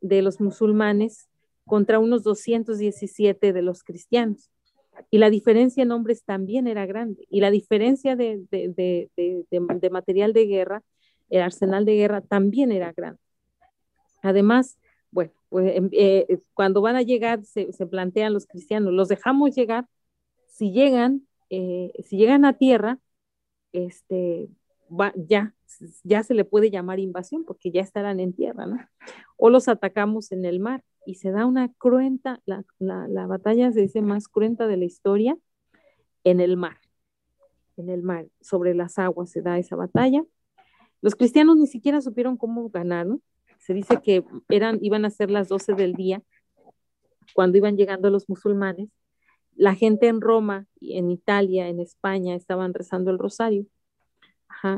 de 0.02 0.22
los 0.22 0.40
musulmanes 0.40 1.30
contra 1.66 2.00
unos 2.00 2.24
217 2.24 3.54
de 3.54 3.62
los 3.62 3.84
cristianos. 3.84 4.52
Y 5.10 5.18
la 5.18 5.30
diferencia 5.30 5.84
en 5.84 5.92
hombres 5.92 6.24
también 6.24 6.68
era 6.68 6.86
grande. 6.86 7.26
Y 7.30 7.40
la 7.42 7.50
diferencia 7.50 8.16
de, 8.16 8.46
de, 8.52 9.90
material 9.90 10.34
de 10.34 10.46
guerra, 10.46 10.84
el 11.30 11.42
arsenal 11.42 11.86
de 11.86 11.96
guerra 11.96 12.22
también 12.22 12.72
era 12.72 12.92
grande. 12.92 13.22
Además, 14.22 14.78
bueno, 15.12 15.32
pues, 15.50 15.76
em, 15.76 15.90
eh, 15.94 16.40
cuando 16.54 16.82
van 16.82 16.96
a 16.96 17.02
llegar, 17.02 17.44
se, 17.46 17.68
plantean 17.88 18.34
los 18.34 18.46
cristianos, 18.46 18.94
los 18.94 19.08
dejamos 19.08 19.56
llegar, 19.56 19.88
si 20.52 20.72
llegan, 20.72 21.28
eh, 21.50 21.92
si 22.04 22.18
llegan 22.18 22.46
a 22.46 22.54
tierra, 22.54 23.00
este, 23.72 24.50
ya, 25.16 25.56
ya 26.04 26.24
se 26.24 26.34
le 26.34 26.46
puede 26.46 26.70
llamar 26.70 27.00
invasión 27.00 27.46
porque 27.46 27.72
ya 27.72 27.82
estarán 27.82 28.20
en 28.20 28.34
tierra, 28.34 28.68
¿no? 28.68 28.78
O 29.38 29.50
los 29.50 29.68
atacamos 29.68 30.32
en 30.32 30.46
el 30.46 30.60
mar 30.60 30.84
y 31.06 31.16
se 31.16 31.32
da 31.32 31.46
una 31.46 31.72
cruenta, 31.74 32.42
la, 32.46 32.64
la, 32.80 33.26
batalla 33.26 33.72
se 33.72 33.82
dice 33.82 34.02
más 34.02 34.28
cruenta 34.28 34.68
de 34.68 34.78
la 34.78 34.86
historia 34.86 35.38
en 36.24 36.40
el 36.42 36.58
mar, 36.58 36.78
en 37.78 37.90
el 37.90 38.04
mar, 38.04 38.28
sobre 38.42 38.76
las 38.76 39.00
aguas 39.00 39.32
se 39.32 39.42
da 39.42 39.58
esa 39.58 39.76
batalla. 39.76 40.24
Los 41.02 41.16
cristianos 41.16 41.58
ni 41.58 41.66
siquiera 41.66 42.02
supieron 42.02 42.38
cómo 42.38 42.70
ganaron. 42.70 43.24
Se 43.58 43.74
dice 43.74 44.02
que 44.04 44.24
eran, 44.50 44.78
iban 44.82 45.06
a 45.06 45.10
ser 45.10 45.32
las 45.32 45.48
12 45.48 45.74
del 45.74 45.94
día 45.94 46.22
cuando 47.34 47.58
iban 47.58 47.78
llegando 47.78 48.12
los 48.12 48.30
musulmanes. 48.30 48.90
La 49.62 49.76
gente 49.76 50.08
en 50.08 50.22
Roma, 50.22 50.66
en 50.82 51.12
Italia, 51.12 51.68
en 51.68 51.80
España, 51.80 52.36
estaban 52.36 52.74
rezando 52.74 53.12
el 53.12 53.20
rosario 53.20 53.66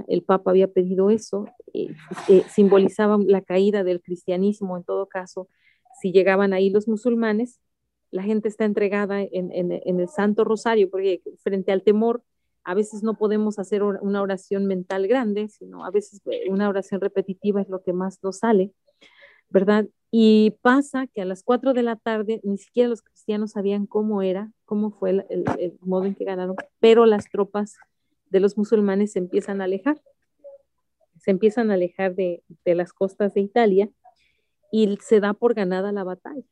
el 0.08 0.24
Papa 0.24 0.52
había 0.52 0.68
pedido 0.68 1.10
eso, 1.10 1.46
eh, 1.74 1.94
eh, 2.30 2.44
simbolizaba 2.50 3.18
la 3.26 3.42
caída 3.42 3.84
del 3.84 4.02
cristianismo 4.02 4.78
en 4.78 4.84
todo 4.84 5.08
caso. 5.08 5.48
Si 6.02 6.12
llegaban 6.12 6.54
ahí 6.54 6.70
los 6.70 6.88
musulmanes, 6.88 7.60
la 8.12 8.24
gente 8.24 8.48
está 8.48 8.66
entregada 8.66 9.22
en, 9.22 9.72
el 9.72 10.08
Santo 10.08 10.44
Rosario, 10.44 10.90
porque 10.90 11.22
frente 11.42 11.72
al 11.72 11.84
temor 11.84 12.24
a 12.64 12.76
veces 12.76 13.04
no 13.04 13.18
podemos 13.18 13.60
hacer 13.60 13.84
una 13.84 14.22
oración 14.22 14.68
mental 14.68 15.08
grande, 15.08 15.50
sino 15.50 15.84
a 15.84 15.92
veces 15.92 16.22
eh, 16.28 16.50
una 16.50 16.70
oración 16.70 17.02
repetitiva 17.02 17.62
es 17.62 17.70
lo 17.70 17.82
que 17.82 17.92
más 17.92 18.24
nos 18.24 18.40
sale, 18.40 18.72
¿verdad? 19.50 19.88
Y 20.16 20.52
pasa 20.62 21.08
que 21.08 21.24
a 21.24 21.26
las 21.26 21.42
4 21.42 21.74
de 21.74 21.82
la 21.82 21.96
tarde 21.96 22.40
ni 22.44 22.60
siquiera 22.60 22.88
los 22.88 23.02
cristianos 23.02 23.54
sabían 23.54 23.88
cómo 23.88 24.22
era, 24.22 24.52
cómo 24.64 24.92
fue 24.92 25.26
el 25.28 25.78
modo 25.82 26.06
en 26.06 26.14
que 26.14 26.24
ganaron, 26.24 26.56
pero 26.80 27.08
las 27.08 27.32
tropas 27.32 27.78
de 28.30 28.40
los 28.40 28.56
musulmanes 28.56 29.14
se 29.14 29.18
empiezan 29.18 29.60
a 29.60 29.64
alejar, 29.64 30.00
se 31.18 31.32
empiezan 31.32 31.72
a 31.72 31.74
alejar 31.74 32.14
de, 32.14 32.44
las 32.64 32.94
costas 32.94 33.34
de 33.34 33.42
Italia 33.42 33.90
y 34.72 35.00
se 35.02 35.20
da 35.20 35.34
por 35.34 35.56
ganada 35.56 35.92
la 35.92 36.04
batalla. 36.04 36.46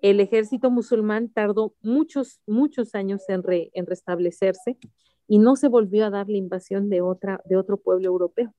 El 0.00 0.18
ejército 0.20 0.70
musulmán 0.70 1.28
tardó 1.28 1.74
muchos, 1.82 2.40
muchos 2.46 2.94
años 2.94 3.20
en, 3.28 3.42
en 3.46 3.84
restablecerse 3.84 4.78
y 5.26 5.38
no 5.38 5.56
se 5.56 5.68
volvió 5.68 6.06
a 6.06 6.10
dar 6.10 6.30
la 6.30 6.38
invasión 6.38 6.88
de, 6.88 7.02
otra, 7.02 7.42
de 7.44 7.58
otro 7.58 7.76
pueblo 7.76 8.06
europeo. 8.06 8.54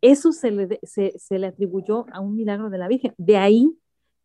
Eso 0.00 0.32
se 0.32 0.50
le, 0.50 0.78
se, 0.82 1.18
se 1.18 1.38
le 1.38 1.48
atribuyó 1.48 2.06
a 2.12 2.20
un 2.20 2.36
milagro 2.36 2.70
de 2.70 2.78
la 2.78 2.88
Virgen. 2.88 3.14
De 3.18 3.36
ahí 3.36 3.76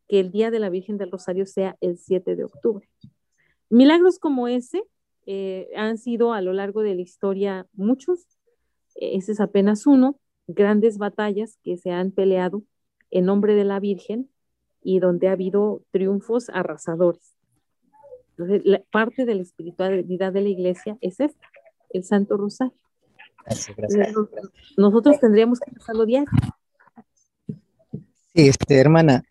que 0.07 0.19
el 0.19 0.31
Día 0.31 0.51
de 0.51 0.59
la 0.59 0.69
Virgen 0.69 0.97
del 0.97 1.11
Rosario 1.11 1.45
sea 1.45 1.77
el 1.81 1.97
7 1.97 2.35
de 2.35 2.43
octubre. 2.43 2.89
Milagros 3.69 4.17
como 4.19 4.47
ese 4.47 4.83
eh, 5.27 5.69
han 5.75 5.99
sido 5.99 6.33
a 6.33 6.41
lo 6.41 6.53
largo 6.53 6.81
de 6.81 6.95
la 6.95 7.01
historia 7.01 7.67
muchos, 7.73 8.25
ese 8.95 9.31
es 9.31 9.39
apenas 9.39 9.85
uno, 9.85 10.19
grandes 10.47 10.97
batallas 10.97 11.59
que 11.63 11.77
se 11.77 11.91
han 11.91 12.11
peleado 12.11 12.63
en 13.11 13.25
nombre 13.25 13.53
de 13.53 13.63
la 13.63 13.79
Virgen 13.79 14.29
y 14.81 14.99
donde 14.99 15.27
ha 15.27 15.33
habido 15.33 15.83
triunfos 15.91 16.49
arrasadores. 16.49 17.35
Entonces, 18.31 18.63
parte 18.89 19.25
de 19.25 19.35
la 19.35 19.43
espiritualidad 19.43 20.33
de 20.33 20.41
la 20.41 20.49
iglesia 20.49 20.97
es 21.01 21.19
esta, 21.19 21.47
el 21.91 22.03
Santo 22.03 22.37
Rosario. 22.37 22.73
Nosotros 24.77 25.19
tendríamos 25.19 25.59
que 25.59 25.71
pasarlo 25.71 26.05
diario. 26.05 26.27
Sí, 27.47 28.47
este, 28.47 28.77
hermana, 28.77 29.23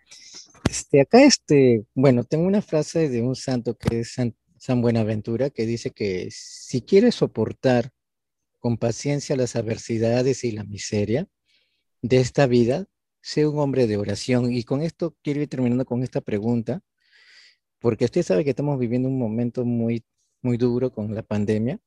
este, 0.68 1.00
acá, 1.00 1.22
este, 1.22 1.84
bueno, 1.94 2.24
tengo 2.24 2.46
una 2.46 2.62
frase 2.62 3.08
de 3.08 3.22
un 3.22 3.36
santo 3.36 3.76
que 3.76 4.00
es 4.00 4.12
San, 4.12 4.34
San 4.58 4.82
Buenaventura, 4.82 5.50
que 5.50 5.66
dice 5.66 5.92
que 5.92 6.28
si 6.30 6.82
quieres 6.82 7.14
soportar 7.14 7.90
con 8.58 8.76
paciencia 8.76 9.36
las 9.36 9.56
adversidades 9.56 10.44
y 10.44 10.52
la 10.52 10.64
miseria 10.64 11.28
de 12.02 12.18
esta 12.18 12.46
vida, 12.46 12.86
sé 13.20 13.46
un 13.46 13.58
hombre 13.58 13.86
de 13.86 13.96
oración. 13.96 14.52
Y 14.52 14.64
con 14.64 14.82
esto 14.82 15.16
quiero 15.22 15.40
ir 15.40 15.48
terminando 15.48 15.84
con 15.84 16.02
esta 16.02 16.20
pregunta, 16.20 16.82
porque 17.78 18.06
usted 18.06 18.22
sabe 18.22 18.44
que 18.44 18.50
estamos 18.50 18.78
viviendo 18.78 19.08
un 19.08 19.18
momento 19.18 19.64
muy, 19.64 20.04
muy 20.42 20.56
duro 20.56 20.92
con 20.92 21.14
la 21.14 21.22
pandemia. 21.22 21.80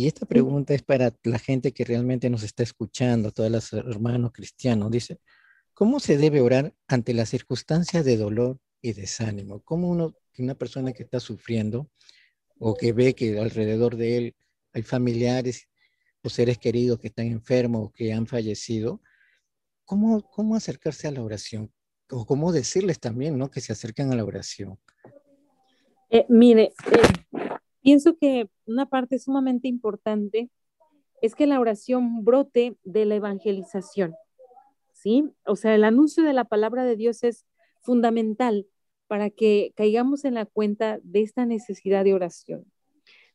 Y 0.00 0.06
esta 0.06 0.24
pregunta 0.24 0.72
es 0.72 0.80
para 0.80 1.14
la 1.24 1.38
gente 1.38 1.72
que 1.72 1.84
realmente 1.84 2.30
nos 2.30 2.42
está 2.42 2.62
escuchando, 2.62 3.32
todos 3.32 3.50
los 3.50 3.70
hermanos 3.74 4.32
cristianos. 4.32 4.90
Dice, 4.90 5.20
¿cómo 5.74 6.00
se 6.00 6.16
debe 6.16 6.40
orar 6.40 6.72
ante 6.88 7.12
las 7.12 7.28
circunstancias 7.28 8.02
de 8.06 8.16
dolor 8.16 8.58
y 8.80 8.94
desánimo? 8.94 9.60
¿Cómo 9.60 9.90
uno 9.90 10.14
una 10.38 10.54
persona 10.54 10.94
que 10.94 11.02
está 11.02 11.20
sufriendo 11.20 11.90
o 12.58 12.74
que 12.74 12.94
ve 12.94 13.14
que 13.14 13.38
alrededor 13.38 13.96
de 13.96 14.16
él 14.16 14.36
hay 14.72 14.80
familiares 14.80 15.68
o 16.22 16.30
seres 16.30 16.56
queridos 16.56 16.98
que 16.98 17.08
están 17.08 17.26
enfermos 17.26 17.88
o 17.88 17.92
que 17.92 18.14
han 18.14 18.26
fallecido, 18.26 19.02
¿cómo, 19.84 20.22
cómo 20.30 20.56
acercarse 20.56 21.08
a 21.08 21.10
la 21.10 21.22
oración? 21.22 21.70
O 22.08 22.24
cómo 22.24 22.52
decirles 22.52 23.00
también, 23.00 23.36
¿no? 23.36 23.50
Que 23.50 23.60
se 23.60 23.74
acercan 23.74 24.10
a 24.10 24.16
la 24.16 24.24
oración. 24.24 24.78
Eh, 26.08 26.24
mire, 26.30 26.72
eh, 26.90 27.02
pienso 27.90 28.16
que 28.16 28.48
una 28.66 28.86
parte 28.86 29.18
sumamente 29.18 29.66
importante 29.66 30.48
es 31.22 31.34
que 31.34 31.48
la 31.48 31.58
oración 31.58 32.24
brote 32.24 32.76
de 32.84 33.04
la 33.04 33.16
evangelización, 33.16 34.14
¿sí? 34.92 35.28
O 35.44 35.56
sea, 35.56 35.74
el 35.74 35.82
anuncio 35.82 36.22
de 36.22 36.32
la 36.32 36.44
palabra 36.44 36.84
de 36.84 36.94
Dios 36.94 37.24
es 37.24 37.46
fundamental 37.80 38.68
para 39.08 39.28
que 39.28 39.72
caigamos 39.74 40.24
en 40.24 40.34
la 40.34 40.46
cuenta 40.46 41.00
de 41.02 41.22
esta 41.22 41.46
necesidad 41.46 42.04
de 42.04 42.14
oración, 42.14 42.64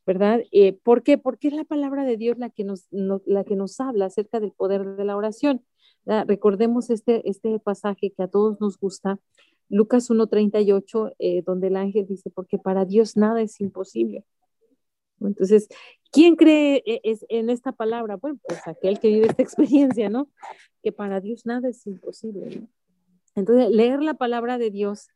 ¿verdad? 0.05 0.39
Eh, 0.53 0.71
¿Por 0.71 1.03
qué? 1.03 1.17
Porque 1.17 1.49
es 1.49 1.53
la 1.53 1.65
palabra 1.65 2.05
de 2.05 2.15
Dios 2.15 2.37
la 2.37 2.49
que 2.49 2.63
nos, 2.63 2.87
la 2.91 3.43
que 3.43 3.57
nos 3.57 3.81
habla 3.81 4.05
acerca 4.05 4.39
del 4.39 4.53
poder 4.53 4.85
de 4.95 5.03
la 5.03 5.17
oración. 5.17 5.65
Recordemos 6.05 6.89
este, 6.89 7.29
este 7.29 7.59
pasaje 7.59 8.13
que 8.15 8.23
a 8.23 8.29
todos 8.29 8.61
nos 8.61 8.79
gusta, 8.79 9.19
Lucas 9.67 10.09
1.38, 10.09 11.13
eh, 11.19 11.41
donde 11.45 11.67
el 11.67 11.75
ángel 11.75 12.05
dice, 12.07 12.29
porque 12.29 12.57
para 12.57 12.85
Dios 12.85 13.17
nada 13.17 13.41
es 13.41 13.59
imposible. 13.59 14.23
Entonces, 15.21 15.67
¿quién 16.11 16.35
cree 16.35 16.83
e, 16.85 17.17
en 17.29 17.49
esta 17.49 17.71
palabra? 17.71 18.17
Bueno, 18.17 18.39
pues 18.47 18.67
aquel 18.67 18.99
que 18.99 19.09
vive 19.09 19.27
esta 19.27 19.41
experiencia, 19.43 20.09
¿no? 20.09 20.29
Que 20.83 20.91
para 20.91 21.21
Dios 21.21 21.45
nada 21.45 21.69
es 21.69 21.85
imposible. 21.87 22.67
Entonces, 23.35 23.69
leer 23.69 24.01
la 24.01 24.13
palabra 24.13 24.57
de 24.57 24.71
Dios 24.71 25.07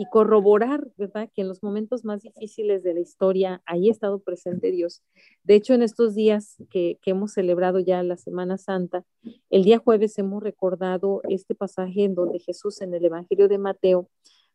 y 0.00 0.04
corroborar, 0.10 0.86
¿verdad? 0.96 1.28
Que 1.34 1.42
en 1.42 1.48
los 1.48 1.60
momentos 1.64 2.04
más 2.04 2.22
difíciles 2.22 2.84
de 2.84 2.94
la 2.94 3.00
historia 3.00 3.62
ahí 3.66 3.88
ha 3.88 3.90
estado 3.90 4.20
presente 4.20 4.70
Dios. 4.70 5.02
De 5.42 5.56
hecho, 5.56 5.74
en 5.74 5.82
estos 5.82 6.14
días 6.14 6.56
que, 6.70 7.00
hemos 7.04 7.32
celebrado 7.32 7.80
ya 7.80 8.00
la 8.04 8.16
Semana 8.16 8.58
Santa, 8.58 9.04
el 9.50 9.64
día 9.64 9.78
jueves 9.78 10.16
hemos 10.18 10.40
recordado 10.40 11.20
este 11.28 11.56
pasaje 11.56 12.04
en 12.04 12.14
donde 12.14 12.38
Jesús 12.38 12.80
en 12.80 12.94
el 12.94 13.04
Evangelio 13.04 13.48
de 13.48 13.58
Mateo, 13.58 14.08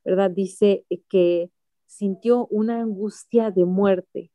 ¿verdad? 0.05 0.31
Dice 0.31 0.85
que 1.09 1.49
sintió 1.87 2.47
una 2.47 2.79
angustia 2.79 3.51
de 3.51 3.65
muerte, 3.65 4.31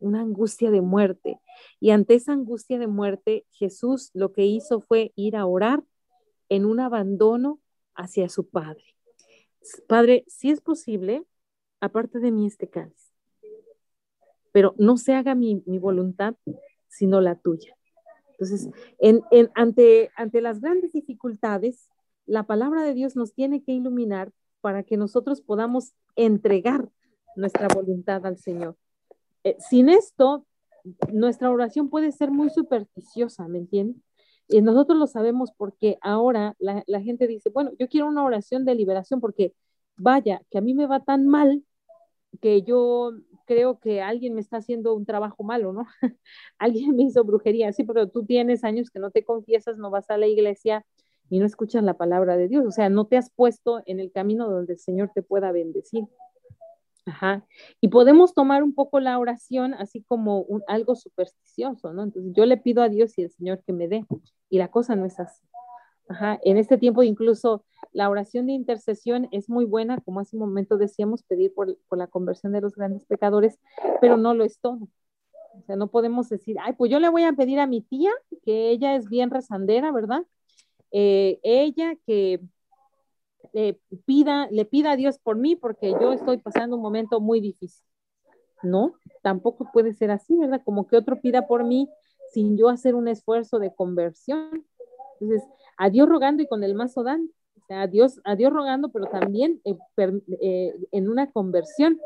una 0.00 0.20
angustia 0.20 0.70
de 0.70 0.80
muerte. 0.80 1.40
Y 1.80 1.90
ante 1.90 2.14
esa 2.14 2.32
angustia 2.32 2.78
de 2.78 2.86
muerte, 2.86 3.46
Jesús 3.50 4.10
lo 4.14 4.32
que 4.32 4.46
hizo 4.46 4.80
fue 4.80 5.12
ir 5.16 5.36
a 5.36 5.46
orar 5.46 5.82
en 6.48 6.64
un 6.64 6.80
abandono 6.80 7.60
hacia 7.94 8.28
su 8.28 8.48
Padre. 8.48 8.84
Padre, 9.88 10.24
si 10.28 10.50
es 10.50 10.60
posible, 10.60 11.24
aparte 11.80 12.18
de 12.18 12.30
mí 12.30 12.46
este 12.46 12.68
cáliz, 12.68 13.12
pero 14.52 14.74
no 14.78 14.96
se 14.96 15.14
haga 15.14 15.34
mi, 15.34 15.62
voluntad, 15.66 16.34
sino 16.88 17.20
la 17.20 17.36
tuya. 17.36 17.76
Entonces, 18.32 18.68
en, 18.98 19.22
ante, 19.54 20.10
ante 20.16 20.40
las 20.40 20.60
grandes 20.60 20.92
dificultades, 20.92 21.88
la 22.26 22.44
palabra 22.44 22.82
de 22.82 22.94
Dios 22.94 23.16
nos 23.16 23.34
tiene 23.34 23.62
que 23.62 23.72
iluminar 23.72 24.32
para 24.60 24.82
que 24.82 24.96
nosotros 24.96 25.40
podamos 25.40 25.94
entregar 26.16 26.88
nuestra 27.36 27.68
voluntad 27.68 28.24
al 28.26 28.38
Señor. 28.38 28.76
Eh, 29.44 29.56
sin 29.60 29.88
esto, 29.88 30.46
nuestra 31.12 31.50
oración 31.50 31.88
puede 31.90 32.12
ser 32.12 32.30
muy 32.30 32.50
supersticiosa, 32.50 33.48
¿me 33.48 33.58
entienden? 33.58 34.02
Y 34.48 34.60
nosotros 34.60 34.98
lo 34.98 35.06
sabemos 35.06 35.52
porque 35.56 35.98
ahora 36.02 36.54
la, 36.58 36.82
la, 36.86 37.00
gente 37.00 37.26
dice, 37.26 37.50
bueno, 37.50 37.72
yo 37.78 37.88
quiero 37.88 38.08
una 38.08 38.24
oración 38.24 38.64
de 38.64 38.74
liberación 38.74 39.20
porque 39.20 39.54
vaya, 39.96 40.42
que 40.50 40.58
a 40.58 40.60
mí 40.60 40.74
me 40.74 40.86
va 40.86 41.00
tan 41.00 41.26
mal 41.26 41.64
que 42.40 42.62
yo 42.62 43.12
creo 43.46 43.78
que 43.78 44.02
alguien 44.02 44.34
me 44.34 44.40
está 44.40 44.58
haciendo 44.58 44.94
un 44.94 45.06
trabajo 45.06 45.42
malo, 45.42 45.72
¿no? 45.72 45.86
alguien 46.58 46.96
me 46.96 47.04
hizo 47.04 47.24
brujería, 47.24 47.72
sí, 47.72 47.84
pero 47.84 48.08
tú 48.08 48.24
tienes 48.24 48.64
años 48.64 48.90
que 48.90 48.98
no 48.98 49.10
te 49.10 49.24
confiesas, 49.24 49.76
no 49.78 49.90
vas 49.90 50.10
a 50.10 50.18
la 50.18 50.26
iglesia 50.26 50.84
y 51.30 51.38
no 51.38 51.46
escuchas 51.46 51.82
la 51.82 51.96
palabra 51.96 52.36
de 52.36 52.48
Dios, 52.48 52.64
o 52.66 52.70
sea, 52.70 52.88
no 52.88 53.06
te 53.06 53.16
has 53.16 53.30
puesto 53.30 53.82
en 53.86 54.00
el 54.00 54.12
camino 54.12 54.50
donde 54.50 54.74
el 54.74 54.78
Señor 54.78 55.10
te 55.14 55.22
pueda 55.22 55.52
bendecir. 55.52 56.04
Ajá. 57.06 57.46
Y 57.80 57.88
podemos 57.88 58.34
tomar 58.34 58.62
un 58.62 58.74
poco 58.74 58.98
la 58.98 59.18
oración 59.18 59.74
así 59.74 60.02
como 60.02 60.40
un, 60.40 60.62
algo 60.66 60.94
supersticioso, 60.96 61.92
¿no? 61.92 62.02
Entonces 62.02 62.32
yo 62.34 62.46
le 62.46 62.56
pido 62.56 62.82
a 62.82 62.88
Dios 62.88 63.18
y 63.18 63.24
al 63.24 63.30
Señor 63.30 63.62
que 63.66 63.72
me 63.72 63.88
dé, 63.88 64.06
y 64.48 64.58
la 64.58 64.68
cosa 64.70 64.96
no 64.96 65.04
es 65.04 65.20
así. 65.20 65.42
Ajá. 66.08 66.38
En 66.44 66.56
este 66.56 66.78
tiempo 66.78 67.02
incluso 67.02 67.64
la 67.92 68.10
oración 68.10 68.46
de 68.46 68.52
intercesión 68.52 69.28
es 69.32 69.48
muy 69.48 69.64
buena, 69.64 70.00
como 70.00 70.20
hace 70.20 70.36
un 70.36 70.40
momento 70.40 70.76
decíamos, 70.78 71.22
pedir 71.22 71.54
por, 71.54 71.76
la 71.90 72.06
conversión 72.06 72.52
de 72.52 72.60
los 72.60 72.74
grandes 72.74 73.04
pecadores, 73.06 73.58
pero 74.00 74.16
no 74.16 74.34
lo 74.34 74.44
es 74.44 74.58
todo. 74.60 74.88
O 75.56 75.62
sea, 75.62 75.76
no 75.76 75.88
podemos 75.90 76.28
decir, 76.28 76.56
ay, 76.60 76.72
pues 76.72 76.90
yo 76.90 76.98
le 76.98 77.08
voy 77.08 77.22
a 77.24 77.32
pedir 77.32 77.60
a 77.60 77.66
mi 77.66 77.80
tía, 77.82 78.10
que 78.42 78.70
ella 78.70 78.96
es 78.96 79.08
bien 79.08 79.30
rezandera, 79.30 79.92
¿verdad? 79.92 80.24
Eh, 80.90 81.38
ella 81.42 81.96
que 82.06 82.40
eh, 83.54 83.78
pida, 84.04 84.48
le 84.50 84.64
pida 84.64 84.92
a 84.92 84.96
Dios 84.96 85.18
por 85.18 85.36
mí 85.36 85.56
porque 85.56 85.92
yo 86.00 86.12
estoy 86.12 86.38
pasando 86.38 86.76
un 86.76 86.82
momento 86.82 87.20
muy 87.20 87.40
difícil. 87.40 87.86
No, 88.62 88.94
tampoco 89.22 89.70
puede 89.72 89.92
ser 89.92 90.10
así, 90.10 90.36
¿verdad? 90.36 90.62
Como 90.64 90.86
que 90.86 90.96
otro 90.96 91.20
pida 91.20 91.46
por 91.46 91.64
mí 91.64 91.88
sin 92.32 92.56
yo 92.56 92.68
hacer 92.68 92.94
un 92.94 93.08
esfuerzo 93.08 93.58
de 93.58 93.74
conversión. 93.74 94.66
Entonces, 95.20 95.48
a 95.76 95.90
Dios 95.90 96.08
rogando 96.08 96.42
y 96.42 96.48
con 96.48 96.64
el 96.64 96.74
mazo 96.74 97.02
dando. 97.04 97.32
O 97.56 97.66
sea, 97.66 97.82
a 97.82 97.86
Dios, 97.86 98.20
a 98.24 98.34
Dios 98.36 98.52
rogando, 98.52 98.90
pero 98.90 99.06
también 99.06 99.60
eh, 99.64 99.76
eh, 100.40 100.74
en 100.90 101.08
una 101.08 101.30
conversión. 101.30 102.00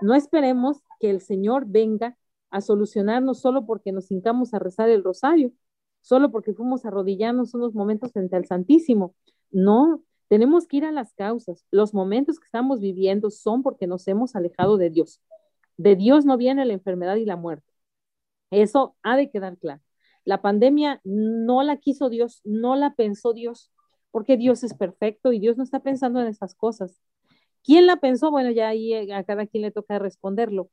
No 0.00 0.14
esperemos 0.14 0.82
que 0.98 1.10
el 1.10 1.20
Señor 1.20 1.64
venga 1.66 2.16
a 2.50 2.60
solucionarnos 2.60 3.40
solo 3.40 3.66
porque 3.66 3.92
nos 3.92 4.10
hincamos 4.10 4.54
a 4.54 4.58
rezar 4.58 4.88
el 4.88 5.04
rosario, 5.04 5.52
solo 6.00 6.30
porque 6.30 6.54
fuimos 6.54 6.84
arrodillarnos 6.84 7.54
unos 7.54 7.74
momentos 7.74 8.12
frente 8.12 8.36
al 8.36 8.46
Santísimo. 8.46 9.14
No, 9.50 10.02
tenemos 10.28 10.66
que 10.66 10.78
ir 10.78 10.84
a 10.84 10.92
las 10.92 11.14
causas. 11.14 11.64
Los 11.70 11.94
momentos 11.94 12.38
que 12.38 12.46
estamos 12.46 12.80
viviendo 12.80 13.30
son 13.30 13.62
porque 13.62 13.86
nos 13.86 14.06
hemos 14.08 14.34
alejado 14.36 14.76
de 14.76 14.90
Dios. 14.90 15.20
De 15.76 15.96
Dios 15.96 16.24
no 16.24 16.36
viene 16.36 16.64
la 16.64 16.72
enfermedad 16.72 17.16
y 17.16 17.24
la 17.24 17.36
muerte. 17.36 17.72
Eso 18.50 18.96
ha 19.02 19.16
de 19.16 19.30
quedar 19.30 19.58
claro. 19.58 19.82
La 20.24 20.42
pandemia 20.42 21.00
no 21.04 21.62
la 21.62 21.76
quiso 21.76 22.10
Dios, 22.10 22.40
no 22.44 22.74
la 22.76 22.94
pensó 22.94 23.32
Dios, 23.32 23.70
porque 24.10 24.36
Dios 24.36 24.64
es 24.64 24.74
perfecto 24.74 25.32
y 25.32 25.38
Dios 25.38 25.56
no 25.56 25.62
está 25.62 25.80
pensando 25.80 26.20
en 26.20 26.26
esas 26.26 26.54
cosas. 26.54 27.00
¿Quién 27.62 27.86
la 27.86 27.96
pensó? 27.96 28.30
Bueno, 28.30 28.50
ya 28.50 28.68
ahí 28.68 28.94
eh, 28.94 29.14
a 29.14 29.24
cada 29.24 29.46
quien 29.46 29.62
le 29.62 29.70
toca 29.70 29.98
responderlo. 29.98 30.70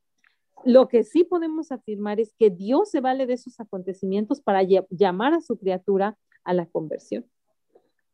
Lo 0.64 0.88
que 0.88 1.04
sí 1.04 1.24
podemos 1.24 1.72
afirmar 1.72 2.20
es 2.20 2.34
que 2.38 2.50
Dios 2.50 2.90
se 2.90 3.00
vale 3.00 3.26
de 3.26 3.34
esos 3.34 3.60
acontecimientos 3.60 4.40
para 4.40 4.62
llamar 4.62 5.34
a 5.34 5.40
su 5.40 5.58
criatura 5.58 6.16
a 6.44 6.54
la 6.54 6.66
conversión. 6.66 7.26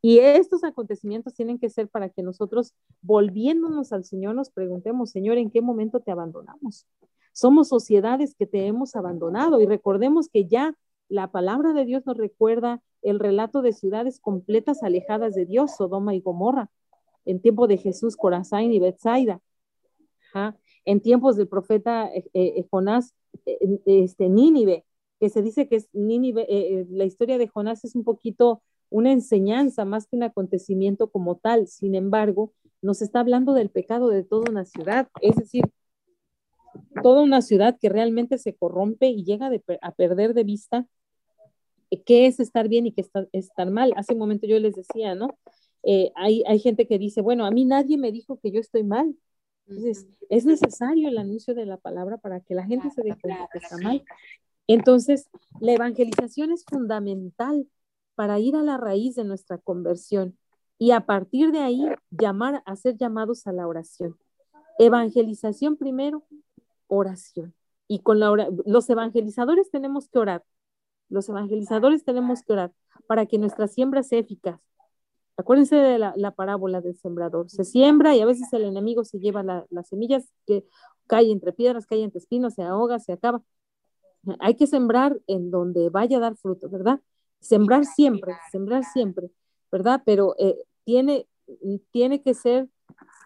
Y 0.02 0.18
estos 0.18 0.64
acontecimientos 0.64 1.34
tienen 1.34 1.58
que 1.58 1.68
ser 1.68 1.88
para 1.88 2.08
que 2.08 2.22
nosotros, 2.22 2.74
volviéndonos 3.02 3.92
al 3.92 4.04
Señor, 4.04 4.34
nos 4.34 4.50
preguntemos, 4.50 5.10
Señor, 5.10 5.36
¿en 5.36 5.50
qué 5.50 5.60
momento 5.60 6.00
te 6.00 6.10
abandonamos? 6.10 6.86
Somos 7.32 7.68
sociedades 7.68 8.34
que 8.34 8.46
te 8.46 8.66
hemos 8.66 8.96
abandonado 8.96 9.60
y 9.60 9.66
recordemos 9.66 10.28
que 10.28 10.46
ya 10.46 10.74
la 11.08 11.30
palabra 11.30 11.72
de 11.72 11.84
Dios 11.84 12.06
nos 12.06 12.16
recuerda 12.16 12.80
el 13.02 13.18
relato 13.18 13.62
de 13.62 13.72
ciudades 13.72 14.20
completas 14.20 14.82
alejadas 14.82 15.34
de 15.34 15.44
Dios, 15.44 15.76
Sodoma 15.76 16.14
y 16.14 16.20
Gomorra, 16.20 16.70
en 17.24 17.40
tiempo 17.40 17.66
de 17.66 17.76
Jesús, 17.76 18.16
Corazán 18.16 18.72
y 18.72 18.78
Bethsaida. 18.78 19.40
En 20.84 21.00
tiempos 21.00 21.36
del 21.36 21.48
profeta 21.48 22.06
eh, 22.14 22.24
eh, 22.32 22.64
Jonás, 22.70 23.14
eh, 23.46 23.58
este, 23.84 24.28
Nínive, 24.28 24.84
que 25.18 25.28
se 25.28 25.42
dice 25.42 25.68
que 25.68 25.76
es 25.76 25.88
Nínive, 25.92 26.86
la 26.90 27.04
historia 27.04 27.36
de 27.36 27.48
Jonás 27.48 27.84
es 27.84 27.94
un 27.94 28.04
poquito 28.04 28.62
una 28.90 29.12
enseñanza 29.12 29.84
más 29.84 30.06
que 30.06 30.16
un 30.16 30.24
acontecimiento 30.24 31.10
como 31.10 31.36
tal. 31.36 31.68
Sin 31.68 31.94
embargo, 31.94 32.52
nos 32.82 33.02
está 33.02 33.20
hablando 33.20 33.54
del 33.54 33.70
pecado 33.70 34.08
de 34.08 34.24
toda 34.24 34.50
una 34.50 34.64
ciudad, 34.64 35.08
es 35.22 35.36
decir, 35.36 35.64
toda 37.02 37.22
una 37.22 37.42
ciudad 37.42 37.78
que 37.80 37.88
realmente 37.88 38.38
se 38.38 38.54
corrompe 38.54 39.06
y 39.08 39.24
llega 39.24 39.50
a 39.82 39.92
perder 39.92 40.34
de 40.34 40.44
vista 40.44 40.86
qué 42.04 42.26
es 42.26 42.40
estar 42.40 42.68
bien 42.68 42.86
y 42.86 42.92
qué 42.92 43.02
es 43.02 43.10
estar 43.32 43.70
mal. 43.70 43.92
Hace 43.96 44.12
un 44.12 44.18
momento 44.18 44.46
yo 44.46 44.58
les 44.58 44.74
decía, 44.76 45.14
¿no? 45.14 45.38
Eh, 45.82 46.12
hay, 46.14 46.42
hay 46.46 46.58
gente 46.58 46.86
que 46.86 46.98
dice, 46.98 47.20
bueno, 47.20 47.46
a 47.46 47.50
mí 47.50 47.64
nadie 47.64 47.98
me 47.98 48.12
dijo 48.12 48.38
que 48.38 48.50
yo 48.50 48.60
estoy 48.60 48.84
mal. 48.84 49.16
Entonces, 49.66 50.08
es 50.28 50.44
necesario 50.46 51.08
el 51.08 51.18
anuncio 51.18 51.54
de 51.54 51.66
la 51.66 51.76
palabra 51.76 52.18
para 52.18 52.40
que 52.40 52.54
la 52.54 52.66
gente 52.66 52.90
se 52.90 53.02
dé 53.02 53.16
cuenta 53.20 53.48
que 53.52 53.58
está 53.58 53.76
mal. 53.78 54.04
Entonces, 54.66 55.28
la 55.60 55.72
evangelización 55.72 56.52
es 56.52 56.64
fundamental 56.64 57.66
para 58.20 58.38
ir 58.38 58.54
a 58.54 58.62
la 58.62 58.76
raíz 58.76 59.14
de 59.14 59.24
nuestra 59.24 59.56
conversión 59.56 60.36
y 60.76 60.90
a 60.90 61.06
partir 61.06 61.52
de 61.52 61.60
ahí 61.60 61.86
llamar 62.10 62.62
a 62.66 62.76
ser 62.76 62.98
llamados 62.98 63.46
a 63.46 63.52
la 63.52 63.66
oración. 63.66 64.18
Evangelización 64.78 65.78
primero, 65.78 66.26
oración. 66.86 67.54
Y 67.88 68.00
con 68.00 68.20
la 68.20 68.50
los 68.66 68.90
evangelizadores 68.90 69.70
tenemos 69.70 70.10
que 70.10 70.18
orar. 70.18 70.44
Los 71.08 71.30
evangelizadores 71.30 72.04
tenemos 72.04 72.42
que 72.42 72.52
orar 72.52 72.72
para 73.06 73.24
que 73.24 73.38
nuestra 73.38 73.68
siembra 73.68 74.02
sea 74.02 74.18
eficaz. 74.18 74.60
Acuérdense 75.38 75.76
de 75.76 75.98
la, 75.98 76.30
parábola 76.32 76.82
del 76.82 76.98
sembrador. 76.98 77.48
Se 77.48 77.64
siembra 77.64 78.14
y 78.14 78.20
a 78.20 78.26
veces 78.26 78.52
el 78.52 78.64
enemigo 78.64 79.02
se 79.02 79.18
lleva 79.18 79.42
las 79.42 79.88
semillas 79.88 80.30
que 80.46 80.66
cae 81.06 81.32
entre 81.32 81.54
piedras, 81.54 81.86
cae 81.86 82.02
entre 82.02 82.18
espinos, 82.18 82.52
se 82.52 82.64
ahoga, 82.64 82.98
se 82.98 83.12
acaba. 83.12 83.42
Hay 84.40 84.56
que 84.56 84.66
sembrar 84.66 85.18
en 85.26 85.50
donde 85.50 85.88
vaya 85.88 86.18
a 86.18 86.20
dar 86.20 86.36
fruto, 86.36 86.68
¿verdad? 86.68 87.00
Sembrar 87.40 87.84
siempre, 87.84 88.34
sembrar 88.50 88.84
siempre, 88.84 89.30
¿verdad? 89.72 90.02
Pero 90.04 90.34
eh, 90.38 90.56
tiene, 90.84 91.26
tiene 91.90 92.22
que 92.22 92.34
ser 92.34 92.68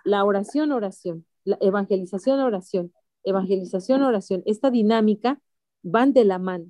la 0.04 0.24
oración, 0.24 0.72
oración, 0.72 1.26
la 1.44 1.58
evangelización, 1.60 2.40
oración, 2.40 2.92
evangelización, 3.24 4.02
oración. 4.02 4.42
Esta 4.46 4.70
dinámica 4.70 5.40
van 5.82 6.12
de 6.12 6.24
la 6.24 6.38
mano, 6.38 6.66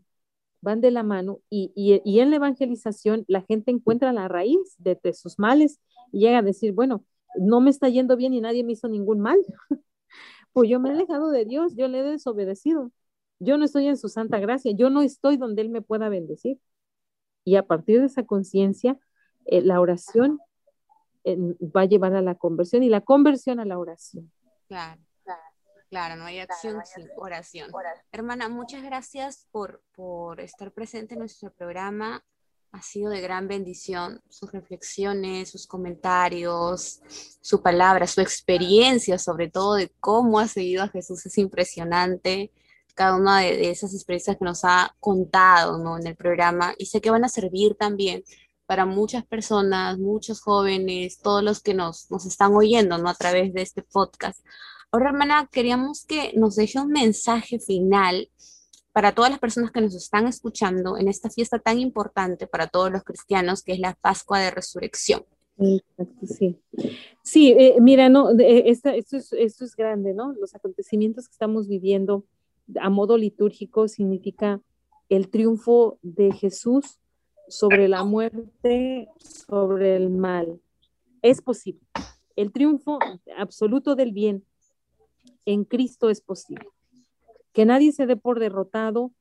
van 0.60 0.80
de 0.80 0.90
la 0.90 1.02
mano 1.02 1.40
y, 1.50 1.72
y, 1.74 2.20
en 2.20 2.30
la 2.30 2.36
evangelización 2.36 3.24
la 3.28 3.42
gente 3.42 3.70
encuentra 3.70 4.12
la 4.12 4.28
raíz 4.28 4.74
de, 4.78 4.98
de, 5.02 5.12
sus 5.12 5.38
males 5.38 5.80
y 6.12 6.20
llega 6.20 6.38
a 6.38 6.42
decir, 6.42 6.72
bueno, 6.72 7.04
no 7.36 7.60
me 7.60 7.70
está 7.70 7.88
yendo 7.88 8.16
bien 8.16 8.32
y 8.34 8.40
nadie 8.40 8.64
me 8.64 8.72
hizo 8.72 8.88
ningún 8.88 9.20
mal. 9.20 9.38
pues 10.52 10.70
yo 10.70 10.80
me 10.80 10.90
he 10.90 10.92
alejado 10.92 11.30
de 11.30 11.44
Dios, 11.44 11.74
yo 11.76 11.88
le 11.88 12.00
he 12.00 12.02
desobedecido, 12.04 12.92
yo 13.40 13.58
no 13.58 13.64
estoy 13.64 13.88
en 13.88 13.96
su 13.96 14.08
santa 14.08 14.38
gracia, 14.38 14.72
yo 14.72 14.90
no 14.90 15.02
estoy 15.02 15.36
donde 15.36 15.62
Él 15.62 15.68
me 15.70 15.82
pueda 15.82 16.08
bendecir. 16.08 16.58
Y 17.44 17.56
a 17.56 17.66
partir 17.66 18.00
de 18.00 18.06
esa 18.06 18.24
conciencia, 18.24 18.98
eh, 19.44 19.60
la 19.60 19.80
oración 19.80 20.40
eh, 21.24 21.36
va 21.60 21.82
a 21.82 21.86
llevar 21.86 22.14
a 22.14 22.22
la 22.22 22.34
conversión 22.34 22.82
y 22.82 22.88
la 22.88 23.00
conversión 23.00 23.60
a 23.60 23.64
la 23.64 23.78
oración. 23.78 24.30
Claro. 24.68 25.00
Claro, 25.90 26.16
no 26.16 26.24
hay 26.24 26.40
acción 26.40 26.82
sin 26.84 27.08
oración. 27.16 27.70
Hermana, 28.10 28.48
muchas 28.48 28.82
gracias 28.82 29.46
por, 29.52 29.80
por 29.94 30.40
estar 30.40 30.72
presente 30.72 31.14
en 31.14 31.20
nuestro 31.20 31.52
programa. 31.52 32.24
Ha 32.72 32.82
sido 32.82 33.10
de 33.10 33.20
gran 33.20 33.46
bendición 33.46 34.20
sus 34.28 34.50
reflexiones, 34.50 35.50
sus 35.50 35.68
comentarios, 35.68 37.00
su 37.40 37.62
palabra, 37.62 38.08
su 38.08 38.20
experiencia, 38.20 39.18
sobre 39.18 39.48
todo 39.48 39.76
de 39.76 39.92
cómo 40.00 40.40
ha 40.40 40.48
seguido 40.48 40.82
a 40.82 40.88
Jesús. 40.88 41.24
Es 41.26 41.38
impresionante 41.38 42.50
cada 42.94 43.16
una 43.16 43.40
de, 43.40 43.70
esas 43.70 43.94
experiencias 43.94 44.36
que 44.36 44.44
nos 44.44 44.64
ha 44.64 44.94
contado 45.00 45.78
¿no? 45.78 45.98
en 45.98 46.06
el 46.06 46.16
programa 46.16 46.74
y 46.78 46.86
sé 46.86 47.00
que 47.00 47.10
van 47.10 47.24
a 47.24 47.28
servir 47.28 47.74
también 47.74 48.22
para 48.66 48.86
muchas 48.86 49.26
personas, 49.26 49.98
muchos 49.98 50.40
jóvenes, 50.40 51.18
todos 51.18 51.42
los 51.42 51.60
que 51.60 51.74
nos, 51.74 52.10
nos 52.10 52.24
están 52.24 52.54
oyendo 52.54 52.96
¿no? 52.98 53.08
a 53.10 53.14
través 53.14 53.52
de 53.52 53.62
este 53.62 53.82
podcast, 53.82 54.40
Ahora, 54.94 55.08
hermana, 55.08 55.48
queríamos 55.50 56.04
que 56.04 56.32
nos 56.36 56.54
deje 56.54 56.78
un 56.78 56.92
mensaje 56.92 57.58
final 57.58 58.30
para 58.92 59.10
todas 59.10 59.28
las 59.28 59.40
personas 59.40 59.72
que 59.72 59.80
nos 59.80 59.92
están 59.92 60.28
escuchando 60.28 60.96
en 60.96 61.08
esta 61.08 61.30
fiesta 61.30 61.58
tan 61.58 61.80
importante 61.80 62.46
para 62.46 62.68
todos 62.68 62.92
los 62.92 63.02
cristianos, 63.02 63.64
que 63.64 63.72
es 63.72 63.80
la 63.80 63.94
Pascua 64.00 64.38
de 64.38 64.52
Resurrección. 64.52 65.24
Sí, 65.58 66.60
sí 67.24 67.56
eh, 67.58 67.74
mira, 67.80 68.08
no, 68.08 68.30
esto, 68.38 68.90
es, 68.90 69.32
esto 69.32 69.64
es 69.64 69.74
grande, 69.74 70.14
¿no? 70.14 70.32
Los 70.34 70.54
acontecimientos 70.54 71.26
que 71.26 71.32
estamos 71.32 71.66
viviendo 71.66 72.24
a 72.80 72.90
modo 72.90 73.16
litúrgico 73.16 73.88
significa 73.88 74.60
el 75.08 75.28
triunfo 75.28 75.98
de 76.02 76.32
Jesús 76.32 76.98
sobre 77.48 77.88
la 77.88 78.04
muerte, 78.04 79.08
sobre 79.18 79.96
el 79.96 80.10
mal. 80.10 80.60
Es 81.22 81.42
posible. 81.42 81.80
El 82.36 82.52
triunfo 82.52 82.98
absoluto 83.36 83.94
del 83.94 84.12
bien 84.12 84.44
en 85.46 85.64
Cristo 85.64 86.10
es 86.10 86.20
posible. 86.20 86.68
Que 87.52 87.64
nadie 87.64 87.92
se 87.92 88.06
dé 88.06 88.16
por 88.16 88.40
derrotado. 88.40 89.12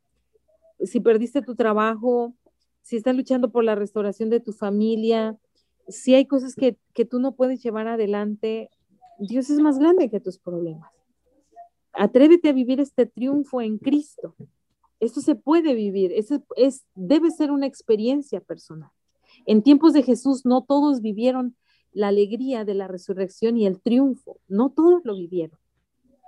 Si 0.84 1.00
perdiste 1.00 1.42
tu 1.42 1.56
trabajo, 1.56 2.34
si 2.82 2.98
estás 2.98 3.16
luchando 3.16 3.52
por 3.52 3.64
la 3.64 3.76
restauración 3.76 4.30
de 4.30 4.40
tu 4.40 4.52
familia, 4.52 5.38
si 5.88 6.16
hay 6.16 6.26
cosas 6.26 6.56
que, 6.56 6.78
que 6.94 7.06
tú 7.06 7.20
no 7.20 7.34
puedes 7.34 7.62
llevar 7.62 7.88
adelante, 7.88 8.70
Dios 9.20 9.50
es 9.50 9.60
más 9.60 9.78
grande 9.78 10.10
que 10.10 10.20
tus 10.20 10.40
problemas. 10.40 10.90
Atrévete 11.94 12.50
a 12.50 12.54
vivir 12.54 12.80
este 12.80 13.06
triunfo 13.06 13.62
en 13.62 13.78
Cristo. 13.78 14.36
Esto 15.00 15.22
se 15.22 15.36
puede 15.36 15.76
vivir, 15.76 16.12
es, 16.14 16.30
es, 16.56 16.86
debe 16.96 17.30
ser 17.30 17.52
una 17.52 17.68
experiencia 17.68 18.40
personal. 18.40 18.90
En 19.46 19.62
tiempos 19.62 19.94
de 19.94 20.04
Jesús 20.04 20.46
no 20.46 20.64
todos 20.64 21.02
vivieron 21.02 21.56
la 21.92 22.08
alegría 22.08 22.66
de 22.66 22.74
la 22.74 22.88
resurrección 22.88 23.58
y 23.58 23.68
el 23.68 23.82
triunfo, 23.82 24.40
no 24.48 24.72
todos 24.72 25.02
lo 25.04 25.16
vivieron. 25.16 25.60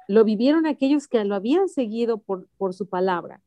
Lo 0.08 0.24
vivieron 0.24 0.66
aquellos 0.66 1.08
que 1.08 1.24
lo 1.24 1.36
habían 1.36 1.70
seguido 1.70 2.20
por, 2.20 2.48
por 2.58 2.74
su 2.74 2.88
palabra. 2.88 3.42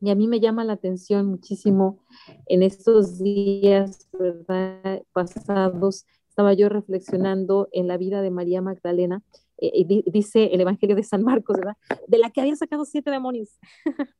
Y 0.00 0.10
a 0.10 0.16
mí 0.16 0.26
me 0.26 0.40
llama 0.40 0.64
la 0.64 0.74
atención 0.74 1.26
muchísimo 1.26 2.00
en 2.46 2.62
estos 2.62 3.20
días 3.20 4.08
pasados, 5.12 6.06
estaba 6.28 6.52
yo 6.54 6.68
reflexionando 6.68 7.68
en 7.72 7.86
la 7.86 7.96
vida 7.96 8.20
de 8.20 8.30
María 8.30 8.60
Magdalena, 8.60 9.22
eh, 9.62 10.02
dice 10.06 10.46
el 10.52 10.60
Evangelio 10.60 10.96
de 10.96 11.02
San 11.02 11.22
Marcos, 11.22 11.56
¿verdad? 11.56 11.76
De 12.08 12.18
la 12.18 12.30
que 12.30 12.40
había 12.40 12.56
sacado 12.56 12.84
siete 12.84 13.10
demonios. 13.10 13.58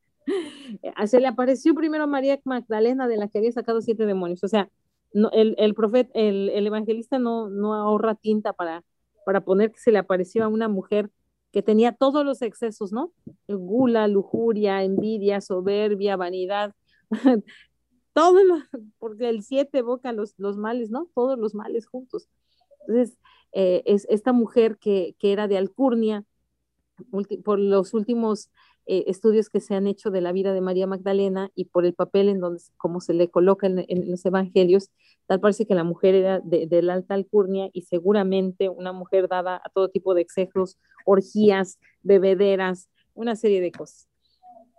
Se 1.05 1.19
le 1.19 1.27
apareció 1.27 1.75
primero 1.75 2.05
a 2.05 2.07
María 2.07 2.39
Magdalena, 2.45 3.07
de 3.07 3.17
la 3.17 3.27
que 3.27 3.39
había 3.39 3.51
sacado 3.51 3.81
siete 3.81 4.05
demonios. 4.05 4.43
O 4.43 4.47
sea, 4.47 4.69
no, 5.13 5.29
el, 5.31 5.55
el 5.57 5.73
profeta, 5.73 6.11
el, 6.13 6.49
el, 6.49 6.65
evangelista 6.67 7.19
no, 7.19 7.49
no 7.49 7.73
ahorra 7.73 8.15
tinta 8.15 8.53
para, 8.53 8.83
para 9.25 9.41
poner 9.41 9.71
que 9.71 9.79
se 9.79 9.91
le 9.91 9.99
apareció 9.99 10.43
a 10.43 10.47
una 10.47 10.67
mujer 10.67 11.11
que 11.51 11.61
tenía 11.61 11.91
todos 11.91 12.25
los 12.25 12.41
excesos, 12.41 12.91
¿no? 12.91 13.13
Gula, 13.47 14.07
lujuria, 14.07 14.83
envidia, 14.83 15.39
soberbia, 15.39 16.15
vanidad, 16.15 16.73
todo, 18.13 18.39
porque 18.97 19.29
el 19.29 19.43
siete 19.43 19.79
evoca 19.79 20.13
los, 20.13 20.33
los 20.37 20.57
males, 20.57 20.89
¿no? 20.89 21.09
Todos 21.13 21.37
los 21.37 21.53
males 21.53 21.85
juntos. 21.85 22.27
Entonces, 22.87 23.17
eh, 23.51 23.83
es 23.85 24.05
esta 24.09 24.33
mujer 24.33 24.77
que, 24.77 25.15
que, 25.19 25.31
era 25.31 25.47
de 25.47 25.57
Alcurnia, 25.57 26.25
por 27.43 27.59
los 27.59 27.93
últimos 27.93 28.49
eh, 28.85 29.05
estudios 29.07 29.49
que 29.49 29.59
se 29.59 29.75
han 29.75 29.87
hecho 29.87 30.11
de 30.11 30.21
la 30.21 30.31
vida 30.31 30.53
de 30.53 30.61
María 30.61 30.87
Magdalena 30.87 31.49
y 31.55 31.65
por 31.65 31.85
el 31.85 31.93
papel 31.93 32.29
en 32.29 32.39
donde, 32.39 32.61
como 32.77 33.01
se 33.01 33.13
le 33.13 33.29
coloca 33.29 33.67
en, 33.67 34.11
los 34.11 34.25
evangelios, 34.25 34.91
tal 35.25 35.39
parece 35.39 35.65
que 35.65 35.75
la 35.75 35.83
mujer 35.83 36.15
era 36.15 36.39
de, 36.39 36.67
de, 36.67 36.81
la 36.81 36.93
alta 36.93 37.13
alcurnia 37.13 37.69
y 37.73 37.83
seguramente 37.83 38.69
una 38.69 38.91
mujer 38.91 39.27
dada 39.27 39.61
a 39.63 39.69
todo 39.69 39.89
tipo 39.89 40.13
de 40.13 40.21
excesos, 40.21 40.77
orgías, 41.05 41.79
bebederas, 42.01 42.89
una 43.13 43.35
serie 43.35 43.61
de 43.61 43.71
cosas. 43.71 44.07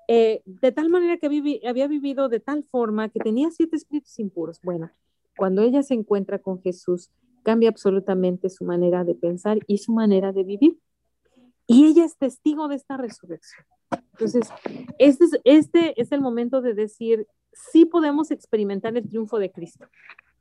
Eh, 0.06 0.42
de 0.44 0.72
tal 0.72 0.90
manera 0.90 1.16
que 1.16 1.28
vivi, 1.28 1.62
había 1.66 1.88
vivido 1.88 2.28
de 2.28 2.40
tal 2.40 2.64
forma 2.64 3.08
que 3.08 3.20
tenía 3.20 3.50
siete 3.50 3.76
espíritus 3.76 4.18
impuros. 4.18 4.60
Bueno, 4.62 4.90
cuando 5.36 5.62
ella 5.62 5.82
se 5.82 5.94
encuentra 5.94 6.38
con 6.38 6.60
Jesús, 6.60 7.10
cambia 7.44 7.68
absolutamente 7.68 8.50
su 8.50 8.64
manera 8.64 9.04
de 9.04 9.14
pensar 9.14 9.58
y 9.68 9.78
su 9.78 9.92
manera 9.92 10.32
de 10.32 10.42
vivir. 10.42 10.78
Y 11.66 11.86
ella 11.86 12.04
es 12.04 12.16
testigo 12.16 12.68
de 12.68 12.76
esta 12.76 12.96
resurrección. 12.96 13.64
Entonces, 14.12 14.48
este 14.98 15.24
es, 15.24 15.40
este 15.44 16.00
es 16.00 16.12
el 16.12 16.20
momento 16.20 16.60
de 16.60 16.74
decir, 16.74 17.26
sí 17.52 17.84
podemos 17.84 18.30
experimentar 18.30 18.96
el 18.96 19.08
triunfo 19.08 19.38
de 19.38 19.50
Cristo. 19.50 19.86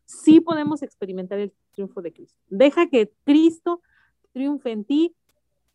Sí 0.05 0.41
podemos 0.41 0.81
experimentar 0.81 1.39
el 1.39 1.53
triunfo 1.71 2.01
de 2.01 2.11
Cristo. 2.11 2.39
Deja 2.49 2.89
que 2.89 3.11
Cristo 3.23 3.81
triunfe 4.31 4.71
en 4.71 4.83
ti. 4.83 5.15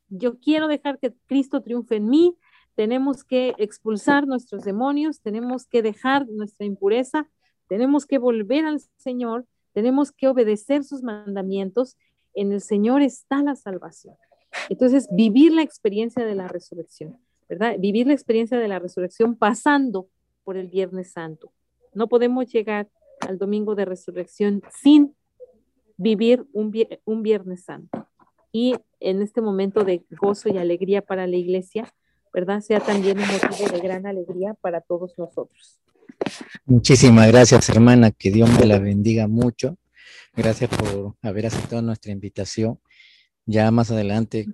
Yo 0.08 0.38
quiero 0.38 0.68
dejar 0.68 0.98
que 0.98 1.14
Cristo 1.26 1.62
triunfe 1.62 1.96
en 1.96 2.08
mí. 2.08 2.36
Tenemos 2.74 3.24
que 3.24 3.54
expulsar 3.58 4.26
nuestros 4.26 4.62
demonios, 4.62 5.20
tenemos 5.20 5.66
que 5.66 5.82
dejar 5.82 6.28
nuestra 6.28 6.64
impureza, 6.64 7.28
tenemos 7.66 8.06
que 8.06 8.18
volver 8.18 8.64
al 8.66 8.80
Señor, 8.96 9.46
tenemos 9.78 10.10
que 10.10 10.26
obedecer 10.26 10.82
sus 10.82 11.04
mandamientos. 11.04 11.96
En 12.34 12.50
el 12.50 12.60
Señor 12.60 13.00
está 13.00 13.44
la 13.44 13.54
salvación. 13.54 14.16
Entonces, 14.68 15.06
vivir 15.12 15.52
la 15.52 15.62
experiencia 15.62 16.24
de 16.24 16.34
la 16.34 16.48
resurrección. 16.48 17.16
¿verdad? 17.48 17.76
Vivir 17.78 18.08
la 18.08 18.12
experiencia 18.12 18.58
de 18.58 18.66
la 18.66 18.80
resurrección 18.80 19.36
pasando 19.36 20.08
por 20.42 20.56
el 20.56 20.66
Viernes 20.66 21.12
Santo. 21.12 21.52
No 21.94 22.08
podemos 22.08 22.52
llegar 22.52 22.88
al 23.20 23.38
domingo 23.38 23.76
de 23.76 23.84
resurrección 23.84 24.60
sin 24.82 25.14
vivir 25.96 26.44
un, 26.52 26.72
un 27.04 27.22
Viernes 27.22 27.64
Santo. 27.64 28.08
Y 28.50 28.74
en 28.98 29.22
este 29.22 29.40
momento 29.40 29.84
de 29.84 30.04
gozo 30.10 30.48
y 30.48 30.58
alegría 30.58 31.02
para 31.02 31.28
la 31.28 31.36
iglesia, 31.36 31.92
¿verdad? 32.34 32.60
Sea 32.60 32.80
también 32.80 33.18
un 33.18 33.26
motivo 33.26 33.68
de 33.70 33.80
gran 33.80 34.06
alegría 34.06 34.54
para 34.54 34.80
todos 34.80 35.16
nosotros. 35.18 35.80
Muchísimas 36.66 37.28
gracias, 37.28 37.68
hermana. 37.68 38.10
Que 38.10 38.30
Dios 38.30 38.50
me 38.58 38.66
la 38.66 38.78
bendiga 38.78 39.28
mucho. 39.28 39.76
Gracias 40.34 40.70
por 40.70 41.16
haber 41.22 41.46
aceptado 41.46 41.82
nuestra 41.82 42.12
invitación. 42.12 42.78
Ya 43.46 43.70
más 43.70 43.90
adelante 43.90 44.46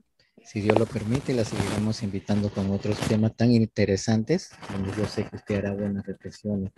si 0.44 0.60
Dios 0.60 0.78
lo 0.78 0.84
permite, 0.84 1.32
la 1.32 1.44
seguiremos 1.44 2.02
invitando 2.02 2.50
con 2.50 2.70
otros 2.70 2.98
temas 3.08 3.34
tan 3.34 3.50
interesantes, 3.50 4.50
donde 4.70 4.90
yo 4.96 5.06
sé 5.06 5.24
que 5.24 5.36
usted 5.36 5.56
hará 5.56 5.72
buenas 5.72 6.06
reflexiones, 6.06 6.70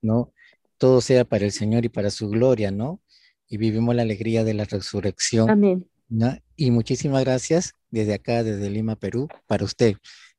¿no? 0.00 0.32
Todo 0.78 1.02
sea 1.02 1.26
para 1.26 1.44
el 1.44 1.52
Señor 1.52 1.84
y 1.84 1.90
para 1.90 2.10
su 2.10 2.30
gloria, 2.30 2.70
¿no? 2.70 3.02
Y 3.46 3.58
vivimos 3.58 3.94
la 3.94 4.02
alegría 4.02 4.42
de 4.42 4.54
la 4.54 4.64
resurrección. 4.64 5.50
Amén. 5.50 5.86
¿no? 6.08 6.34
Y 6.56 6.70
muchísimas 6.70 7.22
gracias 7.22 7.74
desde 7.90 8.14
acá, 8.14 8.42
desde 8.42 8.70
Lima, 8.70 8.96
Perú, 8.96 9.28
para 9.46 9.64
usted. 9.64 9.96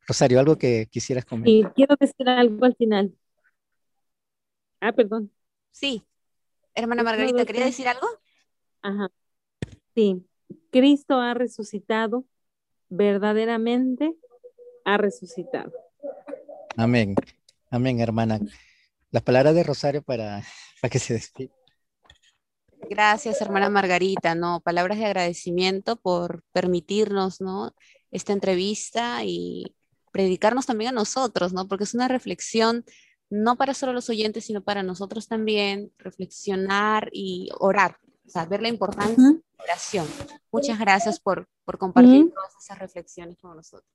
Rosario, 0.07 0.39
¿algo 0.39 0.57
que 0.57 0.87
quisieras 0.89 1.23
comentar? 1.25 1.53
Y 1.53 1.63
quiero 1.75 1.95
decir 1.99 2.27
algo 2.27 2.65
al 2.65 2.75
final. 2.75 3.13
Ah, 4.81 4.91
perdón. 4.91 5.31
Sí. 5.71 6.03
Hermana 6.75 7.03
Margarita, 7.03 7.45
¿quería 7.45 7.65
decir 7.65 7.87
algo? 7.87 8.07
Ajá. 8.81 9.09
Sí. 9.95 10.25
Cristo 10.71 11.19
ha 11.19 11.33
resucitado 11.33 12.25
verdaderamente 12.91 14.13
ha 14.85 14.97
resucitado. 14.97 15.71
Amén. 16.75 17.15
Amén, 17.69 17.99
hermana. 17.99 18.39
Las 19.11 19.23
palabras 19.23 19.55
de 19.55 19.63
Rosario 19.63 20.01
para, 20.03 20.43
para 20.81 20.91
que 20.91 20.99
se 20.99 21.13
despida. 21.13 21.51
Gracias, 22.89 23.39
hermana 23.41 23.69
Margarita, 23.69 24.35
¿no? 24.35 24.59
Palabras 24.59 24.97
de 24.97 25.05
agradecimiento 25.05 25.95
por 25.95 26.43
permitirnos, 26.51 27.39
¿no? 27.39 27.73
Esta 28.11 28.33
entrevista 28.33 29.23
y 29.23 29.75
predicarnos 30.11 30.65
también 30.65 30.89
a 30.89 30.93
nosotros, 30.93 31.53
¿no? 31.53 31.67
Porque 31.67 31.85
es 31.85 31.93
una 31.93 32.07
reflexión 32.07 32.83
no 33.31 33.55
para 33.55 33.73
solo 33.73 33.93
los 33.93 34.09
oyentes, 34.09 34.45
sino 34.45 34.61
para 34.61 34.83
nosotros 34.83 35.27
también, 35.27 35.91
reflexionar 35.97 37.09
y 37.13 37.49
orar, 37.59 37.97
o 38.27 38.29
sea, 38.29 38.45
ver 38.45 38.61
la 38.61 38.67
importancia 38.67 39.15
uh 39.17 39.21
-huh. 39.21 39.35
de 39.35 39.57
la 39.57 39.63
oración. 39.63 40.05
Muchas 40.51 40.77
gracias 40.77 41.19
por, 41.19 41.47
por 41.63 41.77
compartir 41.77 42.25
uh 42.25 42.27
-huh. 42.27 42.33
todas 42.33 42.55
esas 42.61 42.77
reflexiones 42.77 43.39
con 43.39 43.55
nosotros. 43.55 43.89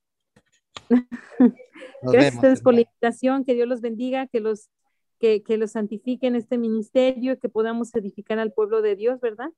Nos 2.03 2.13
gracias 2.13 2.35
a 2.35 2.37
ustedes 2.37 2.63
por 2.63 2.75
la 2.75 2.81
invitación, 2.81 3.45
que 3.45 3.55
Dios 3.55 3.69
los 3.69 3.83
bendiga, 3.83 4.27
que 4.27 4.41
los, 4.41 4.71
que, 5.19 5.43
que 5.43 5.59
los 5.59 5.73
santifique 5.73 6.27
en 6.27 6.37
este 6.37 6.57
ministerio, 6.57 7.39
que 7.39 7.51
podamos 7.51 7.95
edificar 7.95 8.39
al 8.39 8.53
pueblo 8.53 8.81
de 8.81 8.97
Dios, 8.97 9.21
¿verdad? 9.21 9.51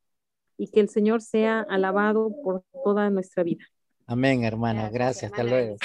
Y 0.57 0.69
que 0.73 0.81
el 0.81 0.89
Señor 0.89 1.23
sea 1.23 1.61
alabado 1.61 2.33
por 2.43 2.65
toda 2.85 3.11
nuestra 3.11 3.45
vida. 3.45 3.65
Amén, 4.07 4.43
hermana. 4.43 4.91
Gracias, 4.91 5.31
gracias 5.31 5.33
hasta 5.33 5.45
luego. 5.45 5.77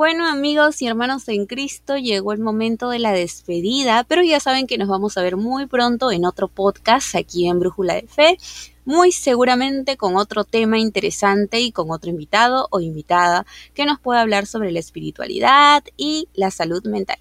Bueno, 0.00 0.26
amigos 0.26 0.80
y 0.80 0.86
hermanos 0.86 1.28
en 1.28 1.44
Cristo, 1.44 1.98
llegó 1.98 2.32
el 2.32 2.40
momento 2.40 2.88
de 2.88 2.98
la 2.98 3.12
despedida, 3.12 4.02
pero 4.04 4.22
ya 4.22 4.40
saben 4.40 4.66
que 4.66 4.78
nos 4.78 4.88
vamos 4.88 5.18
a 5.18 5.22
ver 5.22 5.36
muy 5.36 5.66
pronto 5.66 6.10
en 6.10 6.24
otro 6.24 6.48
podcast 6.48 7.14
aquí 7.14 7.46
en 7.46 7.60
Brújula 7.60 7.96
de 7.96 8.06
Fe, 8.06 8.38
muy 8.86 9.12
seguramente 9.12 9.98
con 9.98 10.16
otro 10.16 10.44
tema 10.44 10.78
interesante 10.78 11.60
y 11.60 11.70
con 11.70 11.90
otro 11.90 12.08
invitado 12.08 12.66
o 12.70 12.80
invitada 12.80 13.44
que 13.74 13.84
nos 13.84 14.00
pueda 14.00 14.22
hablar 14.22 14.46
sobre 14.46 14.72
la 14.72 14.78
espiritualidad 14.78 15.84
y 15.98 16.28
la 16.32 16.50
salud 16.50 16.82
mental. 16.86 17.18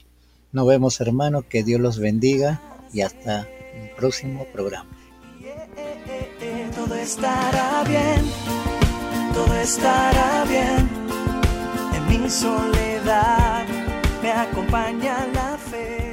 Nos 0.53 0.65
vemos, 0.65 1.01
hermanos, 1.01 1.43
que 1.49 1.63
Dios 1.63 1.81
los 1.81 1.99
bendiga 1.99 2.61
y 2.93 3.01
hasta 3.01 3.41
el 3.41 3.89
próximo 3.97 4.47
programa. 4.53 4.87
Todo 6.77 6.95
estará 6.95 7.83
bien 7.83 8.59
todo 9.33 9.53
estará 9.55 10.45
bien 10.45 11.08
mi 12.09 12.29
soledad, 12.29 13.65
me 14.21 14.31
acompaña 14.31 15.27
la 15.33 15.57
fe. 15.57 16.08